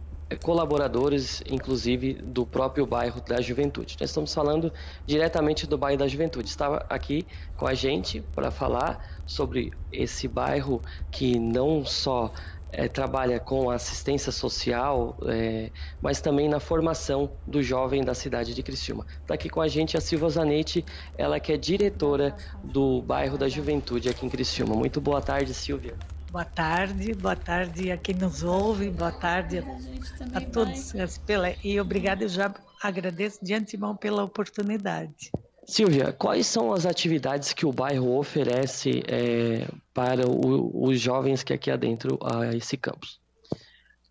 [0.43, 3.97] colaboradores, inclusive, do próprio bairro da Juventude.
[4.01, 4.73] Nós estamos falando
[5.07, 6.49] diretamente do bairro da Juventude.
[6.49, 7.25] Estava aqui
[7.57, 10.83] com a gente para falar sobre esse bairro
[11.13, 12.33] que não só
[12.77, 15.71] é, trabalha com assistência social, é,
[16.03, 19.07] mas também na formação do jovem da cidade de Criciúma.
[19.23, 20.85] Está aqui com a gente a Silvia Zanetti,
[21.17, 24.75] ela que é diretora do bairro da Juventude aqui em Criciúma.
[24.75, 25.97] Muito boa tarde, Silvia.
[26.31, 30.93] Boa tarde, boa tarde a quem nos ouve, boa tarde a, a todos.
[31.25, 35.31] Pela, e obrigada, eu já agradeço de antemão pela oportunidade.
[35.67, 41.53] Silvia, quais são as atividades que o bairro oferece é, para o, os jovens que
[41.53, 43.21] aqui adentro a esse campus?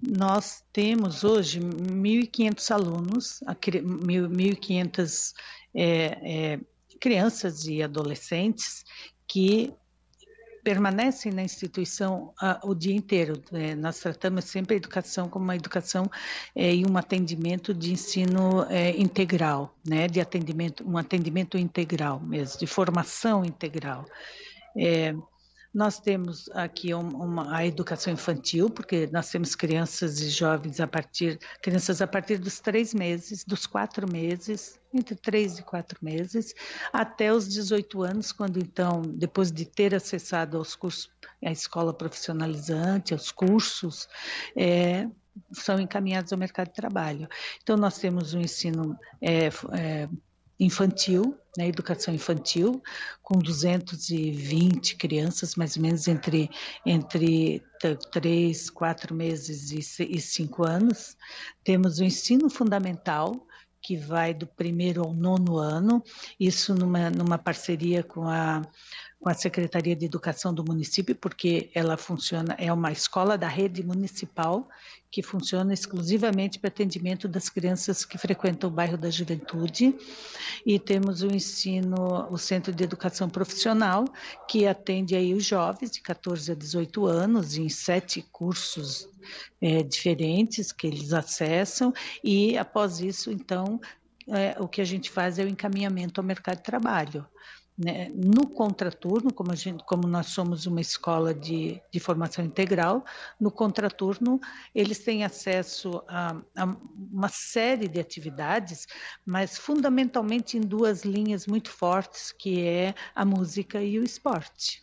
[0.01, 5.33] Nós temos hoje 1.500 alunos, 1.500
[5.73, 6.59] é, é,
[6.99, 8.83] crianças e adolescentes
[9.25, 9.73] que
[10.65, 13.39] permanecem na instituição uh, o dia inteiro.
[13.53, 16.09] É, nós tratamos sempre a educação como uma educação
[16.55, 20.07] é, e um atendimento de ensino é, integral, né?
[20.07, 24.07] De atendimento, um atendimento integral mesmo, de formação integral.
[25.75, 31.37] Nós temos aqui uma, a educação infantil, porque nós temos crianças e jovens a partir,
[31.61, 36.55] crianças a partir dos três meses, dos quatro meses, entre três e quatro meses,
[36.93, 41.11] até os 18 anos, quando então, depois de ter acessado aos cursos,
[41.43, 44.07] à escola profissionalizante, aos cursos,
[44.55, 45.09] é,
[45.51, 47.27] são encaminhados ao mercado de trabalho.
[47.61, 50.07] Então, nós temos um ensino é, é,
[50.59, 52.81] infantil, né, educação infantil,
[53.21, 56.49] com 220 crianças, mais ou menos entre,
[56.85, 57.63] entre
[58.11, 61.17] 3, 4 meses e 5 anos.
[61.63, 63.45] Temos o ensino fundamental,
[63.81, 66.03] que vai do primeiro ao nono ano,
[66.39, 68.63] isso numa, numa parceria com a
[69.25, 73.81] com a Secretaria de Educação do município, porque ela funciona, é uma escola da rede
[73.81, 74.69] municipal
[75.09, 79.95] que funciona exclusivamente para atendimento das crianças que frequentam o bairro da Juventude.
[80.63, 84.05] E temos o ensino, o Centro de Educação Profissional,
[84.47, 89.09] que atende aí os jovens de 14 a 18 anos em sete cursos
[89.59, 91.91] é, diferentes que eles acessam.
[92.23, 93.81] E após isso, então,
[94.27, 97.25] é, o que a gente faz é o encaminhamento ao mercado de trabalho.
[97.77, 98.09] Né?
[98.15, 103.03] No contraturno, como, gente, como, nós somos uma escola de, de, formação integral,
[103.37, 104.39] no contraturno
[104.73, 106.77] eles têm acesso a, a,
[107.11, 108.87] uma série de atividades,
[109.25, 114.81] mas fundamentalmente em duas linhas muito fortes, que é a música e o esporte.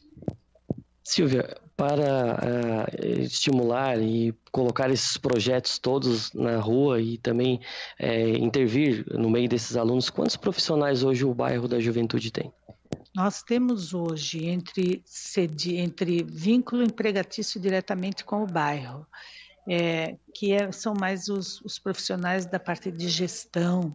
[1.02, 7.59] Silvia, para uh, estimular e colocar esses projetos todos na rua e também
[7.98, 12.52] uh, intervir no meio desses alunos, quantos profissionais hoje o bairro da Juventude tem?
[13.15, 15.05] Nós temos hoje entre,
[15.67, 19.07] entre vínculo empregatício diretamente com o bairro,
[19.69, 23.95] é, que é, são mais os, os, profissionais da parte de gestão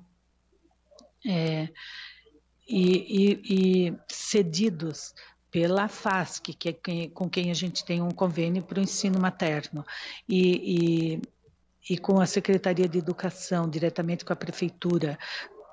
[1.26, 1.68] é,
[2.68, 5.14] e, e, e, cedidos
[5.50, 9.20] pela FASC, que é quem, com quem a gente tem um convênio para o ensino
[9.20, 9.84] materno,
[10.30, 11.20] e,
[11.90, 15.18] e com a Secretaria de Educação, diretamente com a Prefeitura,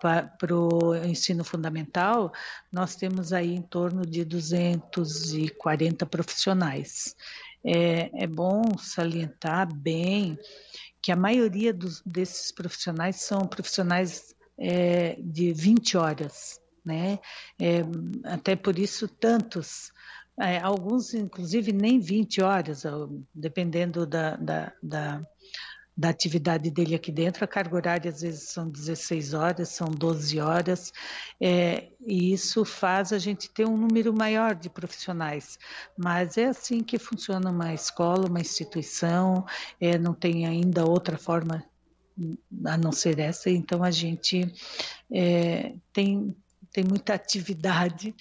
[0.01, 2.33] para o ensino fundamental,
[2.71, 7.15] nós temos aí em torno de 240 profissionais.
[7.65, 10.39] É, é bom salientar bem
[11.01, 17.19] que a maioria dos, desses profissionais são profissionais é, de 20 horas, né?
[17.61, 17.81] É,
[18.25, 19.93] até por isso, tantos
[20.39, 22.83] é, alguns, inclusive, nem 20 horas,
[23.35, 25.27] dependendo da, da, da,
[25.97, 27.45] da atividade dele aqui dentro.
[27.45, 30.93] A carga horária às vezes são 16 horas, são 12 horas,
[31.41, 35.59] é, e isso faz a gente ter um número maior de profissionais.
[35.97, 39.47] Mas é assim que funciona uma escola, uma instituição,
[39.81, 41.65] é, não tem ainda outra forma
[42.65, 44.53] a não ser essa, então a gente
[45.12, 46.35] é, tem,
[46.73, 48.15] tem muita atividade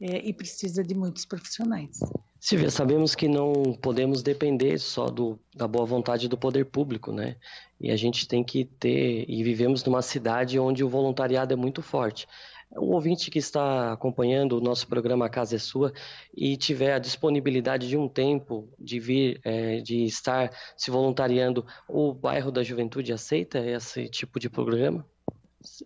[0.00, 2.00] é, e precisa de muitos profissionais.
[2.38, 7.36] Silvia, sabemos que não podemos depender só do, da boa vontade do poder público, né?
[7.80, 11.82] E a gente tem que ter, e vivemos numa cidade onde o voluntariado é muito
[11.82, 12.26] forte.
[12.72, 15.92] Um ouvinte que está acompanhando o nosso programa Casa é Sua
[16.34, 22.12] e tiver a disponibilidade de um tempo de vir, é, de estar se voluntariando, o
[22.12, 25.06] bairro da Juventude aceita esse tipo de programa?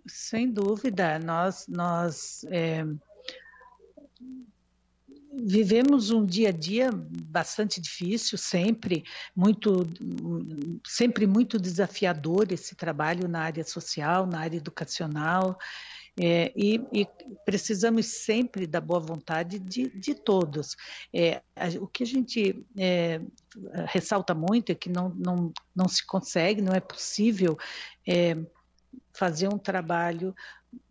[0.07, 2.85] Sem dúvida, nós, nós é
[5.45, 9.05] vivemos um dia a dia bastante difícil, sempre
[9.35, 9.87] muito,
[10.87, 15.59] sempre muito desafiador esse trabalho na área social, na área educacional.
[16.21, 17.07] É, e, e,
[17.47, 20.77] precisamos sempre da boa vontade de, de todos.
[21.15, 23.21] É, a, o que a gente é,
[23.87, 27.57] ressalta muito é que não, não, não se consegue, não é possível
[28.07, 28.37] é,
[29.13, 30.35] fazer um trabalho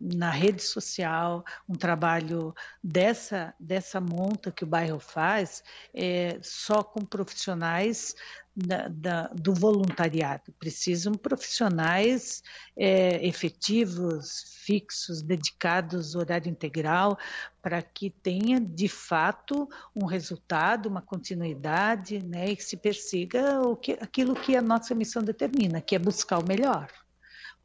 [0.00, 5.62] na rede social, um trabalho dessa, dessa monta que o bairro faz,
[5.94, 8.14] é, só com profissionais
[8.54, 10.52] da, da, do voluntariado.
[10.58, 12.42] Precisam profissionais
[12.76, 17.18] é, efetivos, fixos, dedicados, horário integral,
[17.62, 23.76] para que tenha de fato um resultado, uma continuidade, né, e que se persiga o
[23.76, 26.88] que, aquilo que a nossa missão determina, que é buscar o melhor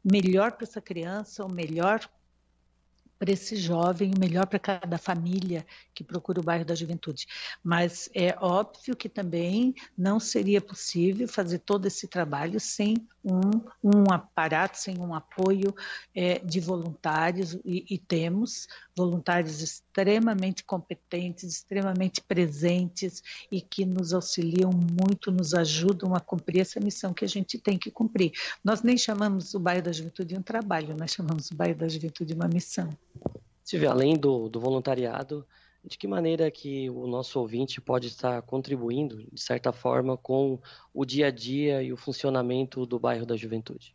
[0.06, 2.00] melhor para essa criança, o melhor
[3.18, 7.26] para esse jovem, o melhor para cada família que procura o bairro da juventude.
[7.62, 14.12] Mas é óbvio que também não seria possível fazer todo esse trabalho sem um, um
[14.12, 15.74] aparato, sem um apoio
[16.14, 24.70] é, de voluntários, e, e, temos voluntários extremamente competentes, extremamente presentes e que nos auxiliam
[24.70, 28.32] muito, nos ajudam a cumprir essa missão que a gente tem que cumprir.
[28.62, 31.88] Nós nem chamamos o bairro da juventude de um trabalho, nós chamamos o bairro da
[31.88, 32.96] juventude de uma missão.
[33.62, 35.46] Silvia, além do, do voluntariado,
[35.84, 40.60] de que maneira que o nosso ouvinte pode estar contribuindo, de certa forma, com
[40.92, 43.94] o dia a dia e o funcionamento do bairro da Juventude?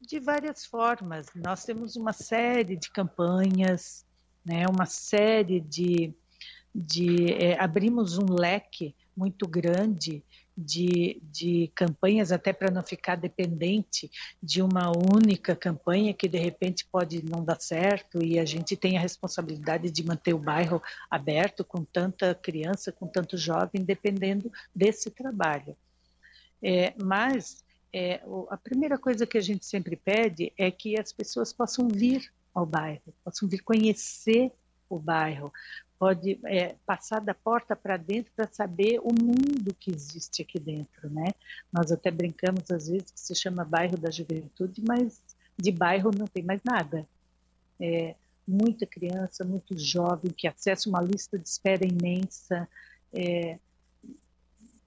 [0.00, 1.26] De várias formas.
[1.36, 4.04] Nós temos uma série de campanhas,
[4.44, 6.12] né, uma série de.
[6.74, 10.24] de é, abrimos um leque muito grande
[10.62, 14.10] de, de campanhas, até para não ficar dependente
[14.42, 18.96] de uma única campanha que de repente pode não dar certo e a gente tem
[18.96, 25.10] a responsabilidade de manter o bairro aberto com tanta criança, com tanto jovem, dependendo desse
[25.10, 25.76] trabalho.
[26.62, 31.52] É, mas é, a primeira coisa que a gente sempre pede é que as pessoas
[31.52, 34.52] possam vir ao bairro, possam vir conhecer
[34.88, 35.52] o bairro,
[36.02, 41.08] pode é, passar da porta para dentro para saber o mundo que existe aqui dentro,
[41.08, 41.28] né?
[41.72, 45.22] Nós até brincamos às vezes que se chama bairro da juventude, mas
[45.56, 47.06] de bairro não tem mais nada.
[47.78, 52.68] É, muita criança, muito jovem que acessa uma lista de espera imensa,
[53.12, 53.60] é,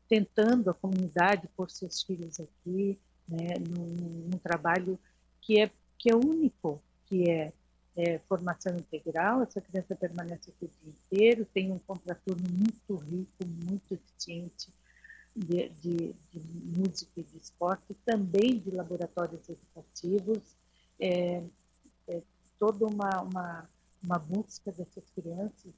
[0.10, 5.00] tentando a comunidade pôr seus filhos aqui, né, num, num trabalho
[5.40, 7.54] que é que é único, que é
[7.96, 13.46] é, formação integral, essa criança permanece aqui o dia inteiro, tem um contraturno muito rico,
[13.46, 14.74] muito eficiente
[15.36, 16.40] de, de, de
[16.78, 20.56] música e de esporte, também de laboratórios educativos,
[21.00, 21.44] é,
[22.08, 22.22] é
[22.60, 23.70] toda uma, uma,
[24.04, 25.74] uma busca dessas crianças,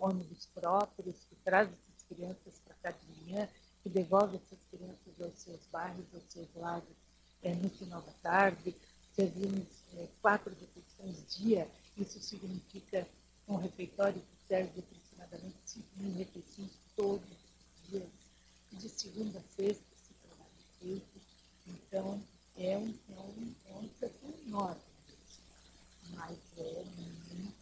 [0.00, 3.48] ônibus próprios, que traz essas crianças para cá de manhã,
[3.82, 6.96] que devolve essas crianças aos seus bairros, aos seus lares
[7.42, 8.74] é, no final da tarde,
[9.14, 9.84] servimos
[10.20, 11.68] quatro refeições dia,
[11.98, 13.06] isso significa
[13.46, 18.02] um refeitório que serve aproximadamente 5 mil refeições todos os dias,
[18.72, 20.50] de segunda a sexta esse trabalho
[20.80, 21.20] feito.
[21.68, 22.20] Então,
[22.56, 24.80] é um, é um, é um enorme,
[26.14, 27.54] mas é muito.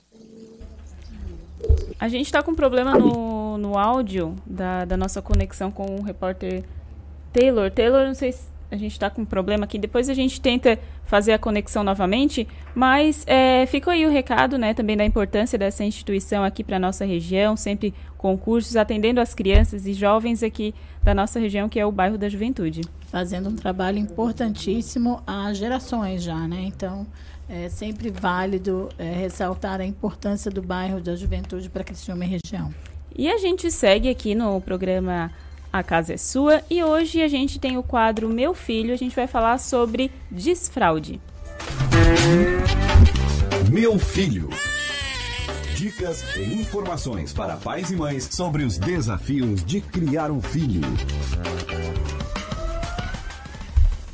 [1.99, 6.03] A gente está com um problema no, no áudio da, da nossa conexão com o
[6.03, 6.65] repórter
[7.33, 7.71] Taylor.
[7.71, 9.79] Taylor, não sei se a gente está com um problema aqui.
[9.79, 14.73] Depois a gente tenta fazer a conexão novamente, mas é, ficou aí o recado, né,
[14.73, 19.93] também da importância dessa instituição aqui para nossa região, sempre concursos atendendo as crianças e
[19.93, 20.75] jovens aqui
[21.05, 22.81] da nossa região, que é o bairro da Juventude.
[23.09, 26.63] Fazendo um trabalho importantíssimo há gerações já, né?
[26.63, 27.07] Então
[27.51, 32.73] é sempre válido é, ressaltar a importância do bairro da Juventude para Criciúma e região.
[33.15, 35.31] E a gente segue aqui no programa
[35.73, 38.93] a casa é sua e hoje a gente tem o quadro Meu Filho.
[38.93, 41.19] A gente vai falar sobre desfraude.
[43.71, 44.51] Meu Filho.
[45.75, 50.83] Dicas e informações para pais e mães sobre os desafios de criar um filho.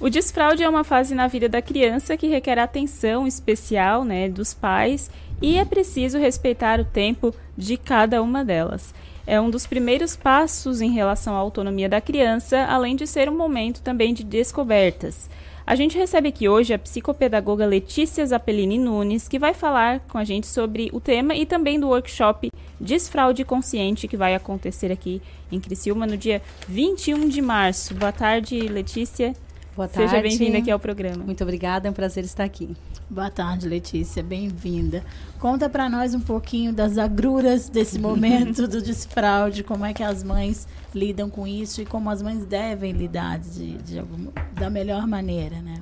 [0.00, 4.54] O desfraude é uma fase na vida da criança que requer atenção especial né, dos
[4.54, 5.10] pais
[5.42, 8.94] e é preciso respeitar o tempo de cada uma delas
[9.28, 13.36] é um dos primeiros passos em relação à autonomia da criança, além de ser um
[13.36, 15.28] momento também de descobertas.
[15.66, 20.24] A gente recebe aqui hoje a psicopedagoga Letícia Zappellini Nunes, que vai falar com a
[20.24, 22.50] gente sobre o tema e também do workshop
[22.80, 25.20] Desfraude Consciente, que vai acontecer aqui
[25.52, 27.94] em Criciúma no dia 21 de março.
[27.94, 29.34] Boa tarde, Letícia.
[29.78, 30.10] Boa tarde.
[30.10, 31.22] Seja bem-vinda aqui ao programa.
[31.22, 32.76] Muito obrigada, é um prazer estar aqui.
[33.08, 35.04] Boa tarde, Letícia, bem-vinda.
[35.38, 40.24] Conta para nós um pouquinho das agruras desse momento do desfraude, como é que as
[40.24, 45.06] mães lidam com isso e como as mães devem lidar de, de alguma, da melhor
[45.06, 45.76] maneira, né?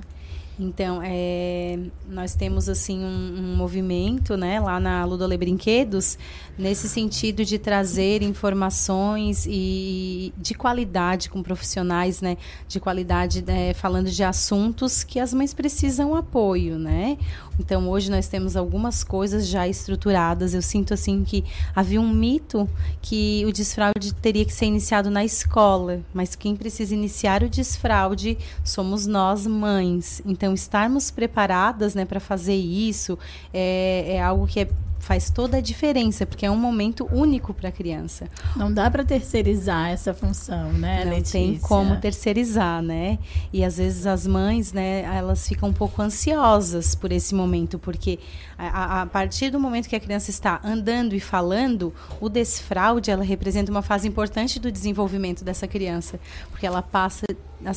[0.59, 1.77] Então, é,
[2.09, 6.17] nós temos assim um, um, movimento, né, lá na Ludole Brinquedos,
[6.57, 14.09] nesse sentido de trazer informações e de qualidade com profissionais, né, de qualidade, né, falando
[14.09, 17.17] de assuntos que as mães precisam apoio, né?
[17.59, 20.53] Então, hoje nós temos algumas coisas já estruturadas.
[20.53, 21.43] Eu sinto assim que
[21.75, 22.69] havia um mito
[23.01, 28.37] que o desfraude teria que ser iniciado na escola, mas quem precisa iniciar o desfraude
[28.63, 30.21] somos nós, mães.
[30.25, 33.17] Então, estarmos preparadas, né, para fazer isso
[33.53, 34.67] é, é algo que é
[35.07, 38.27] faz toda a diferença, porque é um momento único para a criança.
[38.57, 41.39] Não dá para terceirizar essa função, né, Não Letícia?
[41.39, 43.17] tem como terceirizar, né?
[43.53, 48.19] E às vezes as mães, né, elas ficam um pouco ansiosas por esse momento, porque
[48.57, 53.23] a, a partir do momento que a criança está andando e falando, o desfraude, ela
[53.23, 56.19] representa uma fase importante do desenvolvimento dessa criança,
[56.51, 57.25] porque ela passa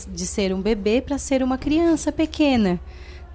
[0.09, 2.81] de ser um bebê para ser uma criança pequena.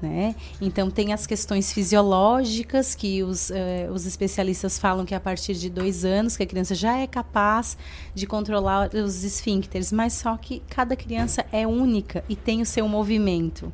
[0.02, 0.36] Né?
[0.62, 5.54] Então, tem as questões fisiológicas, que os, eh, os especialistas falam que é a partir
[5.54, 7.78] de dois anos que a criança já é capaz
[8.14, 12.90] de controlar os esfíncteres, mas só que cada criança é única e tem o seu
[12.90, 13.72] movimento.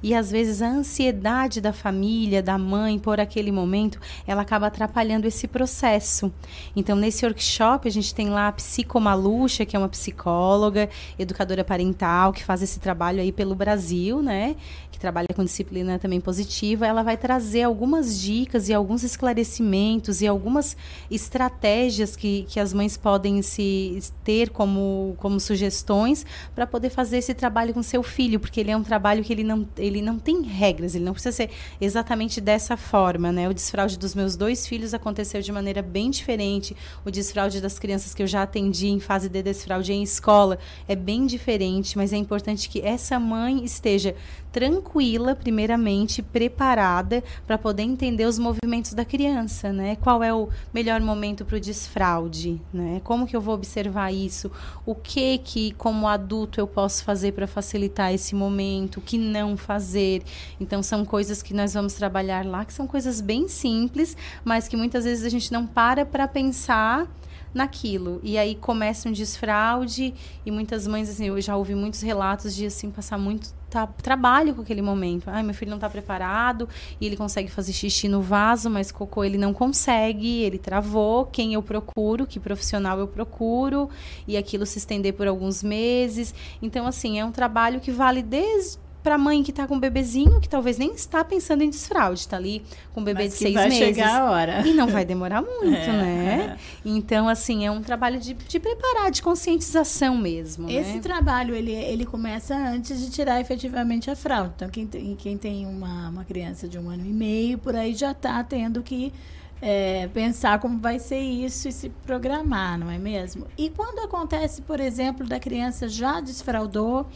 [0.00, 3.98] E às vezes a ansiedade da família, da mãe, por aquele momento,
[4.28, 6.32] ela acaba atrapalhando esse processo.
[6.76, 10.88] Então, nesse workshop, a gente tem lá a Psicomaluxa, que é uma psicóloga,
[11.18, 14.54] educadora parental, que faz esse trabalho aí pelo Brasil, né?
[14.92, 20.20] Que trabalha com disciplina disciplina também positiva, ela vai trazer algumas dicas e alguns esclarecimentos
[20.20, 20.76] e algumas
[21.10, 27.32] estratégias que, que as mães podem se ter como, como sugestões para poder fazer esse
[27.32, 30.42] trabalho com seu filho, porque ele é um trabalho que ele não, ele não tem
[30.42, 31.50] regras, ele não precisa ser
[31.80, 33.48] exatamente dessa forma, né?
[33.48, 36.76] O desfraude dos meus dois filhos aconteceu de maneira bem diferente.
[37.04, 40.94] O desfraude das crianças que eu já atendi em fase de desfraude em escola é
[40.94, 44.14] bem diferente, mas é importante que essa mãe esteja
[44.54, 49.96] tranquila, primeiramente, preparada para poder entender os movimentos da criança, né?
[49.96, 53.00] Qual é o melhor momento para o desfraude, né?
[53.02, 54.52] Como que eu vou observar isso?
[54.86, 58.98] O que que, como adulto, eu posso fazer para facilitar esse momento?
[58.98, 60.22] O que não fazer?
[60.60, 64.76] Então, são coisas que nós vamos trabalhar lá, que são coisas bem simples, mas que
[64.76, 67.08] muitas vezes a gente não para para pensar
[67.52, 68.20] naquilo.
[68.22, 70.14] E aí começa um desfraude
[70.46, 74.54] e muitas mães, assim, eu já ouvi muitos relatos de, assim, passar muito tá, trabalho
[74.54, 75.28] com aquele momento.
[75.28, 76.68] Ai, meu filho não está preparado
[77.00, 81.26] e ele consegue fazer xixi no vaso, mas cocô ele não consegue, ele travou.
[81.26, 83.90] Quem eu procuro, que profissional eu procuro,
[84.28, 86.32] e aquilo se estender por alguns meses.
[86.62, 89.78] Então, assim, é um trabalho que vale desde para a mãe que está com um
[89.78, 92.62] bebezinho, que talvez nem está pensando em desfraude, está ali
[92.94, 93.78] com um bebê Mas de seis vai meses.
[93.78, 94.66] chegar a hora.
[94.66, 96.58] E não vai demorar muito, É, né?
[96.82, 100.70] Então, assim, é um trabalho de, de preparar, de conscientização mesmo.
[100.70, 101.00] Esse né?
[101.00, 104.54] trabalho, ele, ele começa antes de tirar efetivamente a fralda.
[104.56, 107.94] Então, quem tem, quem tem uma, uma criança de um ano e meio, por aí
[107.94, 109.12] já está tendo que
[109.60, 113.46] é, pensar como vai ser isso e se programar, não é mesmo?
[113.56, 117.06] E quando acontece, por exemplo, da criança já desfraudou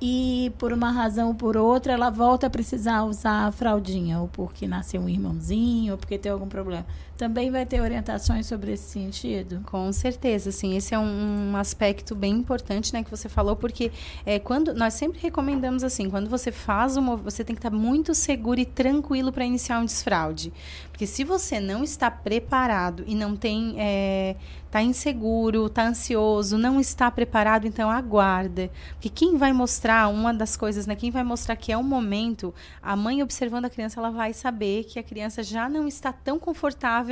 [0.00, 4.28] e por uma razão ou por outra ela volta a precisar usar a fraldinha, ou
[4.28, 6.86] porque nasceu um irmãozinho, ou porque tem algum problema.
[7.16, 9.60] Também vai ter orientações sobre esse sentido?
[9.66, 10.76] Com certeza, sim.
[10.76, 13.92] Esse é um, aspecto bem importante, né, que você falou, porque
[14.26, 18.12] é, quando nós sempre recomendamos assim, quando você faz uma, você tem que estar muito
[18.14, 20.52] seguro e tranquilo para iniciar um desfraude,
[20.90, 24.34] porque se você não está preparado e não tem, é,
[24.70, 30.56] tá inseguro, tá ansioso, não está preparado, então aguarda, porque quem vai mostrar uma das
[30.56, 34.10] coisas, né, quem vai mostrar que é o momento, a mãe observando a criança, ela
[34.10, 37.03] vai saber que a criança já não está tão confortável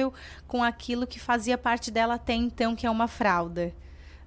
[0.47, 3.73] com aquilo que fazia parte dela até então, que é uma fralda.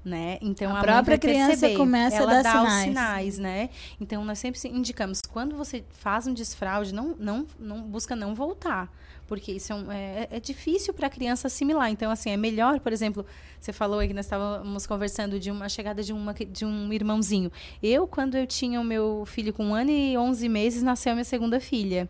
[0.04, 0.38] Né?
[0.40, 2.84] Então A a, própria criança perceber, começa a dar dá os sinais.
[2.84, 3.70] sinais, né?
[4.00, 8.88] Então nós sempre indicamos quando você faz um desfraude, não, não, não busca não voltar,
[9.26, 11.90] porque isso é, um- é, é difícil para a criança assimilar.
[11.90, 13.26] Então assim é melhor, por exemplo,
[13.60, 17.52] você falou aí que nós estávamos conversando de uma chegada de uma de um irmãozinho.
[17.82, 21.16] Eu quando eu tinha o meu filho com um ano e 11 meses nasceu a
[21.16, 22.08] minha segunda filha.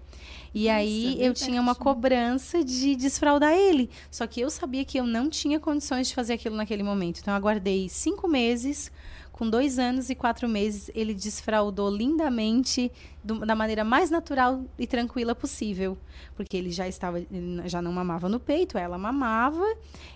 [0.56, 3.90] E aí bem eu tinha uma cobrança de desfraudar ele.
[4.10, 7.20] Só que eu sabia que eu não tinha condições de fazer aquilo naquele momento.
[7.20, 8.90] Então eu aguardei cinco meses.
[9.34, 12.90] Com dois anos e quatro meses, ele desfraudou lindamente,
[13.22, 15.98] do- da maneira mais natural e tranquila possível.
[16.38, 19.62] Porque ele já estava, ele já não mamava no peito, ela mamava.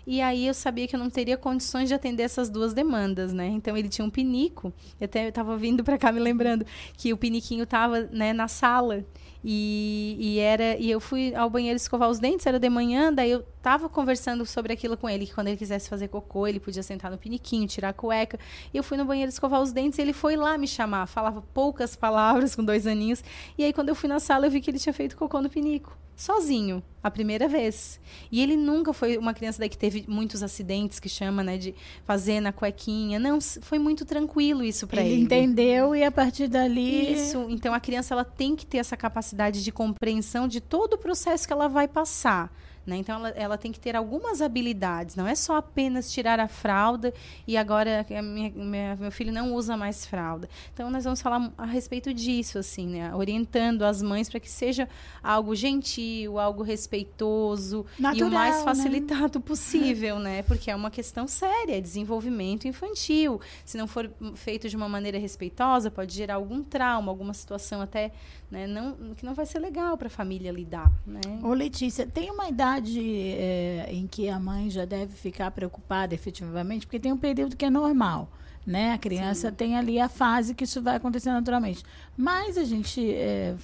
[0.07, 3.47] E aí eu sabia que eu não teria condições de atender essas duas demandas, né?
[3.47, 4.71] Então ele tinha um pinico.
[5.01, 9.03] Eu até estava vindo para cá me lembrando que o piniquinho estava né, na sala.
[9.43, 13.31] E, e era e eu fui ao banheiro escovar os dentes, era de manhã, daí
[13.31, 16.83] eu tava conversando sobre aquilo com ele, que quando ele quisesse fazer cocô, ele podia
[16.83, 18.39] sentar no piniquinho, tirar a cueca.
[18.73, 21.41] E eu fui no banheiro escovar os dentes, e ele foi lá me chamar, falava
[21.53, 23.23] poucas palavras com dois aninhos.
[23.57, 25.49] E aí quando eu fui na sala, eu vi que ele tinha feito cocô no
[25.49, 27.99] pinico, sozinho, a primeira vez.
[28.31, 31.73] E ele nunca foi uma criança daí que teve muitos acidentes, que chama, né, de
[32.05, 33.19] fazer na cuequinha.
[33.19, 35.21] Não, foi muito tranquilo isso para Ele ele.
[35.23, 37.13] entendeu e a partir dali.
[37.13, 37.45] Isso.
[37.49, 41.45] Então a criança ela tem que ter essa capacidade de compreensão de todo o processo
[41.47, 42.51] que ela vai passar.
[42.89, 42.97] Né?
[42.97, 45.15] Então ela, ela tem que ter algumas habilidades.
[45.15, 47.13] Não é só apenas tirar a fralda
[47.47, 50.49] e agora minha- minha- meu filho não usa mais fralda.
[50.73, 53.13] Então nós vamos falar a respeito disso, assim, né?
[53.15, 54.89] orientando as mães para que seja
[55.23, 58.63] algo gentil, algo respeitoso e o Natural, mais né?
[58.63, 60.41] facilitado possível, né?
[60.43, 63.39] Porque é uma questão séria, é desenvolvimento infantil.
[63.63, 68.11] Se não for feito de uma maneira respeitosa, pode gerar algum trauma, alguma situação até
[68.51, 71.21] né, não, que não vai ser legal para a família lidar, né?
[71.43, 76.87] Ô Letícia, tem uma idade é, em que a mãe já deve ficar preocupada efetivamente,
[76.87, 78.27] porque tem um período que é normal,
[78.65, 78.93] né?
[78.93, 81.83] A criança tem ali a fase que isso vai acontecer naturalmente.
[82.17, 83.55] Mas a gente, é,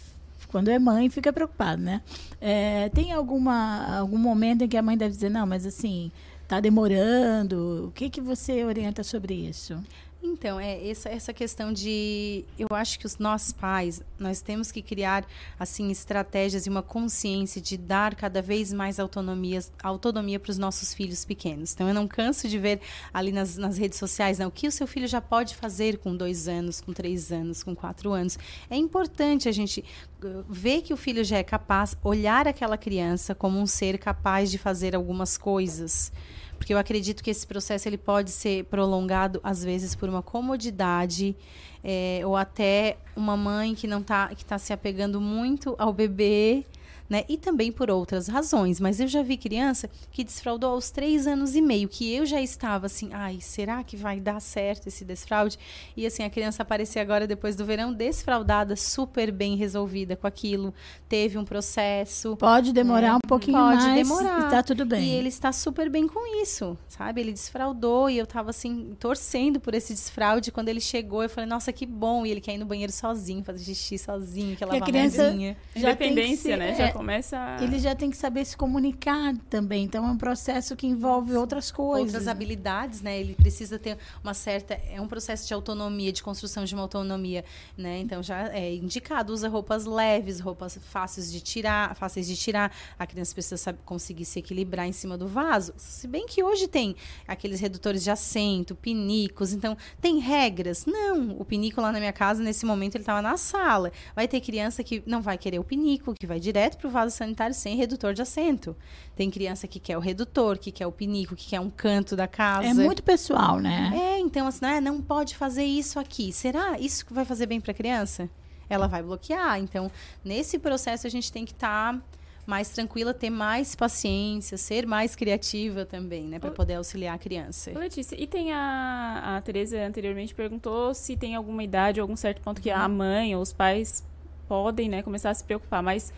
[0.49, 2.01] quando é mãe, fica preocupado, né?
[2.39, 6.11] É, tem alguma, algum momento em que a mãe deve dizer, não, mas assim,
[6.47, 7.87] tá demorando.
[7.87, 9.83] O que, que você orienta sobre isso?
[10.25, 12.43] Então, é essa, essa questão de.
[12.57, 15.25] Eu acho que os nossos pais, nós temos que criar,
[15.59, 20.93] assim, estratégias e uma consciência de dar cada vez mais autonomia, autonomia para os nossos
[20.93, 21.73] filhos pequenos.
[21.73, 22.81] Então, eu não canso de ver
[23.13, 26.15] ali nas, nas redes sociais, né, o que o seu filho já pode fazer com
[26.15, 28.37] dois anos, com três anos, com quatro anos.
[28.69, 29.85] É importante a gente
[30.23, 34.49] uh, ver que o filho já é capaz, olhar aquela criança como um ser capaz
[34.49, 36.11] de fazer algumas coisas
[36.57, 41.35] porque eu acredito que esse processo ele pode ser prolongado às vezes por uma comodidade
[41.83, 46.65] é, ou até uma mãe que não tá que está se apegando muito ao bebê
[47.09, 47.23] né?
[47.29, 48.79] E também por outras razões.
[48.79, 52.41] Mas eu já vi criança que desfraudou aos três anos e meio, que eu já
[52.41, 55.57] estava assim, ai, será que vai dar certo esse desfraude?
[55.95, 60.73] E assim, a criança aparecer agora depois do verão desfraudada, super bem resolvida com aquilo,
[61.07, 62.35] teve um processo.
[62.37, 63.15] Pode demorar né?
[63.23, 64.47] um pouquinho Pode mais demorar.
[64.47, 65.03] e tá tudo bem.
[65.03, 67.21] E ele está super bem com isso, sabe?
[67.21, 70.51] Ele desfraudou e eu estava assim, torcendo por esse desfraude.
[70.51, 72.25] Quando ele chegou, eu falei, nossa, que bom.
[72.25, 75.33] E ele quer ir no banheiro sozinho, fazer xixi sozinho, Porque lavar a criança já
[75.33, 76.75] tem que Independência, ser- né?
[76.75, 79.83] Já é, começa a- Ele já tem que saber se comunicar também.
[79.83, 82.07] Então é um processo que envolve outras coisas.
[82.13, 83.19] outras habilidades, né?
[83.19, 87.43] Ele precisa ter uma certa é um processo de autonomia, de construção de uma autonomia,
[87.77, 87.99] né?
[87.99, 92.71] Então já é indicado usa roupas leves, roupas fáceis de tirar, fáceis de tirar.
[92.97, 95.73] A criança precisa saber, conseguir se equilibrar em cima do vaso.
[95.77, 96.95] Se bem que hoje tem
[97.27, 100.85] aqueles redutores de assento, pinicos, então tem regras.
[100.85, 103.91] Não, o pinico lá na minha casa nesse momento ele estava na sala.
[104.15, 107.55] Vai ter criança que não vai querer o pinico, que vai direto pro vaso sanitário
[107.55, 108.75] sem redutor de assento.
[109.15, 112.27] Tem criança que quer o redutor, que quer o pinico, que quer um canto da
[112.27, 112.67] casa.
[112.67, 113.91] É muito pessoal, né?
[113.95, 116.31] É, então assim, ah, não pode fazer isso aqui.
[116.31, 118.29] Será isso que vai fazer bem para a criança?
[118.69, 119.59] Ela vai bloquear.
[119.59, 119.91] Então,
[120.23, 121.99] nesse processo a gente tem que estar
[122.45, 127.71] mais tranquila, ter mais paciência, ser mais criativa também, né, para poder auxiliar a criança.
[127.71, 132.61] Letícia, e tem a, a Tereza anteriormente perguntou se tem alguma idade, algum certo ponto
[132.61, 134.03] que a mãe ou os pais
[134.47, 136.13] podem, né, começar a se preocupar, mas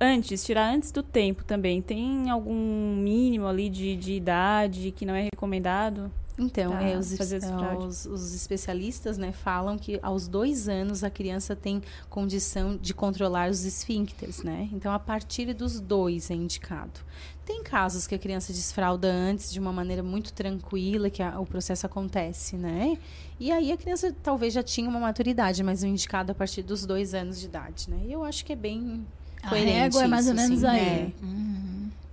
[0.00, 5.14] antes, tirar antes do tempo também, tem algum mínimo ali de, de idade que não
[5.14, 6.10] é recomendado?
[6.36, 7.86] Então, é, os, fraude?
[7.86, 11.80] os, os especialistas né, falam que aos dois anos a criança tem
[12.10, 14.68] condição de controlar os esfíncteres, né?
[14.72, 16.98] Então, a partir dos dois é indicado.
[17.46, 21.46] Tem casos que a criança desfralda antes de uma maneira muito tranquila, que a- o
[21.46, 22.98] processo acontece, né?
[23.38, 26.84] E aí a criança talvez já tinha uma maturidade, mas o indicado a partir dos
[26.84, 28.00] dois anos de idade, né?
[28.06, 29.06] E eu acho que é bem
[29.44, 30.78] A coerente régua é mais ou menos sim, aí.
[30.80, 31.34] É.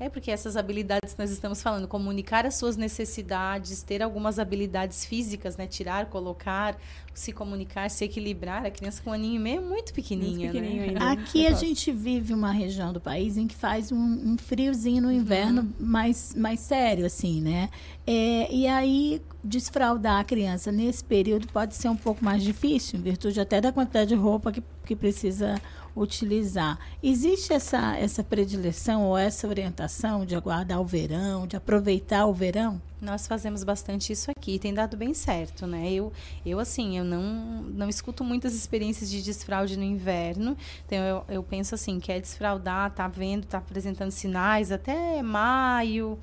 [0.02, 5.06] É porque essas habilidades que nós estamos falando, comunicar as suas necessidades, ter algumas habilidades
[5.06, 5.68] físicas, né?
[5.68, 6.76] Tirar, colocar,
[7.14, 8.66] se comunicar, se equilibrar.
[8.66, 11.00] A criança com um aninho e meio é muito pequenininha, pequenininho né?
[11.02, 15.12] Aqui a gente vive uma região do país em que faz um, um friozinho no
[15.12, 17.70] inverno mais, mais sério, assim, né?
[18.08, 23.04] É, e aí, desfraldar a criança nesse período pode ser um pouco mais difícil, em
[23.04, 25.62] virtude até da quantidade de roupa que, que precisa
[25.96, 26.80] utilizar.
[27.02, 32.82] Existe essa, essa predileção ou essa orientação de aguardar o verão, de aproveitar o verão?
[33.02, 35.92] Nós fazemos bastante isso aqui, tem dado bem certo, né?
[35.92, 36.14] Eu,
[36.46, 40.56] eu assim, eu não, não escuto muitas experiências de desfraude no inverno,
[40.86, 46.20] então eu, eu penso assim, quer desfraudar, tá vendo, tá apresentando sinais até maio,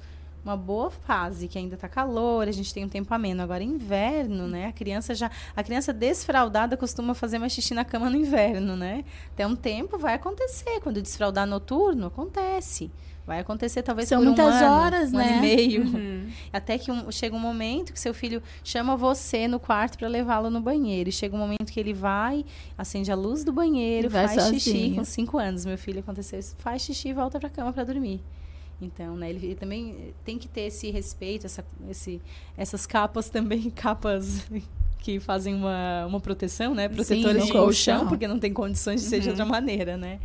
[0.49, 3.43] uma boa fase, que ainda tá calor, a gente tem um tempo ameno.
[3.43, 4.67] Agora, inverno, né?
[4.67, 5.31] A criança já.
[5.55, 9.05] A criança desfraldada costuma fazer mais xixi na cama no inverno, né?
[9.35, 10.81] Até um tempo vai acontecer.
[10.81, 12.91] Quando desfraldar noturno, acontece.
[13.27, 15.37] Vai acontecer talvez São por um muitas ano, horas, um ano né?
[15.37, 15.83] e meio.
[15.85, 16.31] Uhum.
[16.51, 20.49] Até que um- chega um momento que seu filho chama você no quarto para levá-lo
[20.49, 21.11] no banheiro.
[21.11, 22.43] E chega um momento que ele vai,
[22.79, 24.71] acende a luz do banheiro, E vai faz xixi.
[24.71, 24.95] sozinho.
[24.97, 26.55] Com cinco anos, meu filho aconteceu isso.
[26.59, 28.23] Faz xixi e volta para cama para dormir.
[28.81, 32.21] Então, né, ele, ele também tem que ter esse respeito, essa, esse,
[32.57, 34.47] essas capas também, capas
[35.01, 36.89] que fazem uma, uma proteção, né?
[36.89, 38.09] Sim, Protetoras no de colchão, colchão.
[38.09, 39.33] porque não tem condições de ser de Uhum.
[39.33, 40.21] outra maneira, né?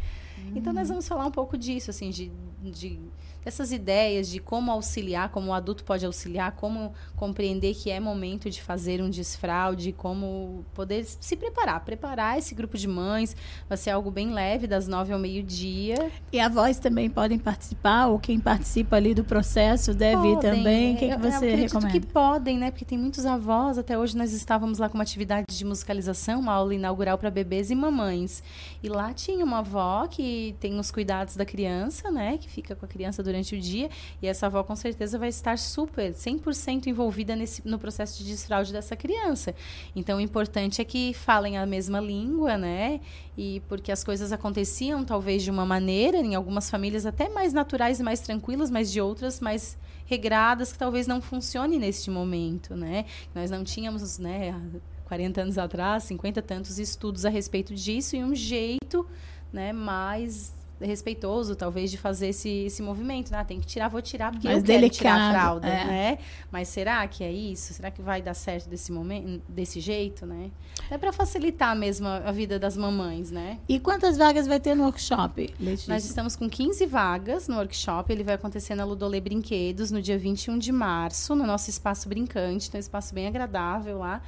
[0.55, 2.31] Então nós vamos falar um pouco disso, assim, de,
[2.61, 2.99] de
[3.43, 8.49] dessas ideias de como auxiliar, como o adulto pode auxiliar, como compreender que é momento
[8.49, 13.35] de fazer um desfraude, como poder se preparar, preparar esse grupo de mães,
[13.67, 16.11] vai ser algo bem leve, das nove ao meio-dia.
[16.31, 20.51] E avós também podem participar, ou quem participa ali do processo deve ir Podem.
[20.57, 20.95] também.
[20.95, 21.91] O que, Eu- que eu você acredito recomenda?
[21.99, 22.71] que podem, né?
[22.71, 23.77] Porque tem muitos avós.
[23.77, 27.69] Até hoje nós estávamos lá com uma atividade de musicalização, uma aula inaugural para bebês
[27.71, 28.41] e mamães.
[28.81, 32.37] E lá tinha uma avó que tem os cuidados da criança, né?
[32.37, 33.89] Que fica com a criança durante o dia.
[34.21, 38.71] E essa avó com certeza vai estar super, 100% envolvida nesse, no processo de desfraude
[38.71, 39.55] dessa criança.
[39.95, 42.99] Então o importante é que falem a mesma língua, né?
[43.37, 47.99] E porque as coisas aconteciam talvez de uma maneira, em algumas famílias até mais naturais
[47.99, 53.05] e mais tranquilas, mas de outras mais regradas que talvez não funcione neste momento, né?
[53.33, 58.15] Nós não tínhamos, né, há 40 anos atrás, 50 e tantos estudos a respeito disso
[58.15, 59.07] e um jeito,
[59.51, 60.53] né, mais
[60.85, 63.31] respeitoso, talvez, de fazer esse, esse movimento.
[63.31, 63.37] né?
[63.39, 65.85] Ah, tem que tirar, vou tirar, porque Mais eu quero tirar a fralda, é.
[65.85, 66.17] né?
[66.51, 67.73] Mas será que é isso?
[67.73, 70.49] Será que vai dar certo desse momento, desse jeito, né?
[70.89, 73.59] É para facilitar mesmo a a vida das mamães, né?
[73.67, 75.93] E quantas vagas vai ter no workshop, Letícia?
[75.93, 78.11] Nós estamos com 15 vagas no workshop.
[78.11, 82.67] Ele vai acontecer na Ludolê Brinquedos no dia 21 de março, no nosso espaço brincante.
[82.69, 84.21] Então, um espaço bem agradável lá.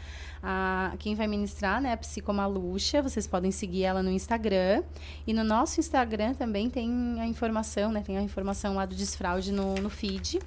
[0.47, 3.01] A, quem vai ministrar né, a Psicomaluxa.
[3.01, 4.83] Vocês podem seguir ela no Instagram.
[5.25, 8.03] E no nosso Instagram também tem a informação, né?
[8.05, 10.39] Tem a informação lá do desfraude no, no feed.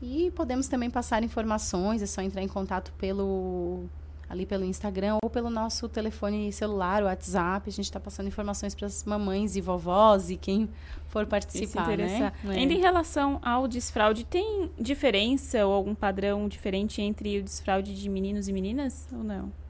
[0.00, 3.84] E podemos também passar informações, é só entrar em contato pelo
[4.28, 7.68] ali pelo Instagram ou pelo nosso telefone celular, o WhatsApp.
[7.68, 10.68] A gente está passando informações para as mamães e vovós e quem
[11.08, 12.32] for participar, né?
[12.44, 12.50] É.
[12.50, 18.08] Ainda em relação ao desfraude, tem diferença ou algum padrão diferente entre o desfraude de
[18.08, 19.63] meninos e meninas ou não?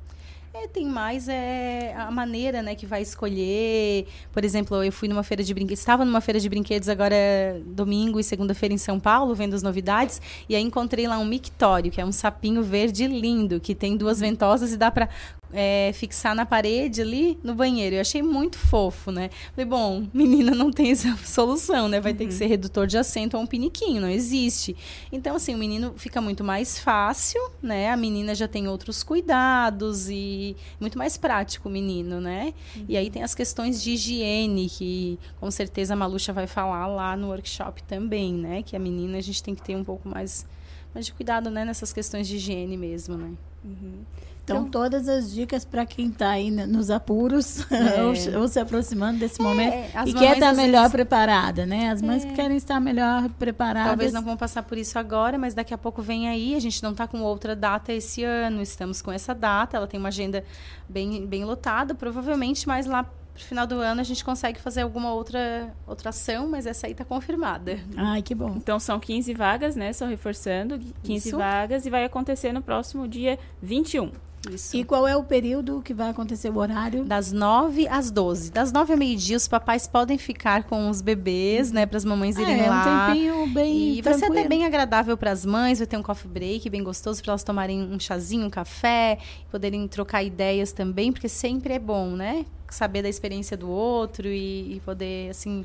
[0.56, 4.06] É, tem mais é, a maneira, né, que vai escolher.
[4.30, 8.20] Por exemplo, eu fui numa feira de brinquedos, estava numa feira de brinquedos agora domingo
[8.20, 12.00] e segunda-feira em São Paulo, vendo as novidades, e aí encontrei lá um mictório, que
[12.00, 15.08] é um sapinho verde lindo, que tem duas ventosas e dá para
[15.54, 17.94] é, fixar na parede ali no banheiro.
[17.94, 19.30] Eu achei muito fofo, né?
[19.54, 22.00] Falei, bom, menina não tem essa solução, né?
[22.00, 22.18] Vai uhum.
[22.18, 22.38] ter que uhum.
[22.38, 24.76] ser redutor de assento ou um piniquinho, não existe.
[25.12, 27.90] Então, assim, o menino fica muito mais fácil, né?
[27.90, 32.52] A menina já tem outros cuidados e muito mais prático o menino, né?
[32.74, 32.86] Uhum.
[32.88, 37.16] E aí tem as questões de higiene, que com certeza a Maluxa vai falar lá
[37.16, 38.62] no workshop também, né?
[38.62, 40.44] Que a menina a gente tem que ter um pouco mais,
[40.92, 41.64] mais de cuidado, né?
[41.64, 43.30] Nessas questões de higiene mesmo, né?
[43.64, 44.02] Uhum.
[44.44, 48.04] Então, então, todas as dicas para quem está aí nos apuros é.
[48.04, 49.74] ou, ou, se aproximando desse é, momento
[50.06, 50.92] e quer estar tá melhor vezes...
[50.92, 51.90] preparada, né?
[51.90, 52.28] As mães é.
[52.28, 53.88] que querem estar melhor preparadas.
[53.88, 56.54] Talvez não vão passar por isso agora, mas daqui a pouco vem aí.
[56.54, 59.78] A gente não está com outra data esse ano, estamos com essa data.
[59.78, 60.44] Ela tem uma agenda
[60.86, 63.02] bem, bem lotada, provavelmente mais lá
[63.34, 66.92] pro final do ano a gente consegue fazer alguma outra, outra ação, mas essa aí
[66.92, 67.80] está confirmada.
[67.96, 68.54] Ai, que bom.
[68.56, 69.92] Então são 15 vagas, né?
[69.92, 71.36] Só reforçando, 15 Isso.
[71.36, 74.12] vagas e vai acontecer no próximo dia 21.
[74.50, 74.76] Isso.
[74.76, 77.04] E qual é o período que vai acontecer o horário?
[77.04, 78.50] Das 9 às 12.
[78.50, 81.86] Das 9 ao meio-dia, os papais podem ficar com os bebês, né?
[81.86, 82.82] Para as mamães irem é, lá.
[82.82, 83.94] Um tempinho bem.
[83.98, 86.82] E vai ser até bem agradável para as mães, vai ter um coffee break bem
[86.82, 89.18] gostoso para elas tomarem um chazinho, um café,
[89.50, 92.44] poderem trocar ideias também, porque sempre é bom, né?
[92.70, 95.64] saber da experiência do outro e, e, poder assim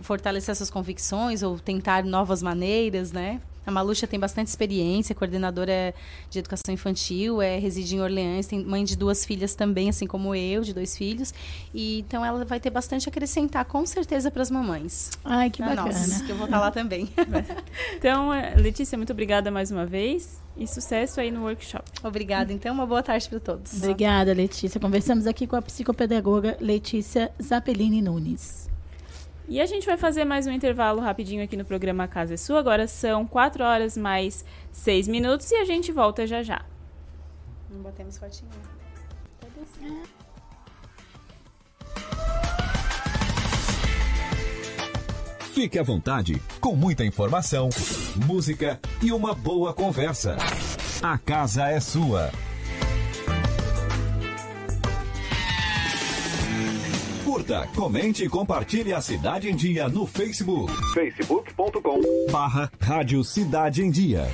[0.00, 3.42] fortalecer essas convicções ou tentar novas maneiras, né?
[3.66, 5.92] A Maluxa tem bastante experiência, coordenadora
[6.30, 10.34] de educação infantil, é, reside em Orleans, tem mãe de duas filhas também, assim como
[10.34, 11.34] eu, de dois filhos.
[11.74, 15.10] E então ela vai ter bastante a acrescentar, com certeza, para as mamães.
[15.24, 15.82] Ai, que bacana.
[15.82, 17.08] Nós, que eu vou estar lá também.
[17.96, 21.84] então, é, Letícia, muito obrigada mais uma vez e sucesso aí no workshop.
[22.02, 22.52] Obrigada.
[22.52, 23.74] Então, uma boa tarde para todos.
[23.74, 24.80] Obrigada, Letícia.
[24.80, 28.75] Conversamos aqui com a psicopedagoga Letícia Zappellini Nunes.
[29.48, 32.58] E a gente vai fazer mais um intervalo rapidinho aqui no programa Casa é Sua.
[32.58, 36.64] Agora são 4 horas mais 6 minutos e a gente volta já já.
[37.70, 38.50] Não botemos fotinho.
[45.54, 47.70] Fique à vontade, com muita informação,
[48.26, 50.36] música e uma boa conversa.
[51.00, 52.30] A casa é sua.
[57.36, 60.72] Curta, comente e compartilhe a Cidade em Dia no Facebook.
[60.94, 62.00] facebook.com
[62.32, 64.26] barra Rádio Cidade em Dia.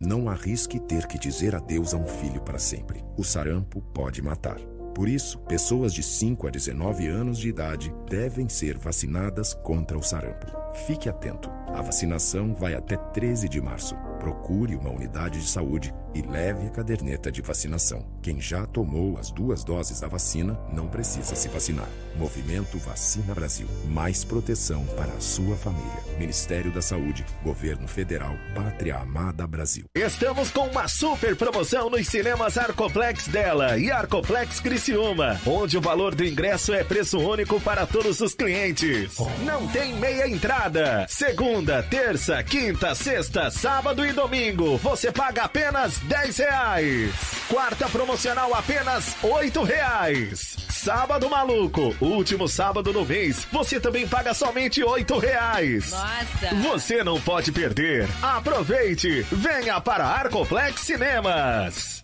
[0.00, 3.02] Não arrisque ter que dizer adeus a um filho para sempre.
[3.18, 4.58] O sarampo pode matar.
[4.94, 10.02] Por isso, pessoas de 5 a 19 anos de idade devem ser vacinadas contra o
[10.02, 10.46] sarampo.
[10.86, 11.50] Fique atento.
[11.74, 13.96] A vacinação vai até 13 de março.
[14.20, 18.06] Procure uma unidade de saúde e leve a caderneta de vacinação.
[18.22, 21.88] Quem já tomou as duas doses da vacina não precisa se vacinar.
[22.16, 23.66] Movimento Vacina Brasil.
[23.86, 26.02] Mais proteção para a sua família.
[26.18, 29.84] Ministério da Saúde, Governo Federal, Pátria Amada Brasil.
[29.94, 36.14] Estamos com uma super promoção nos cinemas Arcoplex dela e Arcoplex Criciúma, onde o valor
[36.14, 39.16] do ingresso é preço único para todos os clientes.
[39.44, 41.06] Não tem meia entrada.
[41.08, 44.76] Segunda, terça, quinta, sexta, sábado e domingo.
[44.78, 47.14] Você paga apenas 10 reais.
[47.48, 50.56] Quarta promocional apenas 8 reais.
[50.70, 55.90] Sábado maluco, último sábado do mês, você também paga somente 8 reais.
[55.90, 56.54] Nossa!
[56.68, 58.08] Você não pode perder.
[58.20, 59.22] Aproveite!
[59.30, 62.01] Venha para Arcoplex Cinemas.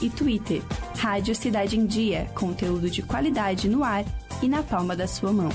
[0.00, 0.62] e Twitter.
[0.96, 4.04] Rádio Cidade em Dia, conteúdo de qualidade no ar
[4.42, 5.50] e na palma da sua mão.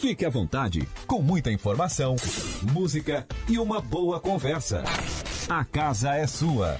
[0.00, 2.16] Fique à vontade, com muita informação,
[2.72, 4.82] música e uma boa conversa.
[5.48, 6.78] A casa é sua.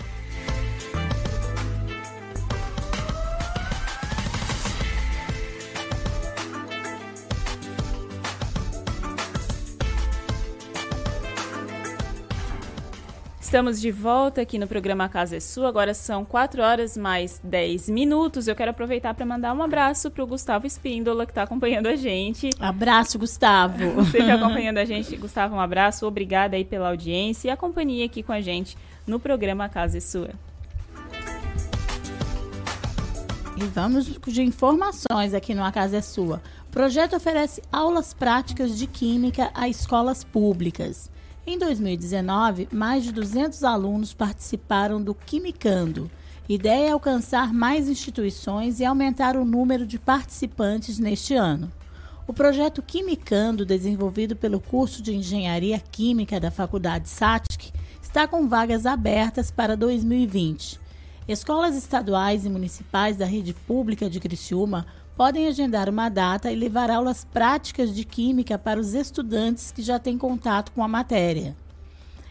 [13.48, 15.70] Estamos de volta aqui no programa A Casa é Sua.
[15.70, 18.46] Agora são 4 horas mais 10 minutos.
[18.46, 21.96] Eu quero aproveitar para mandar um abraço para o Gustavo Espíndola, que está acompanhando a
[21.96, 22.50] gente.
[22.60, 23.92] Abraço, Gustavo.
[24.04, 25.16] Você que acompanhando a gente.
[25.16, 26.06] Gustavo, um abraço.
[26.06, 28.76] Obrigada aí pela audiência e a companhia aqui com a gente
[29.06, 30.28] no programa A Casa é Sua.
[33.56, 36.42] E vamos de informações aqui no A Casa é Sua.
[36.68, 41.10] O projeto oferece aulas práticas de química a escolas públicas.
[41.50, 46.10] Em 2019, mais de 200 alunos participaram do Quimicando.
[46.46, 51.72] Ideia é alcançar mais instituições e aumentar o número de participantes neste ano.
[52.26, 57.72] O projeto Quimicando, desenvolvido pelo curso de Engenharia Química da Faculdade SATIC,
[58.02, 60.78] está com vagas abertas para 2020.
[61.26, 64.84] Escolas estaduais e municipais da rede pública de Criciúma
[65.18, 69.98] podem agendar uma data e levar aulas práticas de química para os estudantes que já
[69.98, 71.56] têm contato com a matéria.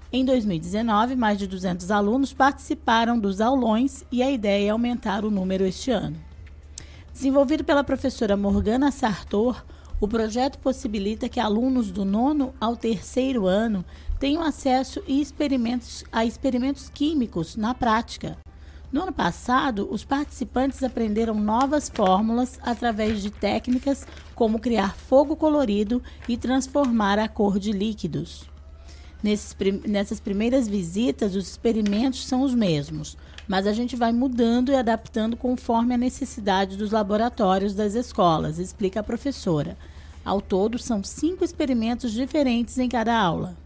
[0.09, 5.29] Em 2019, mais de 200 alunos participaram dos aulões e a ideia é aumentar o
[5.29, 6.15] número este ano.
[7.11, 9.65] Desenvolvido pela professora Morgana Sartor,
[9.99, 13.83] o projeto possibilita que alunos do nono ao terceiro ano
[14.17, 15.03] tenham acesso
[16.09, 18.37] a experimentos químicos na prática,
[18.91, 26.01] no ano passado, os participantes aprenderam novas fórmulas através de técnicas como criar fogo colorido
[26.27, 28.49] e transformar a cor de líquidos.
[29.21, 29.55] Nesses,
[29.85, 35.35] nessas primeiras visitas, os experimentos são os mesmos, mas a gente vai mudando e adaptando
[35.35, 39.77] conforme a necessidade dos laboratórios das escolas, explica a professora.
[40.23, 43.57] Ao todo, são cinco experimentos diferentes em cada aula.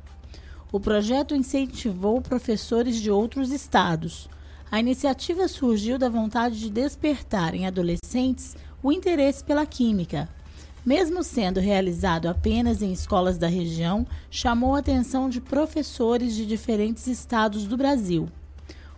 [0.72, 4.30] O projeto incentivou professores de outros estados.
[4.72, 10.30] A iniciativa surgiu da vontade de despertar em adolescentes o interesse pela química.
[10.86, 17.06] Mesmo sendo realizado apenas em escolas da região, chamou a atenção de professores de diferentes
[17.06, 18.30] estados do Brasil.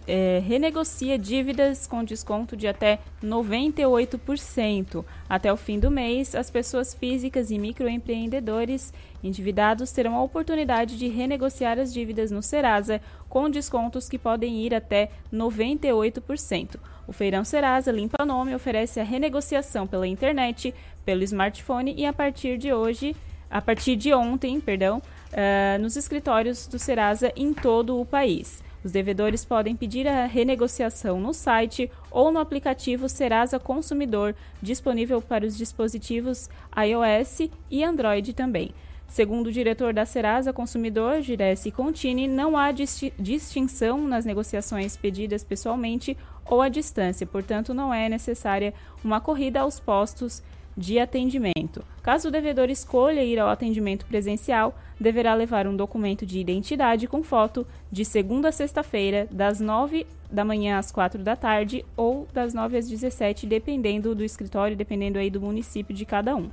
[0.06, 5.04] é, renegocia dívidas com desconto de até 98%.
[5.26, 8.92] Até o fim do mês, as pessoas físicas e microempreendedores
[9.22, 14.74] endividados terão a oportunidade de renegociar as dívidas no Serasa com descontos que podem ir
[14.74, 16.76] até 98%.
[17.06, 22.58] O Feirão Serasa Limpa Nome oferece a renegociação pela internet, pelo smartphone e a partir
[22.58, 23.16] de hoje,
[23.50, 25.00] a partir de ontem, perdão,
[25.34, 28.62] uh, nos escritórios do Serasa em todo o país.
[28.84, 35.46] Os devedores podem pedir a renegociação no site ou no aplicativo Serasa Consumidor, disponível para
[35.46, 38.72] os dispositivos iOS e Android também.
[39.08, 46.16] Segundo o diretor da Serasa Consumidor, Giresse Contini, não há distinção nas negociações pedidas pessoalmente
[46.44, 50.42] ou à distância, portanto, não é necessária uma corrida aos postos
[50.76, 51.84] de atendimento.
[52.02, 57.22] Caso o devedor escolha ir ao atendimento presencial, deverá levar um documento de identidade com
[57.22, 62.52] foto de segunda a sexta-feira, das 9 da manhã às 4 da tarde ou das
[62.52, 66.50] 9 às 17, dependendo do escritório, dependendo aí do município de cada um.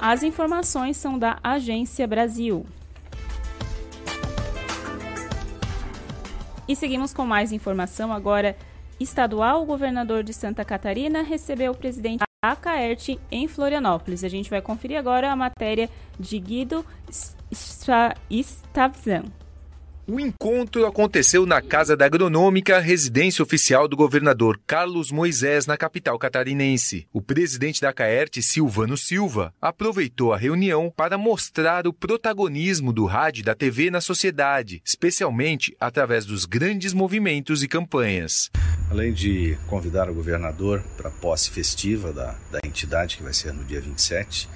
[0.00, 2.64] As informações são da Agência Brasil.
[6.68, 8.54] E seguimos com mais informação agora
[9.00, 14.22] estadual, o governador de Santa Catarina recebeu o presidente da Caert em Florianópolis.
[14.24, 16.84] A gente vai conferir agora a matéria de Guido
[17.50, 19.24] Stavzan.
[20.10, 26.18] O encontro aconteceu na Casa da Agronômica, residência oficial do governador Carlos Moisés, na capital
[26.18, 27.06] catarinense.
[27.12, 33.42] O presidente da Caert, Silvano Silva, aproveitou a reunião para mostrar o protagonismo do rádio
[33.42, 38.50] e da TV na sociedade, especialmente através dos grandes movimentos e campanhas.
[38.90, 43.52] Além de convidar o governador para a posse festiva da, da entidade, que vai ser
[43.52, 44.48] no dia 27,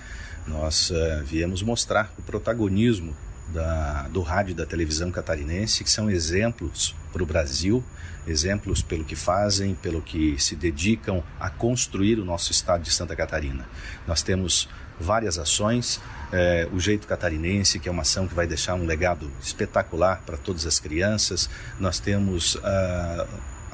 [0.47, 3.15] nós uh, viemos mostrar o protagonismo
[3.53, 7.85] da, do rádio e da televisão catarinense, que são exemplos para o Brasil,
[8.27, 13.15] exemplos pelo que fazem, pelo que se dedicam a construir o nosso estado de Santa
[13.15, 13.69] Catarina.
[14.07, 14.69] Nós temos
[14.99, 16.01] várias ações,
[16.33, 20.37] é, o Jeito Catarinense, que é uma ação que vai deixar um legado espetacular para
[20.37, 21.51] todas as crianças.
[21.79, 23.29] Nós temos uh,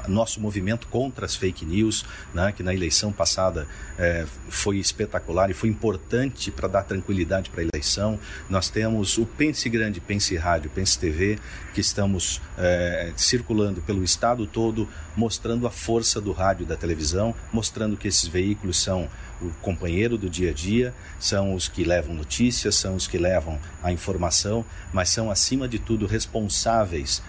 [0.06, 3.66] nosso movimento contra as fake news, né, que na eleição passada
[3.98, 8.18] é, foi espetacular e foi importante para dar tranquilidade para a eleição.
[8.48, 11.38] Nós temos o Pense Grande, Pense Rádio, Pense TV,
[11.74, 17.34] que estamos é, circulando pelo estado todo, mostrando a força do rádio e da televisão,
[17.52, 19.08] mostrando que esses veículos são
[19.40, 23.58] o companheiro do dia a dia, são os que levam notícias, são os que levam
[23.82, 27.22] a informação, mas são acima de tudo responsáveis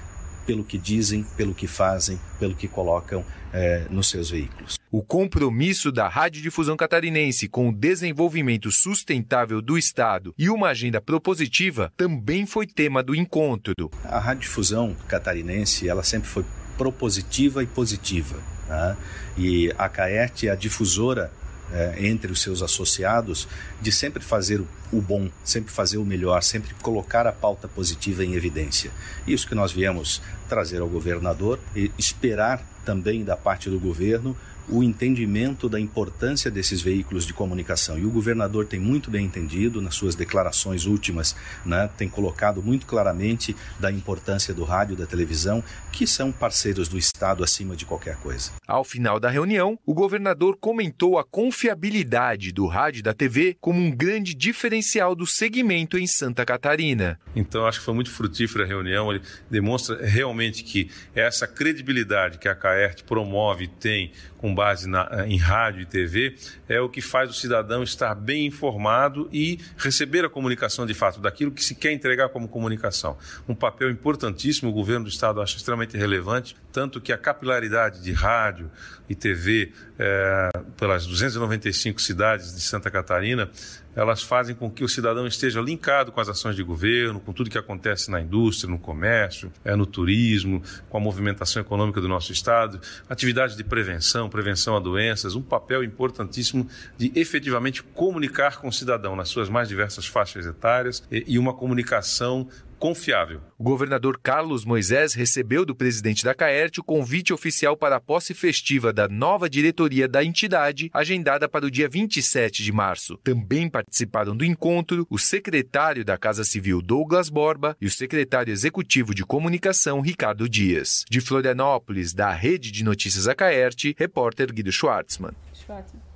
[0.50, 3.24] pelo que dizem, pelo que fazem, pelo que colocam
[3.54, 4.80] é, nos seus veículos.
[4.92, 11.94] O compromisso da Radiodifusão Catarinense com o desenvolvimento sustentável do Estado e uma agenda propositiva
[11.96, 13.92] também foi tema do encontro.
[14.04, 16.44] A Radiodifusão Catarinense ela sempre foi
[16.76, 18.40] propositiva e positiva.
[18.68, 18.98] Tá?
[19.38, 21.32] E a CAERT é a difusora
[21.74, 23.48] é, entre os seus associados
[23.82, 28.34] de sempre fazer o bom, sempre fazer o melhor, sempre colocar a pauta positiva em
[28.34, 28.92] evidência.
[29.28, 34.36] Isso que nós viemos trazer ao governador e esperar também da parte do governo
[34.70, 37.98] o entendimento da importância desses veículos de comunicação.
[37.98, 41.36] E o governador tem muito bem entendido nas suas declarações últimas,
[41.66, 46.88] né, tem colocado muito claramente da importância do rádio e da televisão, que são parceiros
[46.88, 48.52] do Estado acima de qualquer coisa.
[48.68, 53.80] Ao final da reunião, o governador comentou a confiabilidade do rádio e da TV como
[53.80, 57.20] um grande diferencial do segmento em Santa Catarina.
[57.36, 59.12] Então, acho que foi muito frutífera a reunião.
[59.12, 65.08] Ele demonstra realmente que essa credibilidade que a CAERT promove e tem com base na,
[65.12, 66.36] eh, em rádio e TV,
[66.68, 71.20] é o que faz o cidadão estar bem informado e receber a comunicação de fato
[71.20, 73.18] daquilo que se quer entregar como comunicação.
[73.48, 78.14] Um papel importantíssimo, o governo do Estado acha extremamente relevante, tanto que a capilaridade de
[78.14, 78.72] rádio
[79.10, 83.50] e TV é, pelas 295 cidades de Santa Catarina
[83.96, 87.50] elas fazem com que o cidadão esteja linkado com as ações de governo, com tudo
[87.50, 92.32] que acontece na indústria, no comércio, é, no turismo, com a movimentação econômica do nosso
[92.32, 92.80] Estado,
[93.10, 96.68] atividades de prevenção, prevenção a doenças, um papel importantíssimo
[96.98, 101.54] de efetivamente comunicar com o cidadão nas suas mais diversas faixas etárias e, e uma
[101.54, 102.48] comunicação
[102.80, 103.42] confiável.
[103.58, 108.34] O governador Carlos Moisés recebeu do presidente da Caerte o convite oficial para a posse
[108.34, 113.18] festiva da nova diretoria da entidade, agendada para o dia 27 de março.
[113.18, 119.14] Também participaram do encontro o secretário da Casa Civil Douglas Borba e o secretário executivo
[119.14, 121.04] de comunicação Ricardo Dias.
[121.10, 125.34] De Florianópolis, da Rede de Notícias Acaerte, repórter Guido Schwartzmann.
[125.54, 126.10] Schwartzmann.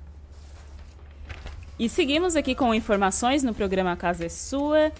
[1.78, 4.92] E seguimos aqui com informações no programa Casa é Sua.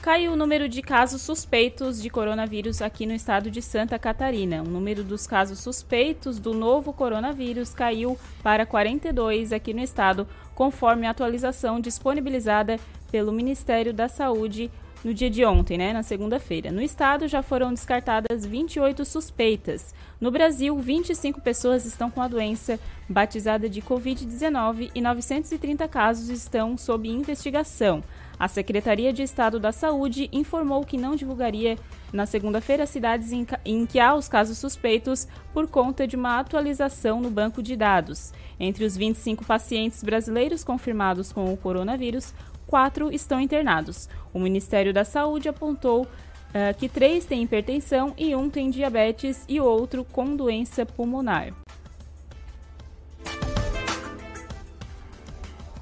[0.00, 4.62] Caiu o número de casos suspeitos de coronavírus aqui no estado de Santa Catarina.
[4.62, 11.06] O número dos casos suspeitos do novo coronavírus caiu para 42 aqui no estado, conforme
[11.06, 12.78] a atualização disponibilizada
[13.10, 14.70] pelo Ministério da Saúde
[15.04, 16.70] no dia de ontem, né, na segunda-feira.
[16.70, 19.94] No estado já foram descartadas 28 suspeitas.
[20.20, 26.76] No Brasil, 25 pessoas estão com a doença batizada de Covid-19 e 930 casos estão
[26.76, 28.02] sob investigação.
[28.38, 31.76] A Secretaria de Estado da Saúde informou que não divulgaria
[32.12, 37.20] na segunda-feira cidades em, em, que há os casos suspeitos por conta de uma atualização
[37.20, 38.32] no banco de dados.
[38.60, 42.32] Entre os 25 pacientes brasileiros confirmados com o coronavírus,
[42.66, 44.08] quatro estão internados.
[44.32, 49.60] O Ministério da Saúde apontou uh, que três têm hipertensão e um tem diabetes e
[49.60, 51.52] outro com doença pulmonar.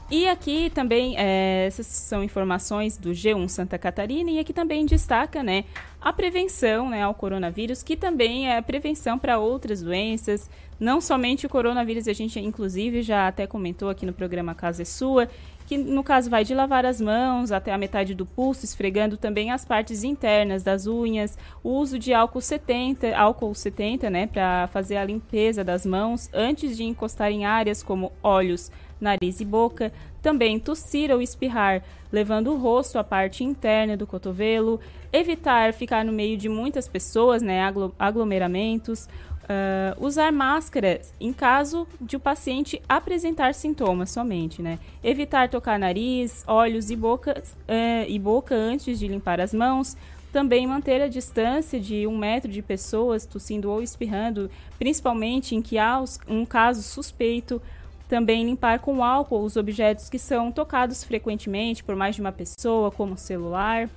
[0.09, 5.43] E aqui também, é, essas são informações do G1 Santa Catarina, e aqui também destaca
[5.43, 5.65] né,
[6.01, 11.49] a prevenção né, ao coronavírus, que também é prevenção para outras doenças, não somente o
[11.49, 15.29] coronavírus, a gente inclusive já até comentou aqui no programa Casa é Sua,
[15.67, 19.51] que no caso vai de lavar as mãos até a metade do pulso, esfregando também
[19.51, 24.99] as partes internas das unhas, o uso de álcool 70, álcool 70, né, para fazer
[24.99, 28.71] a limpeza das mãos antes de encostar em áreas como olhos,
[29.01, 29.93] nariz e boca,
[30.23, 34.81] também tossir ou espirrar, levando o rosto à parte interna do cotovelo,
[35.13, 37.61] evitar ficar no meio de muitas pessoas, né,
[37.99, 39.09] aglomeramentos,
[39.47, 44.77] Uh, usar máscaras em caso de o paciente apresentar sintomas somente, né?
[45.05, 49.97] Evitar tocar nariz, olhos e boca, uh, e boca antes de limpar as mãos.
[50.33, 54.51] Também manter a distância de um metro de pessoas tossindo ou espirrando,
[54.81, 57.63] principalmente em que há um caso suspeito.
[58.09, 62.91] Também limpar com álcool os objetos que são tocados frequentemente por mais de uma pessoa,
[62.91, 63.89] como o celular.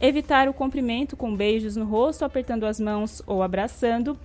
[0.00, 4.16] Evitar o cumprimento com beijos no rosto, apertando as mãos ou abraçando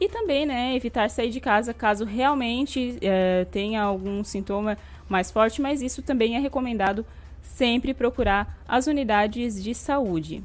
[0.00, 5.60] e também, né, evitar sair de casa caso realmente é, tenha algum sintoma mais forte,
[5.60, 7.04] mas isso também é recomendado
[7.42, 10.42] sempre procurar as unidades de saúde.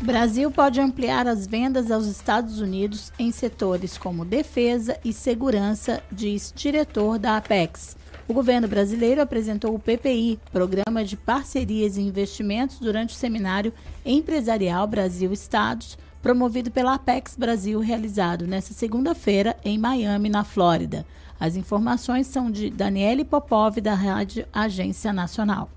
[0.00, 6.52] Brasil pode ampliar as vendas aos Estados Unidos em setores como defesa e segurança, diz
[6.54, 7.96] diretor da Apex.
[8.28, 13.72] O governo brasileiro apresentou o PPI, Programa de Parcerias e Investimentos, durante o seminário
[14.06, 21.04] empresarial Brasil Estados, promovido pela Apex Brasil, realizado nesta segunda-feira em Miami, na Flórida.
[21.40, 25.68] As informações são de Daniele Popov, da Rádio Agência Nacional.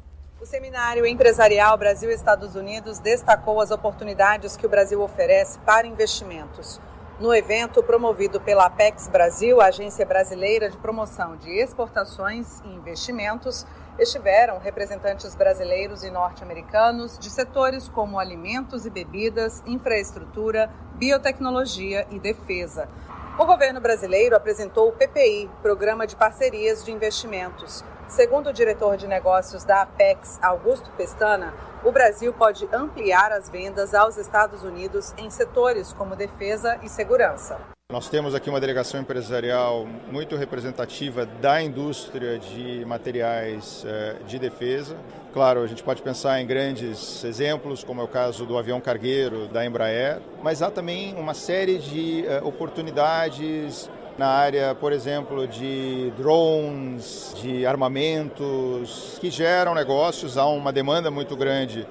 [0.42, 6.82] O seminário empresarial Brasil-Estados Unidos destacou as oportunidades que o Brasil oferece para investimentos.
[7.20, 13.68] No evento promovido pela Apex Brasil, a Agência Brasileira de Promoção de Exportações e Investimentos,
[14.00, 22.90] estiveram representantes brasileiros e norte-americanos de setores como alimentos e bebidas, infraestrutura, biotecnologia e defesa.
[23.38, 27.86] O governo brasileiro apresentou o PPI, Programa de Parcerias de Investimentos.
[28.12, 33.96] Segundo o diretor de negócios da Apex, Augusto Pestana, o Brasil pode ampliar as vendas
[33.96, 37.58] aos Estados Unidos em setores como defesa e segurança.
[37.90, 44.98] Nós temos aqui uma delegação empresarial muito representativa da indústria de materiais eh, de defesa.
[45.32, 49.48] Claro, a gente pode pensar em grandes exemplos, como é o caso do avião cargueiro
[49.48, 53.90] da Embraer, mas há também uma série de eh, oportunidades
[54.22, 61.36] na área, por exemplo, de drones, de armamentos, que geram negócios, há uma demanda muito
[61.36, 61.88] grande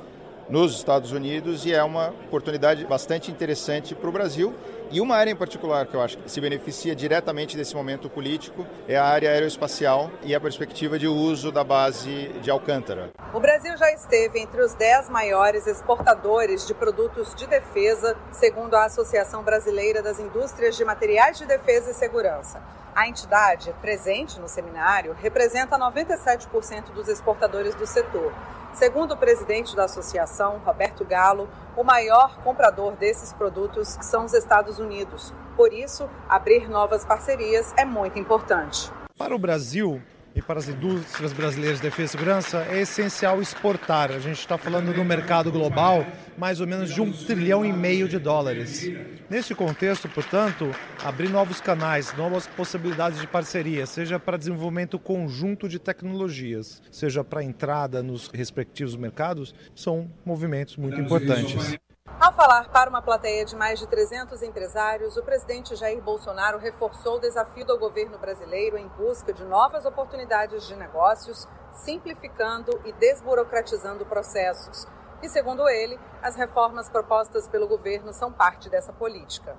[0.50, 4.52] nos Estados Unidos e é uma oportunidade bastante interessante para o Brasil.
[4.90, 8.66] E uma área em particular que eu acho que se beneficia diretamente desse momento político
[8.88, 13.10] é a área aeroespacial e a perspectiva de uso da base de Alcântara.
[13.32, 18.86] O Brasil já esteve entre os 10 maiores exportadores de produtos de defesa, segundo a
[18.86, 22.60] Associação Brasileira das Indústrias de Materiais de Defesa e Segurança.
[22.92, 28.32] A entidade, presente no seminário, representa 97% dos exportadores do setor.
[28.72, 34.78] Segundo o presidente da associação, Roberto Galo, o maior comprador desses produtos são os Estados
[34.78, 35.34] Unidos.
[35.56, 38.90] Por isso, abrir novas parcerias é muito importante.
[39.18, 40.00] Para o Brasil,
[40.40, 44.10] e para as indústrias brasileiras de defesa e segurança, é essencial exportar.
[44.10, 46.06] A gente está falando no mercado global
[46.38, 48.90] mais ou menos de um trilhão e meio de dólares.
[49.28, 55.78] Neste contexto, portanto, abrir novos canais, novas possibilidades de parceria, seja para desenvolvimento conjunto de
[55.78, 61.78] tecnologias, seja para entrada nos respectivos mercados, são movimentos muito importantes.
[62.18, 67.16] Ao falar para uma plateia de mais de 300 empresários, o presidente Jair Bolsonaro reforçou
[67.16, 74.04] o desafio do governo brasileiro em busca de novas oportunidades de negócios, simplificando e desburocratizando
[74.04, 74.86] processos.
[75.22, 79.56] E, segundo ele, as reformas propostas pelo governo são parte dessa política.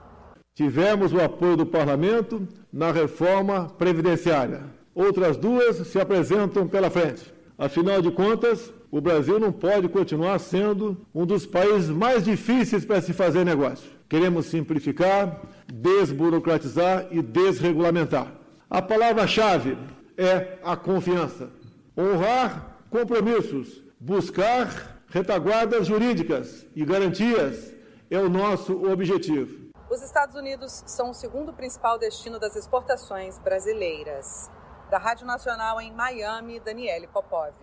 [0.53, 4.63] Tivemos o apoio do parlamento na reforma previdenciária.
[4.93, 7.33] Outras duas se apresentam pela frente.
[7.57, 13.01] Afinal de contas, o Brasil não pode continuar sendo um dos países mais difíceis para
[13.01, 13.89] se fazer negócio.
[14.09, 15.41] Queremos simplificar,
[15.73, 18.27] desburocratizar e desregulamentar.
[18.69, 19.77] A palavra-chave
[20.17, 21.49] é a confiança.
[21.97, 27.73] Honrar compromissos, buscar retaguardas jurídicas e garantias
[28.09, 29.71] é o nosso objetivo.
[29.89, 34.49] Os Estados Unidos são o segundo principal destino das exportações brasileiras.
[34.89, 37.53] Da Rádio Nacional em Miami, Daniele Popov.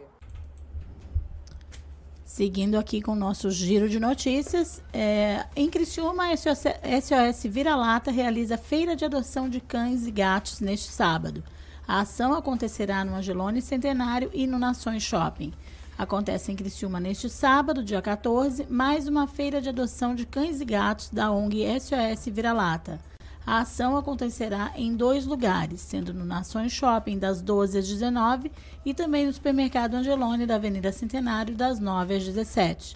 [2.28, 6.64] Seguindo aqui com o nosso giro de notícias, é, em Criciúma, SOS,
[7.02, 11.42] SOS Vira-Lata realiza feira de adoção de cães e gatos neste sábado.
[11.86, 15.54] A ação acontecerá no Angelone Centenário e no Nações Shopping.
[15.96, 20.66] Acontece em Criciúma neste sábado, dia 14, mais uma feira de adoção de cães e
[20.66, 23.00] gatos da ONG SOS Vira-Lata.
[23.48, 28.52] A ação acontecerá em dois lugares, sendo no Nações Shopping das 12 às 19
[28.84, 32.94] e também no supermercado Angelone da Avenida Centenário das 9 às 17.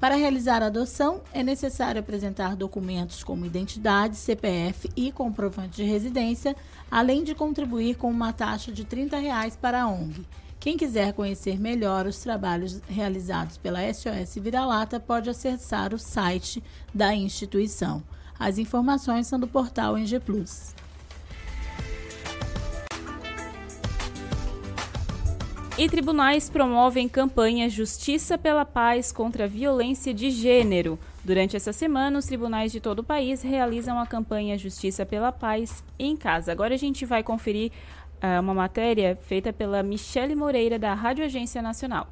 [0.00, 6.56] Para realizar a adoção, é necessário apresentar documentos como identidade, CPF e comprovante de residência,
[6.90, 10.26] além de contribuir com uma taxa de 30 reais para a ONG.
[10.58, 16.64] Quem quiser conhecer melhor os trabalhos realizados pela SOS Vira-Lata pode acessar o site
[16.94, 18.02] da instituição.
[18.38, 20.74] As informações são do portal NG Plus.
[25.78, 30.98] E tribunais promovem campanha Justiça pela Paz contra a Violência de Gênero.
[31.24, 35.82] Durante essa semana, os tribunais de todo o país realizam a campanha Justiça pela Paz
[35.98, 36.52] em casa.
[36.52, 37.72] Agora a gente vai conferir
[38.22, 42.06] uh, uma matéria feita pela Michele Moreira, da Rádio Agência Nacional.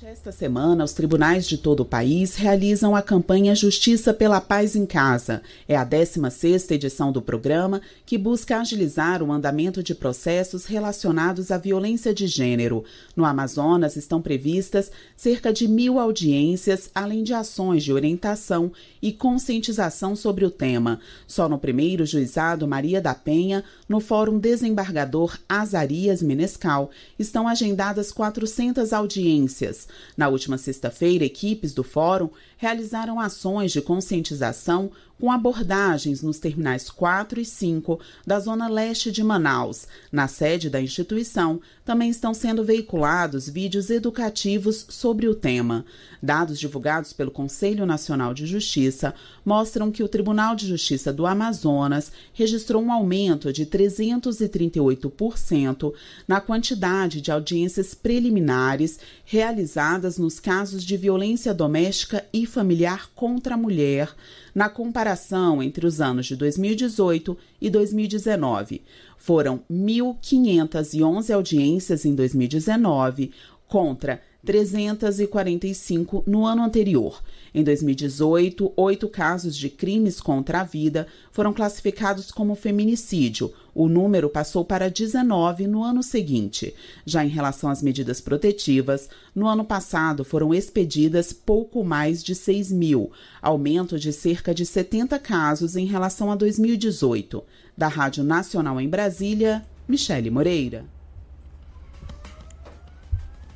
[0.00, 4.74] Durante esta semana, os tribunais de todo o país realizam a campanha Justiça pela Paz
[4.74, 5.42] em Casa.
[5.68, 11.58] É a 16ª edição do programa que busca agilizar o andamento de processos relacionados à
[11.58, 12.82] violência de gênero.
[13.14, 18.72] No Amazonas estão previstas cerca de mil audiências, além de ações de orientação
[19.02, 20.98] e conscientização sobre o tema.
[21.26, 28.94] Só no primeiro juizado Maria da Penha, no Fórum Desembargador Azarias Menescal, estão agendadas 400
[28.94, 29.89] audiências.
[30.16, 34.90] Na última sexta-feira, equipes do Fórum realizaram ações de conscientização
[35.20, 39.86] com abordagens nos terminais 4 e 5 da zona leste de Manaus.
[40.10, 45.84] Na sede da instituição, também estão sendo veiculados vídeos educativos sobre o tema.
[46.22, 49.12] Dados divulgados pelo Conselho Nacional de Justiça
[49.44, 55.92] mostram que o Tribunal de Justiça do Amazonas registrou um aumento de 338%
[56.26, 63.58] na quantidade de audiências preliminares realizadas nos casos de violência doméstica e familiar contra a
[63.58, 64.14] mulher
[64.54, 68.82] na comparação entre os anos de 2018 e 2019.
[69.16, 73.32] Foram 1.511 audiências em 2019
[73.66, 77.22] contra 345 no ano anterior.
[77.52, 83.52] Em 2018, oito casos de crimes contra a vida foram classificados como feminicídio.
[83.74, 86.74] O número passou para 19 no ano seguinte.
[87.04, 92.70] Já em relação às medidas protetivas, no ano passado foram expedidas pouco mais de 6
[92.70, 93.10] mil,
[93.42, 97.42] aumento de cerca de 70 casos em relação a 2018.
[97.76, 100.99] Da Rádio Nacional em Brasília, Michele Moreira.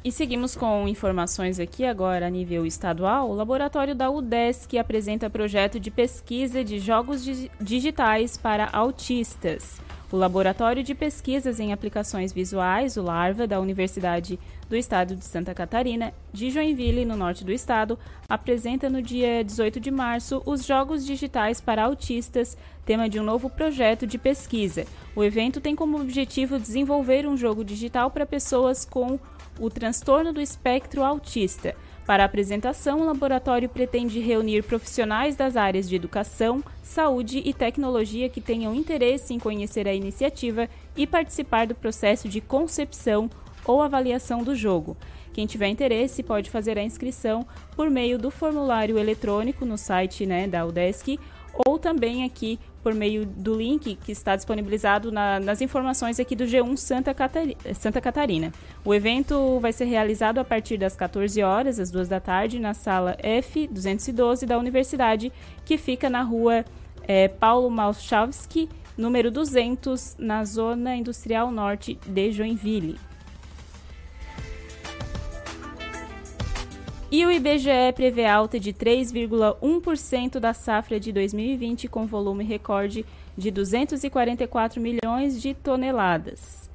[0.05, 3.31] E seguimos com informações aqui agora a nível estadual.
[3.31, 7.25] O laboratório da UDESC apresenta projeto de pesquisa de jogos
[7.59, 9.81] digitais para autistas.
[10.13, 15.55] O Laboratório de Pesquisas em Aplicações Visuais, o LARVA, da Universidade do Estado de Santa
[15.55, 21.05] Catarina, de Joinville, no norte do estado, apresenta no dia 18 de março os Jogos
[21.05, 24.85] Digitais para Autistas, tema de um novo projeto de pesquisa.
[25.17, 29.19] O evento tem como objetivo desenvolver um jogo digital para pessoas com
[29.59, 31.75] o transtorno do espectro autista.
[32.07, 38.29] Para a apresentação, o laboratório pretende reunir profissionais das áreas de educação, saúde e tecnologia
[38.29, 43.31] que tenham interesse em conhecer a iniciativa e participar do processo de concepção
[43.65, 44.97] ou avaliação do jogo.
[45.33, 50.47] Quem tiver interesse pode fazer a inscrição por meio do formulário eletrônico no site né,
[50.47, 51.19] da UDESC
[51.67, 56.45] ou também aqui por meio do link que está disponibilizado na, nas informações aqui do
[56.45, 58.53] G1 Santa, Catari Santa Catarina.
[58.85, 62.75] O evento vai ser realizado a partir das 14 horas, às 2 da tarde, na
[62.75, 65.33] sala F212 da Universidade,
[65.65, 66.63] que fica na rua
[67.09, 72.99] é, Paulo Malchavski, número 200, na Zona Industrial Norte de Joinville.
[77.17, 83.07] E o IBGE prevê alta de 3,1% da safra de 2020, com volume recorde
[83.39, 86.69] de 244 milhões de toneladas.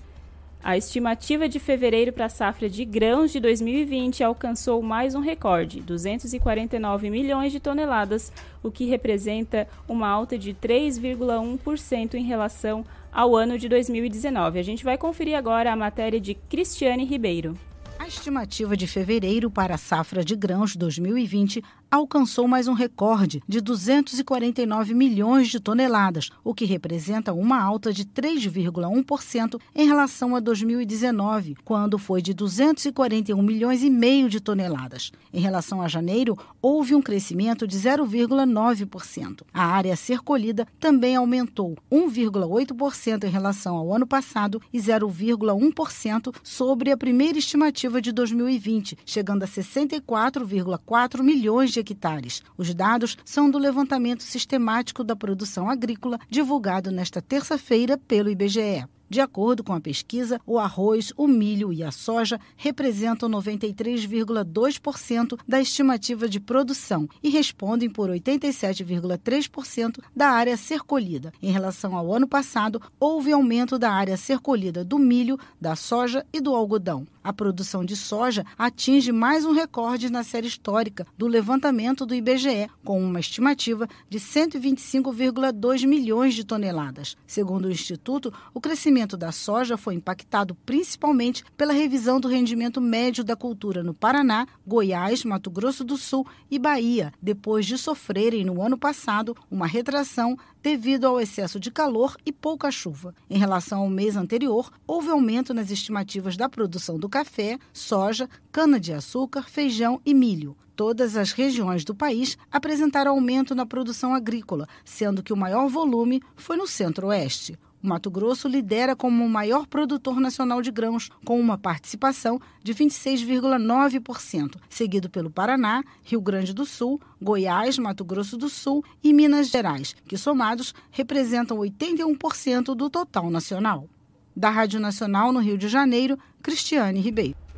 [0.64, 5.82] A estimativa de fevereiro para a safra de grãos de 2020 alcançou mais um recorde,
[5.82, 8.32] 249 milhões de toneladas,
[8.64, 14.58] o que representa uma alta de 3,1% em relação ao ano de 2019.
[14.58, 17.58] A gente vai conferir agora a matéria de Cristiane Ribeiro.
[18.00, 21.61] A estimativa de fevereiro para a safra de grãos 2020
[21.92, 28.06] alcançou mais um recorde de 249 milhões de toneladas, o que representa uma alta de
[28.06, 35.11] 3,1% em relação a 2019, quando foi de 241 milhões e meio de toneladas.
[35.34, 39.42] Em relação a janeiro, houve um crescimento de 0,9%.
[39.53, 46.35] A área a ser colhida também aumentou 1,8% em relação ao ano passado e 0,1%
[46.43, 52.43] sobre a primeira estimativa de 2020, chegando a 64,4 milhões de hectares.
[52.58, 58.85] Os dados são do levantamento sistemático da produção agrícola divulgado nesta terça-feira pelo IBGE.
[59.09, 65.59] De acordo com a pesquisa, o arroz, o milho e a soja representam 93,2% da
[65.59, 71.33] estimativa de produção e respondem por 87,3% da área ser colhida.
[71.41, 76.23] Em relação ao ano passado, houve aumento da área ser colhida do milho, da soja
[76.31, 77.07] e do algodão.
[77.23, 82.69] A produção de soja atinge mais um recorde na série histórica do levantamento do IBGE,
[82.83, 87.17] com uma estimativa de 125,2 milhões de toneladas.
[87.27, 93.24] Segundo o Instituto, o crescimento da soja foi impactado principalmente pela revisão do rendimento médio
[93.24, 98.61] da cultura no Paraná, Goiás, Mato Grosso do Sul e Bahia, depois de sofrerem no
[98.61, 103.14] ano passado uma retração devido ao excesso de calor e pouca chuva.
[103.30, 109.50] Em relação ao mês anterior, houve aumento nas estimativas da produção do café, soja, cana-de-açúcar,
[109.50, 110.58] feijão e milho.
[110.80, 116.22] Todas as regiões do país apresentaram aumento na produção agrícola, sendo que o maior volume
[116.38, 117.60] foi no centro-oeste.
[117.82, 122.74] O Mato Grosso lidera como o maior produtor nacional de grãos, com uma participação de
[122.74, 129.49] 26,9%, seguido pelo Paraná, Rio Grande do Sul, Goiás, Mato Grosso do Sul e Minas
[129.49, 133.88] Gerais, que somados representam 81% do total nacional.
[134.35, 137.49] Da Rádio Nacional no Rio de Janeiro, Cristiane Ribeiro.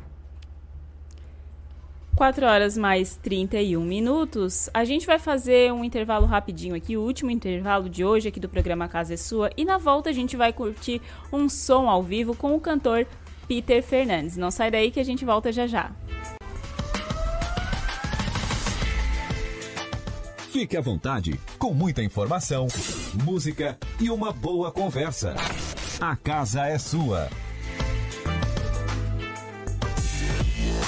[2.16, 4.68] 4 horas mais 31 minutos.
[4.72, 8.48] A gente vai fazer um intervalo rapidinho aqui, o último intervalo de hoje aqui do
[8.48, 9.50] programa Casa é Sua.
[9.56, 11.00] E na volta a gente vai curtir
[11.32, 13.06] um som ao vivo com o cantor
[13.48, 14.36] Peter Fernandes.
[14.36, 15.90] Não sai daí que a gente volta já já.
[20.50, 22.66] Fique à vontade, com muita informação,
[23.24, 25.34] música e uma boa conversa.
[25.98, 27.30] A casa é sua.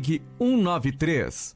[0.00, 1.55] 193.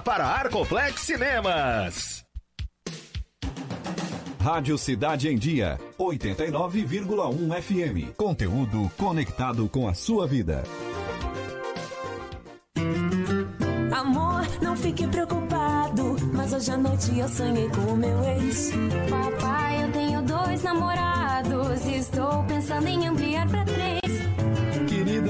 [0.00, 2.24] para Arcoplex Cinemas.
[4.40, 8.16] Rádio Cidade em Dia, 89,1 FM.
[8.16, 10.62] Conteúdo conectado com a sua vida.
[13.92, 18.70] Amor, não fique preocupado, mas hoje à noite eu sonhei com o meu ex.
[19.10, 23.77] Papai, eu tenho dois namorados e estou pensando em ampliar pra três.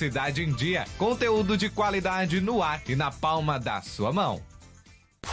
[0.00, 0.86] Cidade em Dia.
[0.96, 4.40] Conteúdo de qualidade no ar e na palma da sua mão.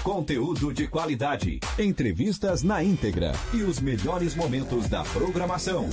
[0.04, 5.90] Conteúdo de qualidade, entrevistas na íntegra e os melhores momentos da programação.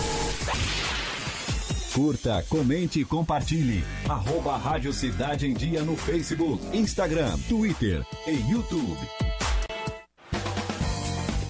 [1.94, 3.84] Curta, comente e compartilhe.
[4.08, 9.23] Arroba Rádio Cidade em Dia no Facebook, Instagram, Twitter e YouTube.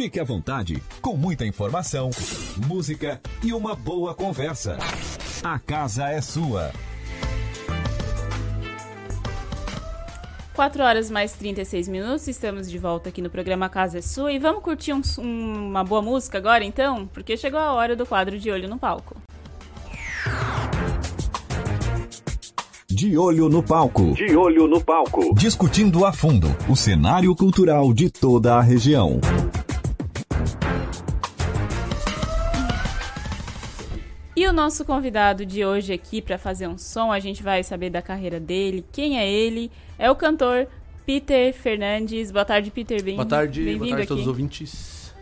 [0.00, 2.08] Fique à vontade, com muita informação,
[2.66, 4.78] música e uma boa conversa.
[5.44, 6.72] A casa é sua.
[10.54, 14.38] 4 horas mais 36 minutos, estamos de volta aqui no programa Casa é Sua e
[14.38, 17.06] vamos curtir um, um, uma boa música agora então?
[17.08, 19.20] Porque chegou a hora do quadro de Olho no Palco.
[22.88, 24.12] De olho no palco.
[24.14, 25.34] De olho no palco.
[25.34, 29.20] Discutindo a fundo o cenário cultural de toda a região.
[34.60, 38.38] Nosso convidado de hoje aqui para fazer um som, a gente vai saber da carreira
[38.38, 40.66] dele, quem é ele, é o cantor
[41.06, 42.30] Peter Fernandes.
[42.30, 43.02] Boa tarde, Peter.
[43.02, 45.14] Bem, boa tarde, bem boa tarde a todos os ouvintes.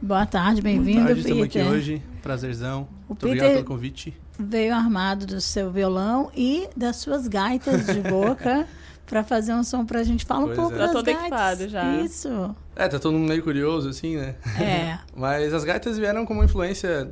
[0.00, 1.36] Boa tarde, bem-vindo, Boa tarde, Peter.
[1.36, 2.88] estamos aqui hoje, prazerzão.
[3.06, 4.16] O Muito Peter obrigado pelo convite.
[4.38, 8.66] Veio armado do seu violão e das suas gaitas de boca
[9.04, 10.24] para fazer um som pra gente.
[10.24, 10.78] Fala um Pois pouco é.
[10.78, 11.22] das Tá todo gaitas.
[11.22, 11.96] equipado já.
[12.00, 12.56] Isso.
[12.74, 14.36] É, tá todo mundo meio curioso, assim, né?
[14.58, 14.98] É.
[15.14, 17.10] Mas as gaitas vieram como influência,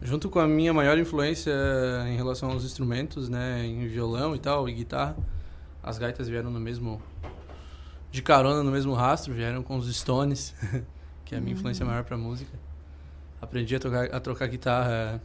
[0.00, 1.52] junto com a minha maior influência
[2.08, 3.64] em relação aos instrumentos, né?
[3.64, 5.16] Em violão e tal, e guitarra.
[5.82, 7.00] As gaitas vieram no mesmo...
[8.10, 10.54] De carona no mesmo rastro, vieram com os Stones,
[11.24, 11.90] que é a minha influência Uhum.
[11.90, 12.50] maior pra música.
[13.42, 15.20] Aprendi a tocar, a trocar guitarra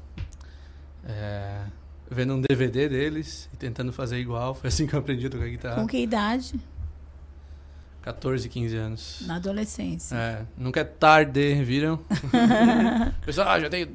[1.06, 1.62] é,
[2.10, 4.54] vendo um DVD deles e tentando fazer igual.
[4.56, 5.76] Foi assim que eu aprendi a tocar guitarra.
[5.76, 6.60] Com que idade?
[8.02, 9.24] 14, 15 anos.
[9.28, 10.16] Na adolescência.
[10.16, 12.00] É, nunca é tarde, viram?
[13.24, 13.90] Pessoal, ah, já tenho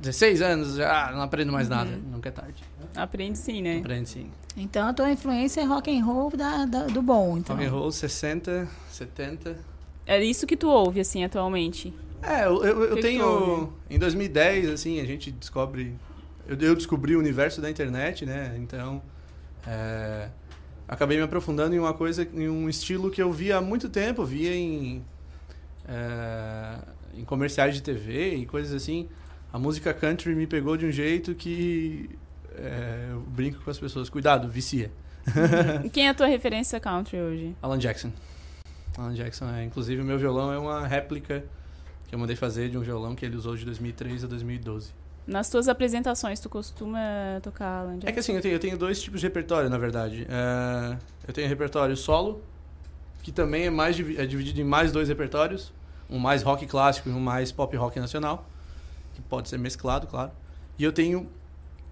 [0.00, 1.90] 16 anos, já não aprendo mais nada.
[1.90, 2.02] Uhum.
[2.12, 2.64] Nunca é tarde.
[2.96, 3.78] Aprende sim, né?
[3.78, 4.30] Aprende sim.
[4.56, 7.54] Então a tua influência é rock and roll da, da- do bom, então.
[7.54, 9.56] Rock and roll 60, 70.
[10.06, 11.94] É isso que tu ouve, assim, atualmente.
[12.22, 13.72] É, eu, eu, eu tenho.
[13.88, 15.94] Em 2010, assim, a gente descobre.
[16.48, 18.56] Eu, eu descobri o universo da internet, né?
[18.58, 19.00] Então.
[19.66, 20.28] é,
[20.88, 24.24] acabei me aprofundando em uma coisa, em um estilo que eu via há muito tempo,
[24.24, 25.04] via em.
[25.88, 26.78] é,
[27.14, 29.08] em comerciais de TV e coisas assim.
[29.52, 32.08] A música country me pegou de um jeito que
[32.54, 34.92] é, eu brinco com as pessoas, cuidado, vicia.
[35.92, 37.56] Quem é a tua referência country hoje?
[37.60, 38.12] Alan Jackson.
[38.96, 41.44] Alan Jackson é, inclusive o meu violão é uma réplica
[42.08, 44.92] que eu mandei fazer de um violão que ele usou de 2003 a 2012.
[45.26, 46.98] Nas tuas apresentações, tu costuma
[47.42, 48.08] tocar Alan Jackson?
[48.08, 50.26] É que assim, eu tenho, eu tenho dois tipos de repertório, na verdade.
[50.28, 50.96] É,
[51.26, 52.42] eu tenho repertório solo,
[53.22, 55.72] que também é, mais, é dividido em mais dois repertórios.
[56.08, 58.48] Um mais rock clássico e um mais pop rock nacional.
[59.20, 60.30] Que pode ser mesclado, claro.
[60.78, 61.28] E eu tenho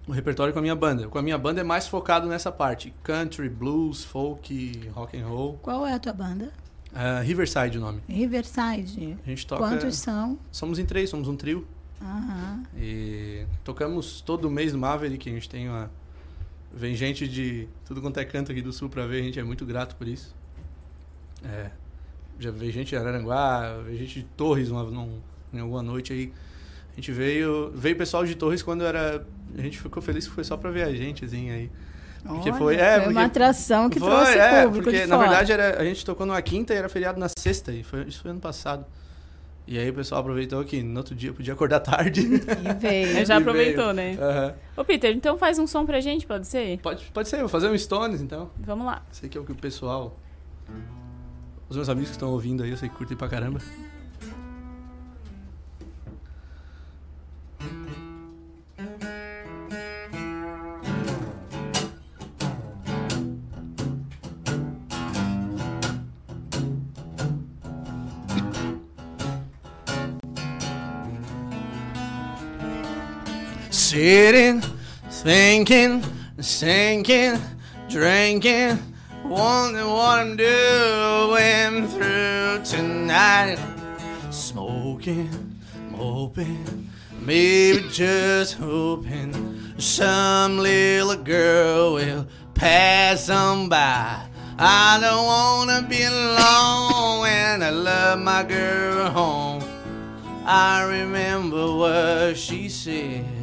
[0.07, 1.09] o repertório com a minha banda.
[1.09, 2.95] Com a minha banda é mais focado nessa parte.
[3.03, 5.59] Country, blues, folk, rock and roll.
[5.59, 6.51] Qual é a tua banda?
[6.95, 8.01] É, Riverside o nome.
[8.09, 9.19] Riverside.
[9.25, 9.63] A gente toca...
[9.63, 10.39] Quantos são?
[10.51, 11.67] Somos em três, somos um trio.
[12.01, 12.63] Aham.
[12.77, 15.91] E tocamos todo mês no Maverick, a gente tem uma.
[16.73, 19.43] Vem gente de tudo quanto é canto aqui do sul pra ver, a gente é
[19.43, 20.35] muito grato por isso.
[21.45, 21.71] É,
[22.39, 25.21] já veio gente de Araranguá, veio gente de Torres uma, num,
[25.53, 26.33] em alguma noite aí.
[26.99, 27.71] A gente veio.
[27.77, 29.25] Veio pessoal de Torres quando era.
[29.57, 31.71] A gente ficou feliz que foi só pra ver a gente, assim, aí.
[32.27, 32.75] Porque Olha, foi.
[32.75, 35.29] É, foi porque, uma atração que foi, trouxe é, público porque de na fora.
[35.29, 38.21] verdade era, a gente tocou numa quinta e era feriado na sexta, e foi, isso
[38.21, 38.85] foi ano passado.
[39.65, 42.21] E aí o pessoal aproveitou que no outro dia podia acordar tarde.
[42.23, 43.25] E veio.
[43.25, 44.17] Já E aproveitou, veio.
[44.17, 44.19] né?
[44.21, 44.55] Aham.
[44.77, 46.81] Ô, Peter, então faz um som pra gente, pode ser?
[46.81, 48.51] Pode, pode ser, vou fazer um Stones então.
[48.59, 49.03] Vamos lá.
[49.13, 50.19] Sei que é o que o pessoal.
[51.69, 53.61] Os meus amigos que estão ouvindo aí, eu sei que curtem pra caramba.
[73.99, 74.61] Sitting,
[75.11, 76.03] thinking,
[76.41, 77.37] thinking,
[77.89, 78.79] drinking,
[79.25, 83.59] wondering what I'm doing through tonight.
[84.31, 85.59] Smoking,
[85.91, 86.89] moping,
[87.21, 94.23] maybe just hoping some little girl will pass on by.
[94.61, 99.65] I don't wanna be alone when I love my girl home.
[100.47, 103.38] I remember what she said.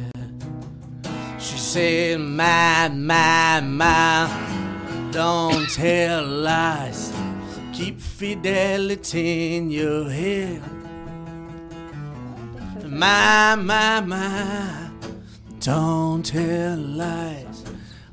[1.76, 7.12] Said, My, my, my, don't tell lies.
[7.74, 10.62] Keep fidelity in your head.
[12.82, 14.90] My, my, my,
[15.60, 17.62] don't tell lies.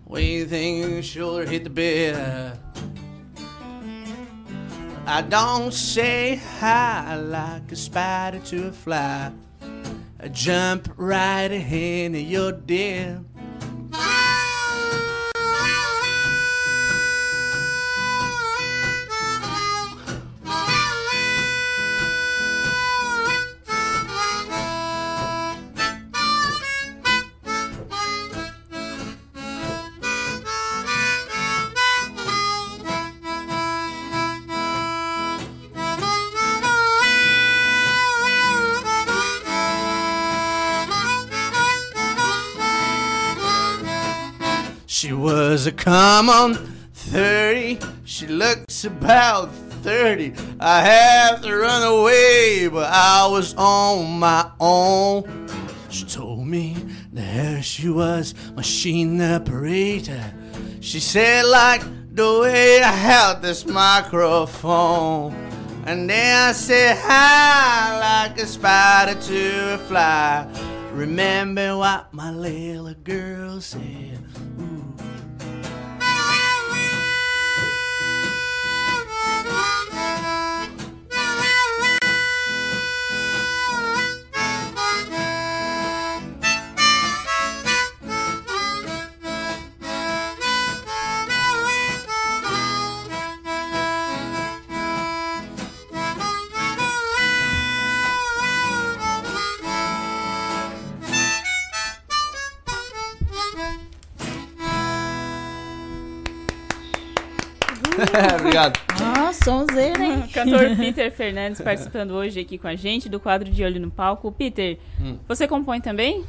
[0.10, 2.60] You think your shoulder hit the bed.
[5.06, 9.32] I don't say hi like a spider to a fly.
[10.20, 13.24] I jump right ahead your dear.
[13.96, 14.23] She
[45.68, 46.56] a common
[46.94, 47.80] 30.
[48.06, 50.34] She looks about 30.
[50.60, 55.48] I had to run away, but I was on my own.
[55.90, 56.76] She told me
[57.14, 60.34] that she was machine operator.
[60.82, 61.84] She said like
[62.14, 65.34] the way I held this microphone.
[65.86, 70.48] And then I said hi like a spider to a fly.
[70.94, 74.13] Remember what my little girl said.
[108.40, 108.93] Obrigado.
[109.34, 110.28] Sonzeira, hein?
[110.32, 114.32] Cantor Peter Fernandes participando hoje aqui com a gente do quadro de Olho no Palco.
[114.32, 115.18] Peter, Hum.
[115.28, 116.24] você compõe também?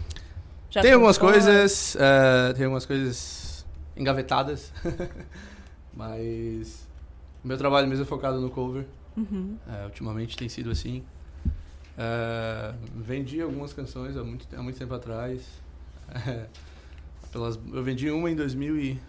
[0.71, 3.65] Já tem algumas coisas, eh, tem algumas coisas
[3.97, 4.73] engavetadas,
[5.95, 6.89] mas
[7.45, 8.85] o meu trabalho mesmo é focado no cover.
[9.17, 9.57] Uhum.
[9.69, 11.05] Eh, ultimamente tem sido assim.
[11.97, 15.43] Eh, vendi algumas canções há muito, há muito tempo atrás.
[17.33, 19.01] Pelas, eu vendi uma em 2000 e,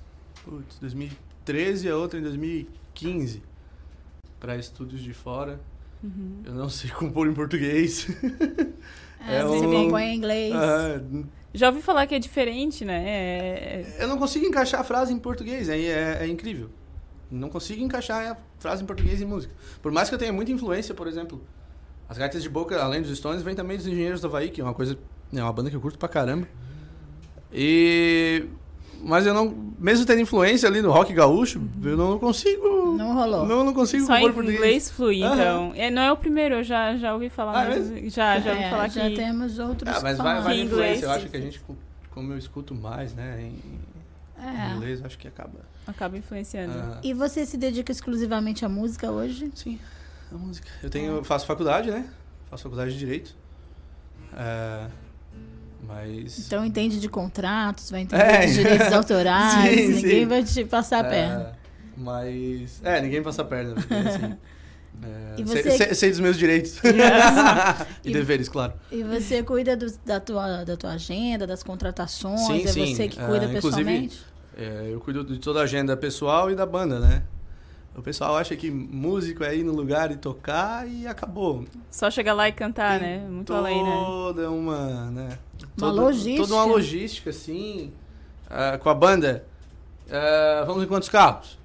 [0.44, 3.42] putz, 2013 e a outra em 2015
[4.46, 5.60] para estúdios de fora.
[6.04, 6.44] Uhum.
[6.46, 8.08] Eu não sei compor em português.
[9.28, 10.54] É, você compõe em inglês.
[10.54, 11.02] Ah,
[11.52, 13.04] Já ouvi falar que é diferente, né?
[13.08, 13.98] É...
[14.00, 16.70] Eu não consigo encaixar a frase em português, aí é, é incrível.
[17.32, 19.52] Não consigo encaixar a frase em português em música.
[19.82, 21.42] Por mais que eu tenha muita influência, por exemplo,
[22.08, 24.64] as gaitas de boca, além dos Stones, vem também dos Engenheiros do Havaí, que é
[24.64, 24.96] uma coisa,
[25.34, 26.48] é uma banda que eu curto pra caramba.
[27.52, 28.46] E
[29.06, 32.94] mas eu não, mesmo tendo influência ali no rock gaúcho, eu não consigo.
[32.98, 33.46] Não rolou.
[33.46, 34.58] Não, não consigo Só em compor português.
[34.60, 35.34] inglês flui, Aham.
[35.36, 35.72] então.
[35.76, 37.66] É, não é o primeiro, eu já, já ouvi falar.
[37.66, 39.16] Ah, mas- já, já ouvi É, falar já que.
[39.16, 40.66] temos outros Ah, mas vai, vai de influência.
[40.98, 41.62] Inglês, Eu acho que a gente,
[42.12, 43.62] como eu escuto mais, né, em,
[44.44, 44.72] É.
[44.72, 45.60] em inglês, acho que acaba.
[45.88, 46.74] Acaba influenciando.
[46.78, 47.00] Ah.
[47.04, 49.52] E você se dedica exclusivamente à música hoje?
[49.54, 49.80] Sim,
[50.32, 50.68] a música.
[50.82, 52.10] Eu tenho, faço faculdade, né?
[52.50, 53.36] Faço faculdade de direito.
[54.36, 54.88] É,
[55.84, 58.46] mas Então entende de contratos, vai entender É.
[58.46, 60.26] de direitos autorais, Sim, ninguém sim.
[60.28, 61.52] vai te passar a É, perna.
[61.98, 62.82] Mas.
[62.84, 63.76] É, ninguém passa a perna.
[63.76, 64.36] porque, assim,
[65.04, 66.80] é, sei, você- sei- sei dos meus direitos.
[68.04, 68.74] e E- deveres, claro.
[68.92, 72.42] E você cuida do- da, tua, da tua agenda, das contratações?
[72.70, 74.20] Sim, é você que Ah, cuida pessoalmente?
[74.58, 77.24] é, eu cuido de toda a agenda pessoal e da banda, né?
[77.98, 81.64] O pessoal acha que músico é ir no lugar e tocar e acabou.
[81.90, 83.20] Só chegar lá e cantar, né?
[83.30, 83.90] Muito além, né?
[84.06, 85.38] Toda uma, né?
[85.78, 86.42] Uma toda- logística.
[86.48, 87.94] Toda uma logística, assim,
[88.50, 89.46] ah, com a banda.
[90.12, 91.58] Ah, vamos em quantos carros?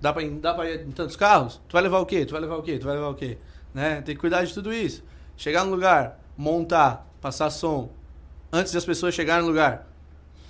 [0.00, 1.60] Dá pra, ir- dá pra ir em tantos carros?
[1.68, 2.24] Tu vai levar o quê?
[2.24, 2.78] Tu vai levar o quê?
[2.78, 3.36] Tu vai levar o quê?
[3.74, 4.00] Né?
[4.00, 5.04] Tem que cuidar de tudo isso.
[5.36, 7.90] Chegar no lugar, montar, passar som.
[8.50, 9.86] Antes das pessoas chegarem no lugar.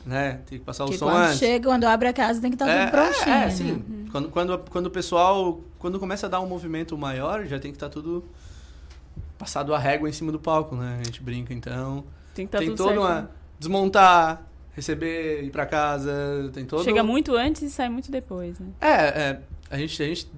[0.07, 0.41] Né?
[0.47, 1.39] Tem que passar o Que som quando antes.
[1.41, 3.29] chega, quando abre a casa, tem que estar É, tudo prontinho.
[3.29, 3.47] É, é,
[3.91, 4.00] né?
[4.11, 5.61] Quando, quando, quando o pessoal.
[5.79, 8.25] Quando começa a dar um movimento maior, já tem que estar tudo
[9.39, 10.99] passado a régua em cima do palco, né?
[11.01, 12.05] A gente brinca, então.
[12.35, 13.23] Tem que tá tudo toda uma.
[13.23, 13.29] né?
[13.59, 16.51] Desmontar, receber, ir pra casa.
[16.53, 16.85] Tem todo.
[16.85, 18.69] Chega muito antes e sai muito depois, né?
[18.81, 19.41] É, é.
[19.71, 20.31] A gente, a gente.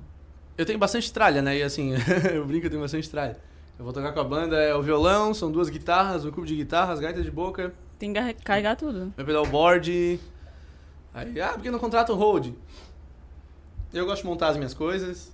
[0.58, 1.56] Eu tenho bastante tralha, né?
[1.58, 1.92] E assim,
[2.32, 3.36] eu brinco, eu tenho bastante tralha.
[3.78, 6.54] Eu vou tocar com a banda, é o violão, são duas guitarras, um cubo de
[6.54, 9.12] guitarra, as gaitas de boca, Tem que gar- carregar tudo.
[9.16, 10.20] meu pedalboard.
[11.14, 12.52] Aí, ah, por que não contrata um hold?
[13.92, 15.32] Eu gosto de montar as minhas coisas.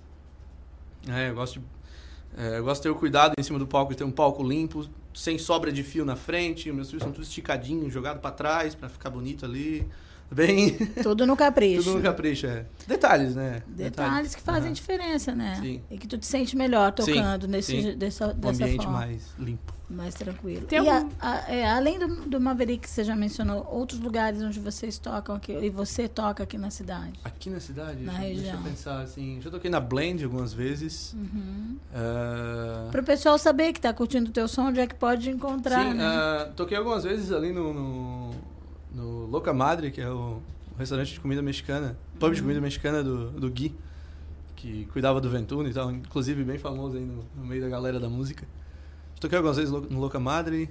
[1.07, 1.65] É, eu gosto de,
[2.37, 4.43] é, eu gosto de ter o cuidado em cima do palco, de ter um palco
[4.43, 6.71] limpo, sem sobra de fio na frente.
[6.71, 9.87] Meus fios são todos esticadinhos, jogados pra trás, pra ficar bonito ali.
[10.31, 10.75] Bem.
[11.01, 11.83] Tudo no capricho.
[11.83, 12.65] Tudo no capricho, é.
[12.87, 13.63] Detalhes, né?
[13.67, 14.73] Detalhes que fazem Aham.
[14.73, 15.57] diferença, né?
[15.61, 15.81] Sim.
[15.89, 17.97] E que tu te sente melhor Sim, tocando nesse, sim.
[17.97, 18.99] dessa, Um dessa ambiente forma.
[18.99, 19.73] mais limpo.
[19.89, 20.67] Mais tranquilo.
[20.67, 23.99] Tem e algum- a- a- é, além do, do Maverick que você já mencionou, outros
[23.99, 27.13] lugares onde vocês tocam aqui, e você toca aqui na cidade?
[27.23, 28.03] Aqui na cidade?
[28.03, 28.55] Na deixa, deixa região.
[28.57, 29.39] eu pensar assim.
[29.41, 31.13] Já toquei na Blend algumas vezes.
[31.13, 31.77] Uhum.
[31.91, 35.27] Ah, Para o pessoal saber que tá curtindo o teu som, onde é que pode
[35.31, 36.05] encontrar, Sim, né?
[36.05, 38.31] ah, toquei algumas vezes ali no, no,
[38.93, 40.41] no Loca Madre, que é o,
[40.79, 43.75] restaurante de comida mexicana, pub de comida mexicana do, do Gui,
[44.55, 47.99] que cuidava do Ventuno e tal, inclusive bem famoso aí no, no meio da galera
[47.99, 48.47] da música.
[49.19, 50.69] Toquei algumas vezes no Loca Madre.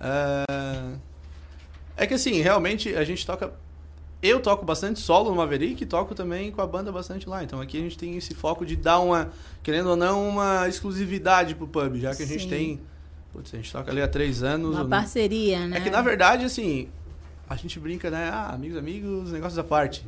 [0.00, 0.94] Ah,
[1.96, 3.52] é que assim, realmente a gente toca.
[4.22, 7.44] Eu toco bastante solo no Maverick e toco também com a banda bastante lá.
[7.44, 9.30] Então aqui a gente tem esse foco de dar uma,
[9.62, 12.48] querendo ou não, uma exclusividade pro pub, já que a gente Sim.
[12.48, 12.80] tem.
[13.32, 14.70] Putz, a gente toca ali há três anos.
[14.70, 15.76] Uma eu não- parceria, né?
[15.76, 16.88] É que na verdade, assim,
[17.50, 18.30] a gente brinca, né?
[18.32, 20.06] Ah, amigos, amigos, negócios à parte.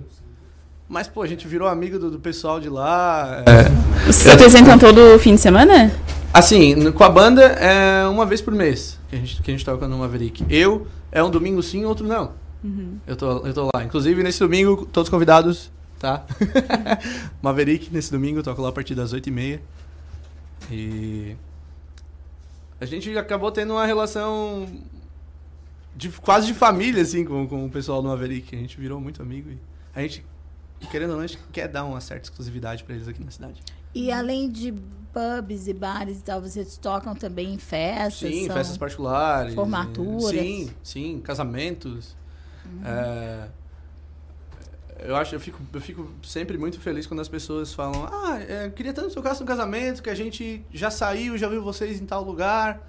[0.89, 3.43] Mas, pô, a gente virou amigo do, do pessoal de lá.
[3.47, 3.65] é.
[4.05, 5.91] Vocês se apresentam todo fim de semana?
[6.33, 9.55] Assim, no- com a banda é uma vez por mês que a gente, que a
[9.55, 10.45] gente toca no Maverick.
[10.49, 12.33] Eu, é um domingo sim, outro não.
[12.65, 12.99] Uhum.
[13.07, 13.83] Eu tô, eu tô lá.
[13.85, 16.25] Inclusive, nesse domingo, todos convidados, tá?
[17.43, 19.61] Maverick, nesse domingo, toco lá a partir das 8h30.
[20.71, 21.37] E.
[22.81, 24.67] A gente acabou tendo uma relação
[25.95, 28.55] de, quase de família, assim, com, com o pessoal do Maverick.
[28.55, 29.59] A gente virou muito amigo e
[29.95, 30.25] a gente,
[30.91, 33.61] querendo ou não, a gente quer dar uma certa exclusividade pra eles aqui na cidade.
[33.95, 34.73] E além de
[35.13, 38.31] pubs e bares e tal, vocês tocam também em festas?
[38.31, 39.55] Sim, festas particulares.
[39.55, 40.31] Formaturas?
[40.31, 42.17] Sim, sim, casamentos.
[42.85, 43.49] É,
[45.01, 48.67] eu acho, eu fico, eu fico sempre muito feliz quando as pessoas falam: Ah, é,
[48.67, 52.07] eu queria tanto tocar no casamento que a gente já saiu, já viu vocês em
[52.07, 52.81] tal lugar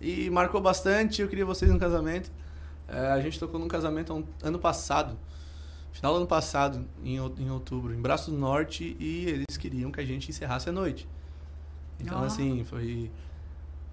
[0.00, 1.22] e marcou bastante.
[1.22, 2.30] Eu queria vocês no casamento.
[2.90, 5.16] É, a gente tocou num casamento ano passado,
[5.92, 10.00] final do ano passado, em, em outubro, em Braço do Norte, e eles queriam que
[10.00, 11.08] a gente encerrasse a noite.
[12.00, 13.10] Então, assim, foi.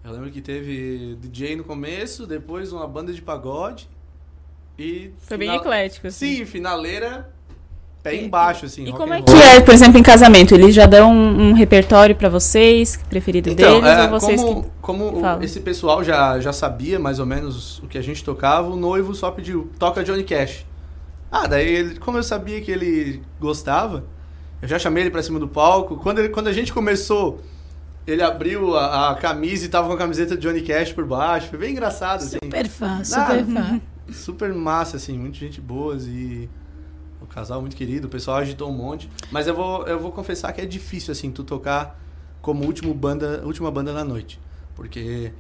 [0.04, 3.90] Eu lembro que teve DJ no começo, depois uma banda de pagode
[4.78, 5.12] e.
[5.20, 7.34] Foi bem eclético, Sim, finaleira,
[8.04, 8.84] pé embaixo, assim.
[8.86, 9.26] E rock como and é roll.
[9.26, 10.54] que é, por exemplo, em casamento?
[10.54, 14.64] Eles já dão um, um repertório pra vocês, preferido Então, deles, é, ou vocês como,
[14.64, 15.44] que como falam?
[15.44, 19.14] esse pessoal já, já sabia mais ou menos o que a gente tocava, o noivo
[19.14, 20.66] só pediu, toca Johnny Cash.
[21.32, 24.06] Ah, daí, ele, como eu sabia que ele gostava,
[24.62, 25.98] eu já chamei ele pra cima do palco.
[25.98, 27.42] Quando, ele, quando a gente começou,
[28.08, 31.50] ele abriu a, a camisa e tava com a camiseta de Johnny Cash por baixo.
[31.50, 32.38] Foi bem engraçado, assim.
[32.42, 33.82] Super fã, super Ah, fã.
[34.14, 36.48] super massa, assim, muita gente boa e
[37.22, 39.10] o casal muito querido, o pessoal agitou um monte.
[39.32, 42.00] Mas eu vou, eu vou confessar que é difícil, assim, tu tocar
[42.42, 44.40] como último banda, última banda da noite.
[44.76, 45.34] Porque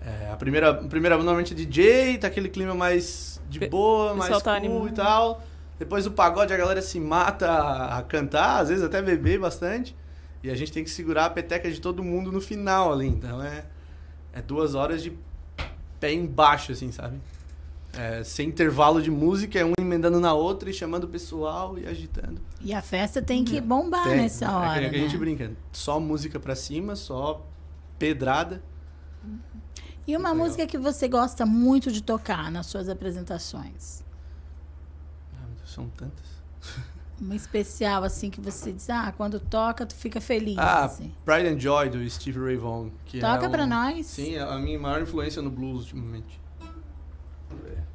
[0.00, 4.42] é, a primeira, a primeira normalmente é DJ, tá aquele clima mais de boa, mais
[4.42, 5.42] tá cool e tal.
[5.78, 9.96] Depois o pagode, a galera se mata a, a cantar, às vezes até beber bastante.
[10.42, 13.08] E a gente tem que segurar a peteca de todo mundo no final ali.
[13.08, 13.64] Então é,
[14.32, 15.12] é duas horas de
[15.98, 17.18] pé embaixo, assim, sabe?
[17.96, 21.86] É, sem intervalo de música, é um emendando na outra e chamando o pessoal e
[21.86, 22.40] agitando.
[22.60, 24.18] E a festa tem que bombar Tem.
[24.18, 24.82] nessa hora.
[24.82, 25.08] É que, que a né?
[25.08, 25.52] gente brinca.
[25.72, 27.44] Só música pra cima, só
[27.98, 28.62] pedrada.
[30.06, 34.04] E uma música que você gosta muito de tocar nas suas apresentações?
[35.64, 36.24] São tantas.
[37.20, 40.58] Uma especial, assim, que você diz, ah, quando toca, tu fica feliz.
[40.58, 41.12] Ah, assim.
[41.24, 42.90] Pride and Joy do Steve Ray Vaughan.
[43.06, 44.06] Que Toca é um- pra nós.
[44.06, 46.38] Sim, é a minha maior influência no blues ultimamente.
[47.48, 47.85] Vamos ver.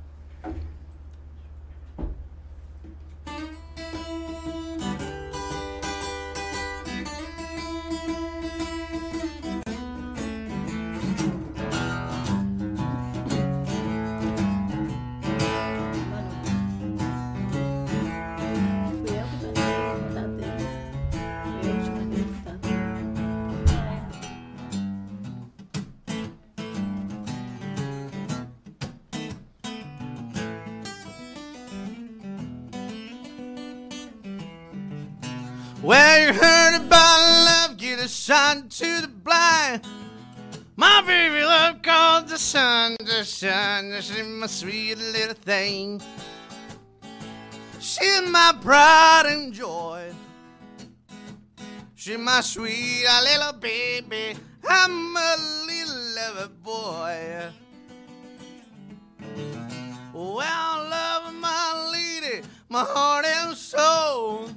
[36.32, 39.86] Heard about love, get a shot to the blind.
[40.78, 43.92] My baby love called the sun to shine.
[44.02, 46.02] She's my sweet little thing.
[47.82, 50.14] She's my pride and joy.
[51.96, 54.38] She's my sweet little baby.
[54.70, 55.36] I'm a
[55.68, 57.52] little lover boy.
[60.14, 64.50] Well, love my lady, my heart and soul.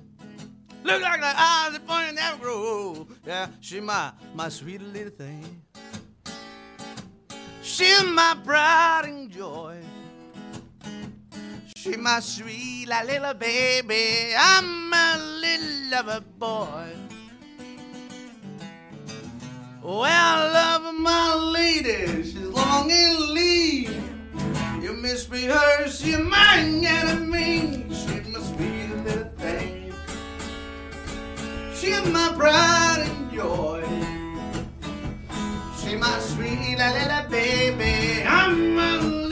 [0.85, 3.07] Look like the eyes that point never grow.
[3.27, 5.63] Yeah, she my my sweet little thing.
[7.63, 9.79] She's my pride and joy.
[11.75, 14.35] She my sweet little baby.
[14.37, 16.91] I'm a little lover boy.
[19.83, 22.25] Well, I love my lady.
[22.25, 23.89] She's long and lean.
[24.83, 25.89] You must be her.
[25.89, 27.87] She's my enemy.
[27.91, 28.84] Sweet little thing.
[31.75, 33.83] She's my pride and joy.
[35.77, 38.23] She's my sweet little baby.
[38.25, 39.24] I'm a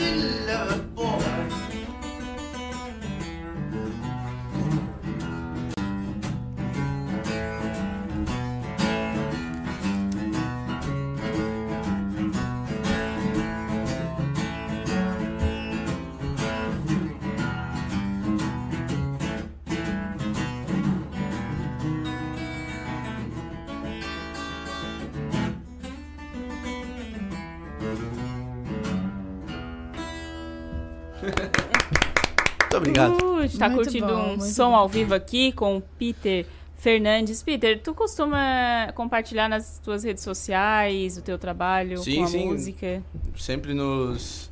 [32.83, 33.15] Obrigado.
[33.15, 34.77] Uh, tá Muito curtindo bom, um som bom.
[34.77, 36.45] ao vivo aqui com o Peter
[36.77, 37.43] Fernandes.
[37.43, 42.47] Peter, tu costuma compartilhar nas tuas redes sociais o teu trabalho Sim, com a sim.
[42.49, 43.03] música?
[43.39, 44.51] Sempre nos,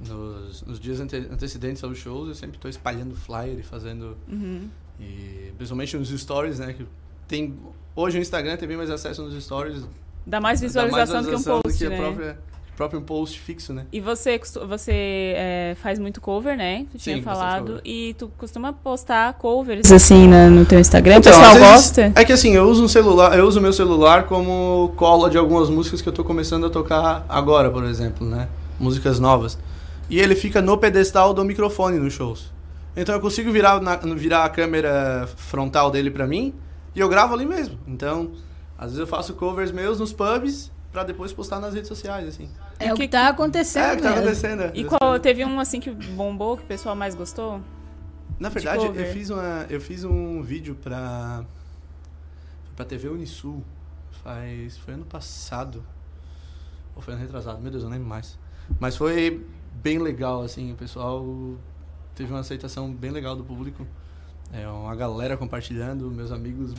[0.00, 4.16] nos, nos dias ante, antecedentes aos shows, eu sempre estou espalhando flyer e fazendo.
[4.28, 4.68] Uhum.
[5.00, 6.72] E principalmente nos stories, né?
[6.72, 6.86] Que
[7.26, 7.58] tem,
[7.96, 9.84] hoje o Instagram tem bem mais acesso nos stories.
[10.24, 11.96] Dá mais Dá visualização do que um visualização post, do que né?
[11.96, 12.38] a própria,
[12.76, 13.86] próprio post fixo, né?
[13.90, 14.38] E você,
[14.68, 14.92] você
[15.36, 16.86] é, faz muito cover, né?
[16.92, 17.66] Tu tinha Sim, falado.
[17.66, 17.80] cover.
[17.84, 21.16] E tu costuma postar covers assim na- no teu Instagram?
[21.16, 22.12] Então, o pessoal vezes- gosta?
[22.14, 25.38] É que assim, eu uso um celular, eu uso o meu celular como cola de
[25.38, 28.48] algumas músicas que eu tô começando a tocar agora, por exemplo, né?
[28.78, 29.58] Músicas novas.
[30.10, 32.52] E ele fica no pedestal do microfone nos shows.
[32.96, 36.54] Então eu consigo virar, na- virar a câmera frontal dele pra mim
[36.94, 37.78] e eu gravo ali mesmo.
[37.88, 38.30] Então,
[38.78, 42.48] às vezes eu faço covers meus nos pubs pra depois postar nas redes sociais, assim.
[42.78, 43.84] É o que tá acontecendo.
[43.84, 44.22] É, o que tá mesmo.
[44.22, 44.62] acontecendo.
[44.62, 44.72] é.
[44.74, 47.60] E qual, teve um assim que bombou, que o pessoal mais gostou?
[48.38, 51.44] Na De verdade, eu fiz, uma, eu fiz um vídeo pra,
[52.74, 53.64] pra TV Unisul.
[54.22, 55.84] Faz, foi ano passado.
[56.94, 58.38] Ou foi ano retrasado, meu Deus, eu não lembro mais.
[58.80, 59.46] Mas foi
[59.82, 61.24] bem legal, assim, o pessoal
[62.14, 63.86] teve uma aceitação bem legal do público.
[64.52, 66.74] É, uma galera compartilhando, meus amigos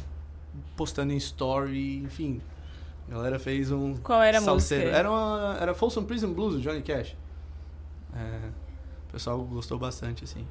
[0.76, 2.42] postando em story, enfim.
[3.10, 4.84] A galera fez um Qual era a salseiro.
[4.86, 4.98] música?
[5.00, 7.16] Era, uma, era Folsom Prison Blues, do Johnny Cash.
[8.14, 8.50] É,
[9.08, 10.46] o pessoal gostou bastante, assim.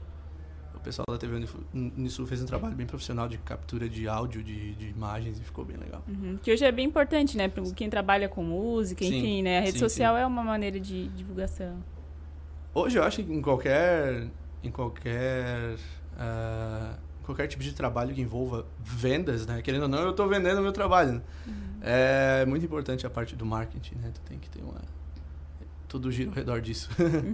[0.74, 1.44] O pessoal da TV
[1.74, 5.64] Unisul fez um trabalho bem profissional de captura de áudio, de, de imagens, e ficou
[5.64, 6.02] bem legal.
[6.08, 7.48] Uhum, Que hoje é bem importante, né?
[7.48, 9.58] Pra quem trabalha com música, Sim, enfim, né?
[9.58, 11.82] A rede sim, social é uma maneira de divulgação.
[12.72, 14.28] Hoje eu acho que em qualquer.
[14.62, 15.76] Em qualquer.
[16.18, 16.94] ah,
[17.24, 19.60] qualquer tipo de trabalho que envolva vendas, né?
[19.62, 21.14] Querendo ou não, eu estou vendendo meu trabalho.
[21.14, 21.22] né?
[21.88, 24.10] É muito importante a parte do marketing, né?
[24.12, 24.80] Tu tem que ter uma.
[25.88, 26.88] Tudo gira ao redor disso.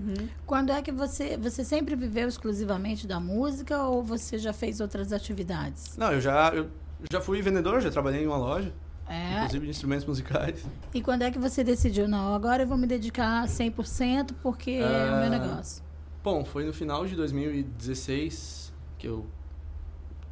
[0.46, 5.10] Quando é que você você sempre viveu exclusivamente da música ou você já fez outras
[5.12, 5.96] atividades?
[5.96, 6.68] não, eu já, eu
[7.10, 8.70] já fui vendedor, já trabalhei em uma loja.
[9.08, 9.36] É.
[9.36, 10.64] Inclusive de instrumentos musicais.
[10.94, 14.84] E quando é que você decidiu não, agora eu vou me dedicar 100% porque é
[14.84, 15.82] o meu Ah, negócio?
[16.22, 19.26] Bom, foi no final de 2016 que eu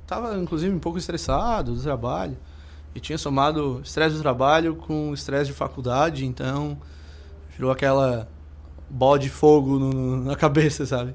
[0.06, 2.36] tava, inclusive, um pouco estressado do trabalho.
[2.94, 6.76] E tinha somado estresse do trabalho com estresse de faculdade, então
[7.50, 8.28] virou aquela
[8.88, 11.14] bola de fogo no- no- na cabeça, sabe?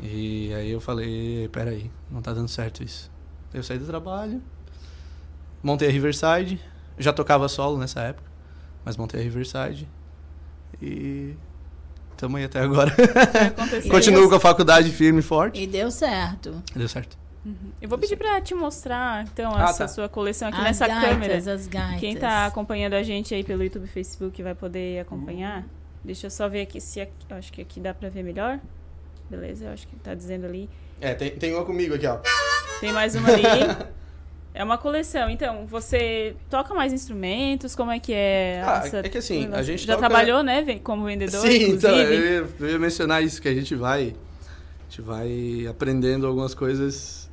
[0.00, 3.10] E aí eu falei, peraí, não tá dando certo isso.
[3.54, 4.42] Eu saí do trabalho,
[5.62, 6.60] montei a Riverside,
[6.98, 8.28] já tocava solo nessa época,
[8.84, 9.88] mas montei a Riverside
[10.82, 11.34] e
[12.16, 12.92] tamo aí até agora.
[13.90, 15.60] Continuo com a faculdade firme e forte.
[15.62, 16.60] E deu certo.
[16.74, 17.16] Deu certo.
[17.80, 19.88] Eu vou pedir pra te mostrar, então, Ah, essa tá.
[19.88, 21.36] sua coleção aqui As nessa gaitas, câmera.
[21.54, 22.00] as gaitas.
[22.00, 25.64] Quem tá acompanhando a gente aí pelo YouTube e Facebook vai poder acompanhar.
[26.04, 28.58] Deixa eu só ver aqui se aqui, acho que aqui dá pra ver melhor.
[29.30, 30.68] Beleza, eu acho que tá dizendo ali.
[31.00, 32.18] É, tem, tem uma comigo aqui, ó.
[32.80, 33.42] Tem mais uma ali.
[34.54, 35.30] É uma coleção.
[35.30, 37.76] Então, você toca mais instrumentos?
[37.76, 38.60] Como é que é?
[38.66, 41.76] Ah, essa- é que assim, a gente já toca- trabalhou, né, como vendedor, Sim, inclusive?
[41.76, 44.16] então, eu ia, eu ia mencionar isso, que a gente vai.
[44.80, 47.27] A gente vai aprendendo algumas coisas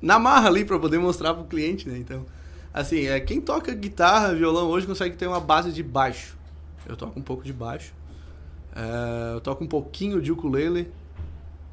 [0.00, 1.96] na marra ali pra poder mostrar pro cliente, né?
[1.98, 2.24] Então,
[2.72, 6.36] assim, é, quem toca guitarra, violão hoje consegue ter uma base de baixo.
[6.88, 7.92] Eu toco um pouco de baixo.
[8.74, 10.90] É, eu toco um pouquinho de ukulele,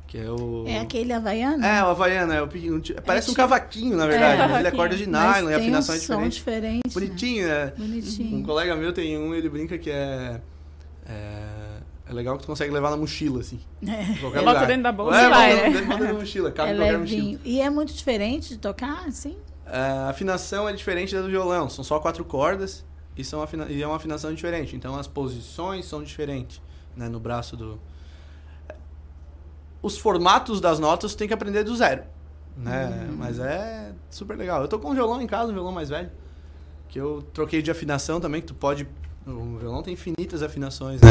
[0.07, 0.63] que é o.
[0.67, 1.63] É aquele havaiano?
[1.63, 4.67] É, o Havaiana, é o pequeno- parece um tipo- cavaquinho, na verdade, É, mas ele
[4.67, 6.33] é corda de nylon e a afinação um é diferente.
[6.33, 6.93] diferente, né?
[6.93, 7.73] Bonitinho, né?
[7.77, 8.37] Bonitinho.
[8.37, 10.39] Um colega meu tem um, ele brinca que é.
[11.05, 11.72] É,
[12.05, 13.59] é legal que tu consegue levar na mochila, assim.
[13.87, 14.19] É.
[14.19, 15.69] Qualquer Bota dentro da bolsa é, e vai, bota né?
[15.71, 17.23] dentro- bota dentro da mochila, cabe É em qualquer levinho.
[17.23, 17.41] mochila.
[17.45, 19.37] E é muito diferente de tocar, assim?
[19.65, 23.67] É, a afinação é diferente da do violão, são só quatro cordas e, são afina-
[23.69, 24.75] e é uma afinação diferente.
[24.75, 26.61] Então as posições são diferentes
[26.97, 27.79] né, no braço do.
[29.81, 32.03] Os formatos das notas tu tem que aprender do zero.
[32.55, 33.07] Né?
[33.09, 33.15] Hum.
[33.17, 34.61] Mas é super legal.
[34.61, 36.09] Eu tô com um violão em casa, um violão mais velho.
[36.87, 38.87] Que eu troquei de afinação também, que tu pode.
[39.25, 41.09] O violão tem infinitas afinações, né?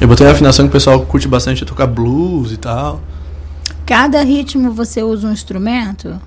[0.00, 3.00] Eu botei uma afinação que o pessoal curte bastante, é tocar blues e tal.
[3.86, 6.20] Cada ritmo você usa um instrumento?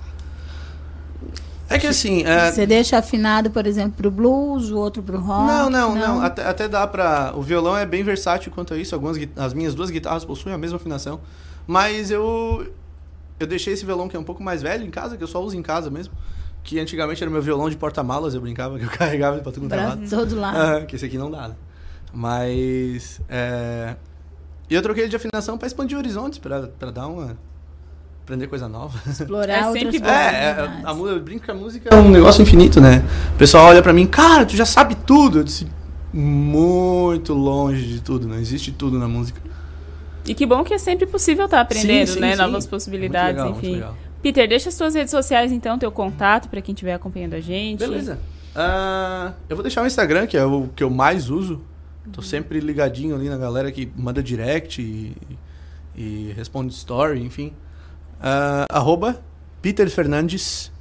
[1.68, 2.24] É que assim.
[2.24, 5.46] é- Você deixa afinado, por exemplo, pro blues, o outro pro rock?
[5.46, 6.22] Não, não, não.
[6.22, 7.32] Até, até dá pra.
[7.36, 8.94] O violão é bem versátil quanto a isso.
[8.94, 11.20] Algumas, as minhas duas guitarras possuem a mesma afinação.
[11.66, 12.66] Mas eu.
[13.38, 15.40] Eu deixei esse violão que é um pouco mais velho em casa, que eu só
[15.42, 16.12] uso em casa mesmo.
[16.64, 19.64] Que antigamente era meu violão de porta-malas, eu brincava que eu carregava ele pra tudo
[19.68, 20.08] quanto é Pra lado.
[20.10, 20.56] todo lado.
[20.56, 21.54] Aham, que esse aqui não dá, né?
[22.18, 23.20] Mas.
[23.28, 23.94] É...
[24.68, 27.38] E eu troquei de afinação pra expandir horizontes, pra, pra dar uma.
[28.24, 28.98] aprender coisa nova.
[29.08, 30.08] Explorar É sempre bom.
[30.08, 30.84] É, é, possibilidades.
[30.84, 33.04] a, eu brinco que a música é um negócio infinito, né?
[33.34, 35.38] O pessoal olha pra mim, cara, tu já sabe tudo.
[35.38, 35.68] Eu disse,
[36.12, 39.40] muito longe de tudo, não existe tudo na música.
[40.26, 42.32] E que bom que é sempre possível estar aprendendo, Sim, sim, né?
[42.32, 42.38] sim.
[42.38, 43.98] Novas possibilidades, Muito legal, enfim.
[44.20, 47.78] Peter, deixa as suas redes sociais, então, teu contato pra quem estiver acompanhando a gente.
[47.78, 48.18] Beleza.
[48.56, 51.62] Ah, eu vou deixar o Instagram, que é o que eu mais uso.
[52.12, 55.16] Tô sempre ligadinho ali na galera que manda direct e,
[55.96, 57.52] e responde story, enfim.
[58.20, 59.22] Ah, arroba
[59.62, 60.72] Peter Fernandes,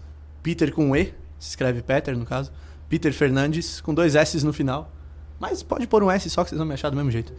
[0.42, 2.52] Peter com E, se escreve Peter no caso.
[2.90, 4.92] Peter Fernandes, com dois S no final.
[5.40, 7.34] Mas pode pôr um S só que vocês vão me achar do mesmo jeito.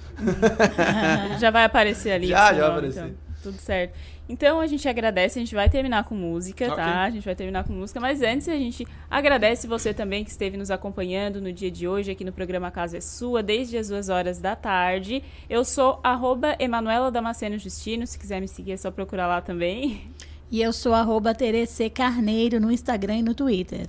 [1.41, 2.28] já vai aparecer ali.
[2.28, 3.00] Já, o seu já vai aparecer.
[3.00, 3.17] então.
[3.42, 3.94] Tudo certo.
[4.28, 6.76] Então a gente agradece, a gente vai terminar com música, Ok.
[6.76, 7.02] tá?
[7.05, 10.57] A gente vai terminar com música, mas antes a gente agradece você também que esteve
[10.57, 14.08] nos acompanhando no dia de hoje aqui no programa Casa é Sua, desde as duas
[14.08, 15.23] horas da tarde.
[15.48, 20.02] Eu sou arroba Emanuela Damasceno Justino, se quiser me seguir é só procurar lá também.
[20.50, 23.86] E eu sou arroba Terece Carneiro no Instagram e no Twitter.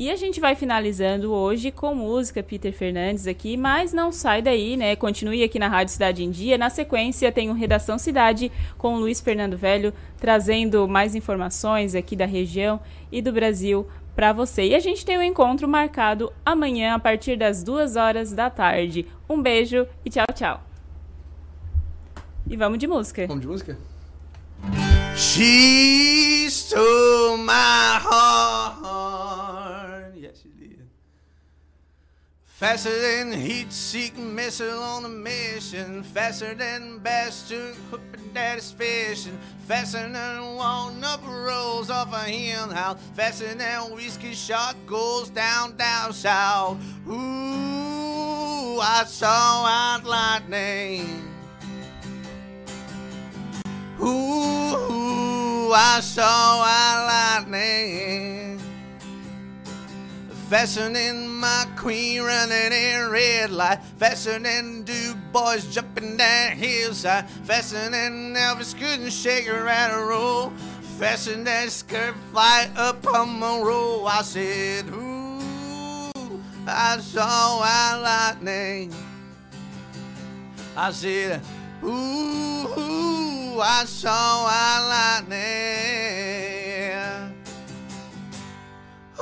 [0.00, 4.74] E a gente vai finalizando hoje com música Peter Fernandes aqui, mas não sai daí,
[4.74, 4.96] né?
[4.96, 6.56] Continue aqui na Rádio Cidade em Dia.
[6.56, 12.16] Na sequência tem o Redação Cidade com o Luiz Fernando Velho, trazendo mais informações aqui
[12.16, 12.80] da região
[13.12, 14.68] e do Brasil para você.
[14.68, 19.04] E a gente tem um encontro marcado amanhã a partir das duas horas da tarde.
[19.28, 20.62] Um beijo e tchau, tchau.
[22.48, 23.26] E vamos de música.
[23.26, 23.76] Vamos de música?
[25.14, 29.59] She stole my heart.
[32.60, 36.02] Faster than heat-seeking missile on a mission.
[36.02, 39.38] Faster than bastard hooked daddy's fishing.
[39.66, 42.98] Faster than walnut rolls off a hen house.
[43.14, 46.76] Faster than whiskey shot goes down, down south.
[47.08, 51.32] Ooh, I saw white lightning.
[54.02, 58.59] Ooh, I saw a lightning
[60.50, 67.88] faster than my queen running in red light, than two boys jumping down hillside, faster
[67.88, 70.50] than Elvis couldn't shake her at a roll,
[70.98, 74.08] faster than that skirt fly up on my roll.
[74.08, 76.10] I said, Ooh,
[76.66, 78.92] I saw a lightning.
[80.76, 81.42] I said,
[81.84, 87.19] Ooh, I saw a lightning.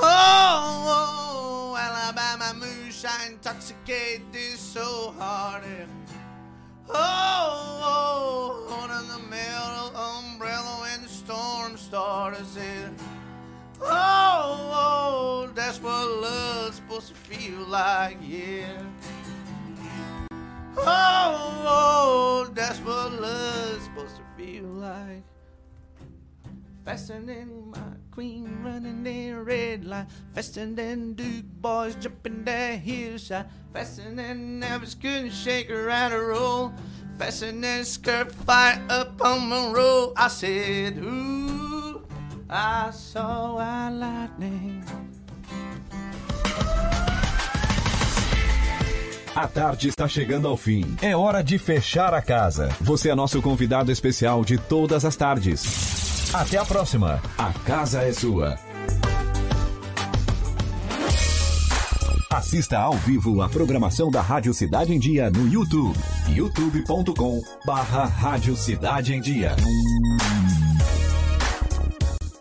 [0.01, 5.63] Oh, oh, Alabama moonshine intoxicated so hard.
[6.89, 6.95] Oh,
[7.83, 12.45] oh, under the metal umbrella when the storm started.
[12.45, 12.93] Said,
[13.81, 18.81] oh, oh, that's what love's supposed to feel like, yeah.
[20.77, 25.23] Oh, oh, that's what love's supposed to feel like.
[26.85, 27.77] Than my
[28.19, 30.05] queen running in red light.
[30.35, 33.45] Faster than Duke boys jumping that hillside.
[33.71, 36.73] Faster than Elvis couldn't shake her out of roll.
[37.17, 40.11] Faster than skirt fight up on Monroe.
[40.17, 42.01] I said, Ooh,
[42.49, 44.83] I saw a lightning.
[49.33, 50.97] A tarde está chegando ao fim.
[51.01, 52.67] É hora de fechar a casa.
[52.81, 56.08] Você é nosso convidado especial de todas as tardes.
[56.33, 57.19] Até a próxima.
[57.37, 58.55] A casa é sua.
[62.29, 65.97] Assista ao vivo a programação da Rádio Cidade em Dia no YouTube.
[66.27, 69.55] youtube.com barra Rádio Cidade em Dia.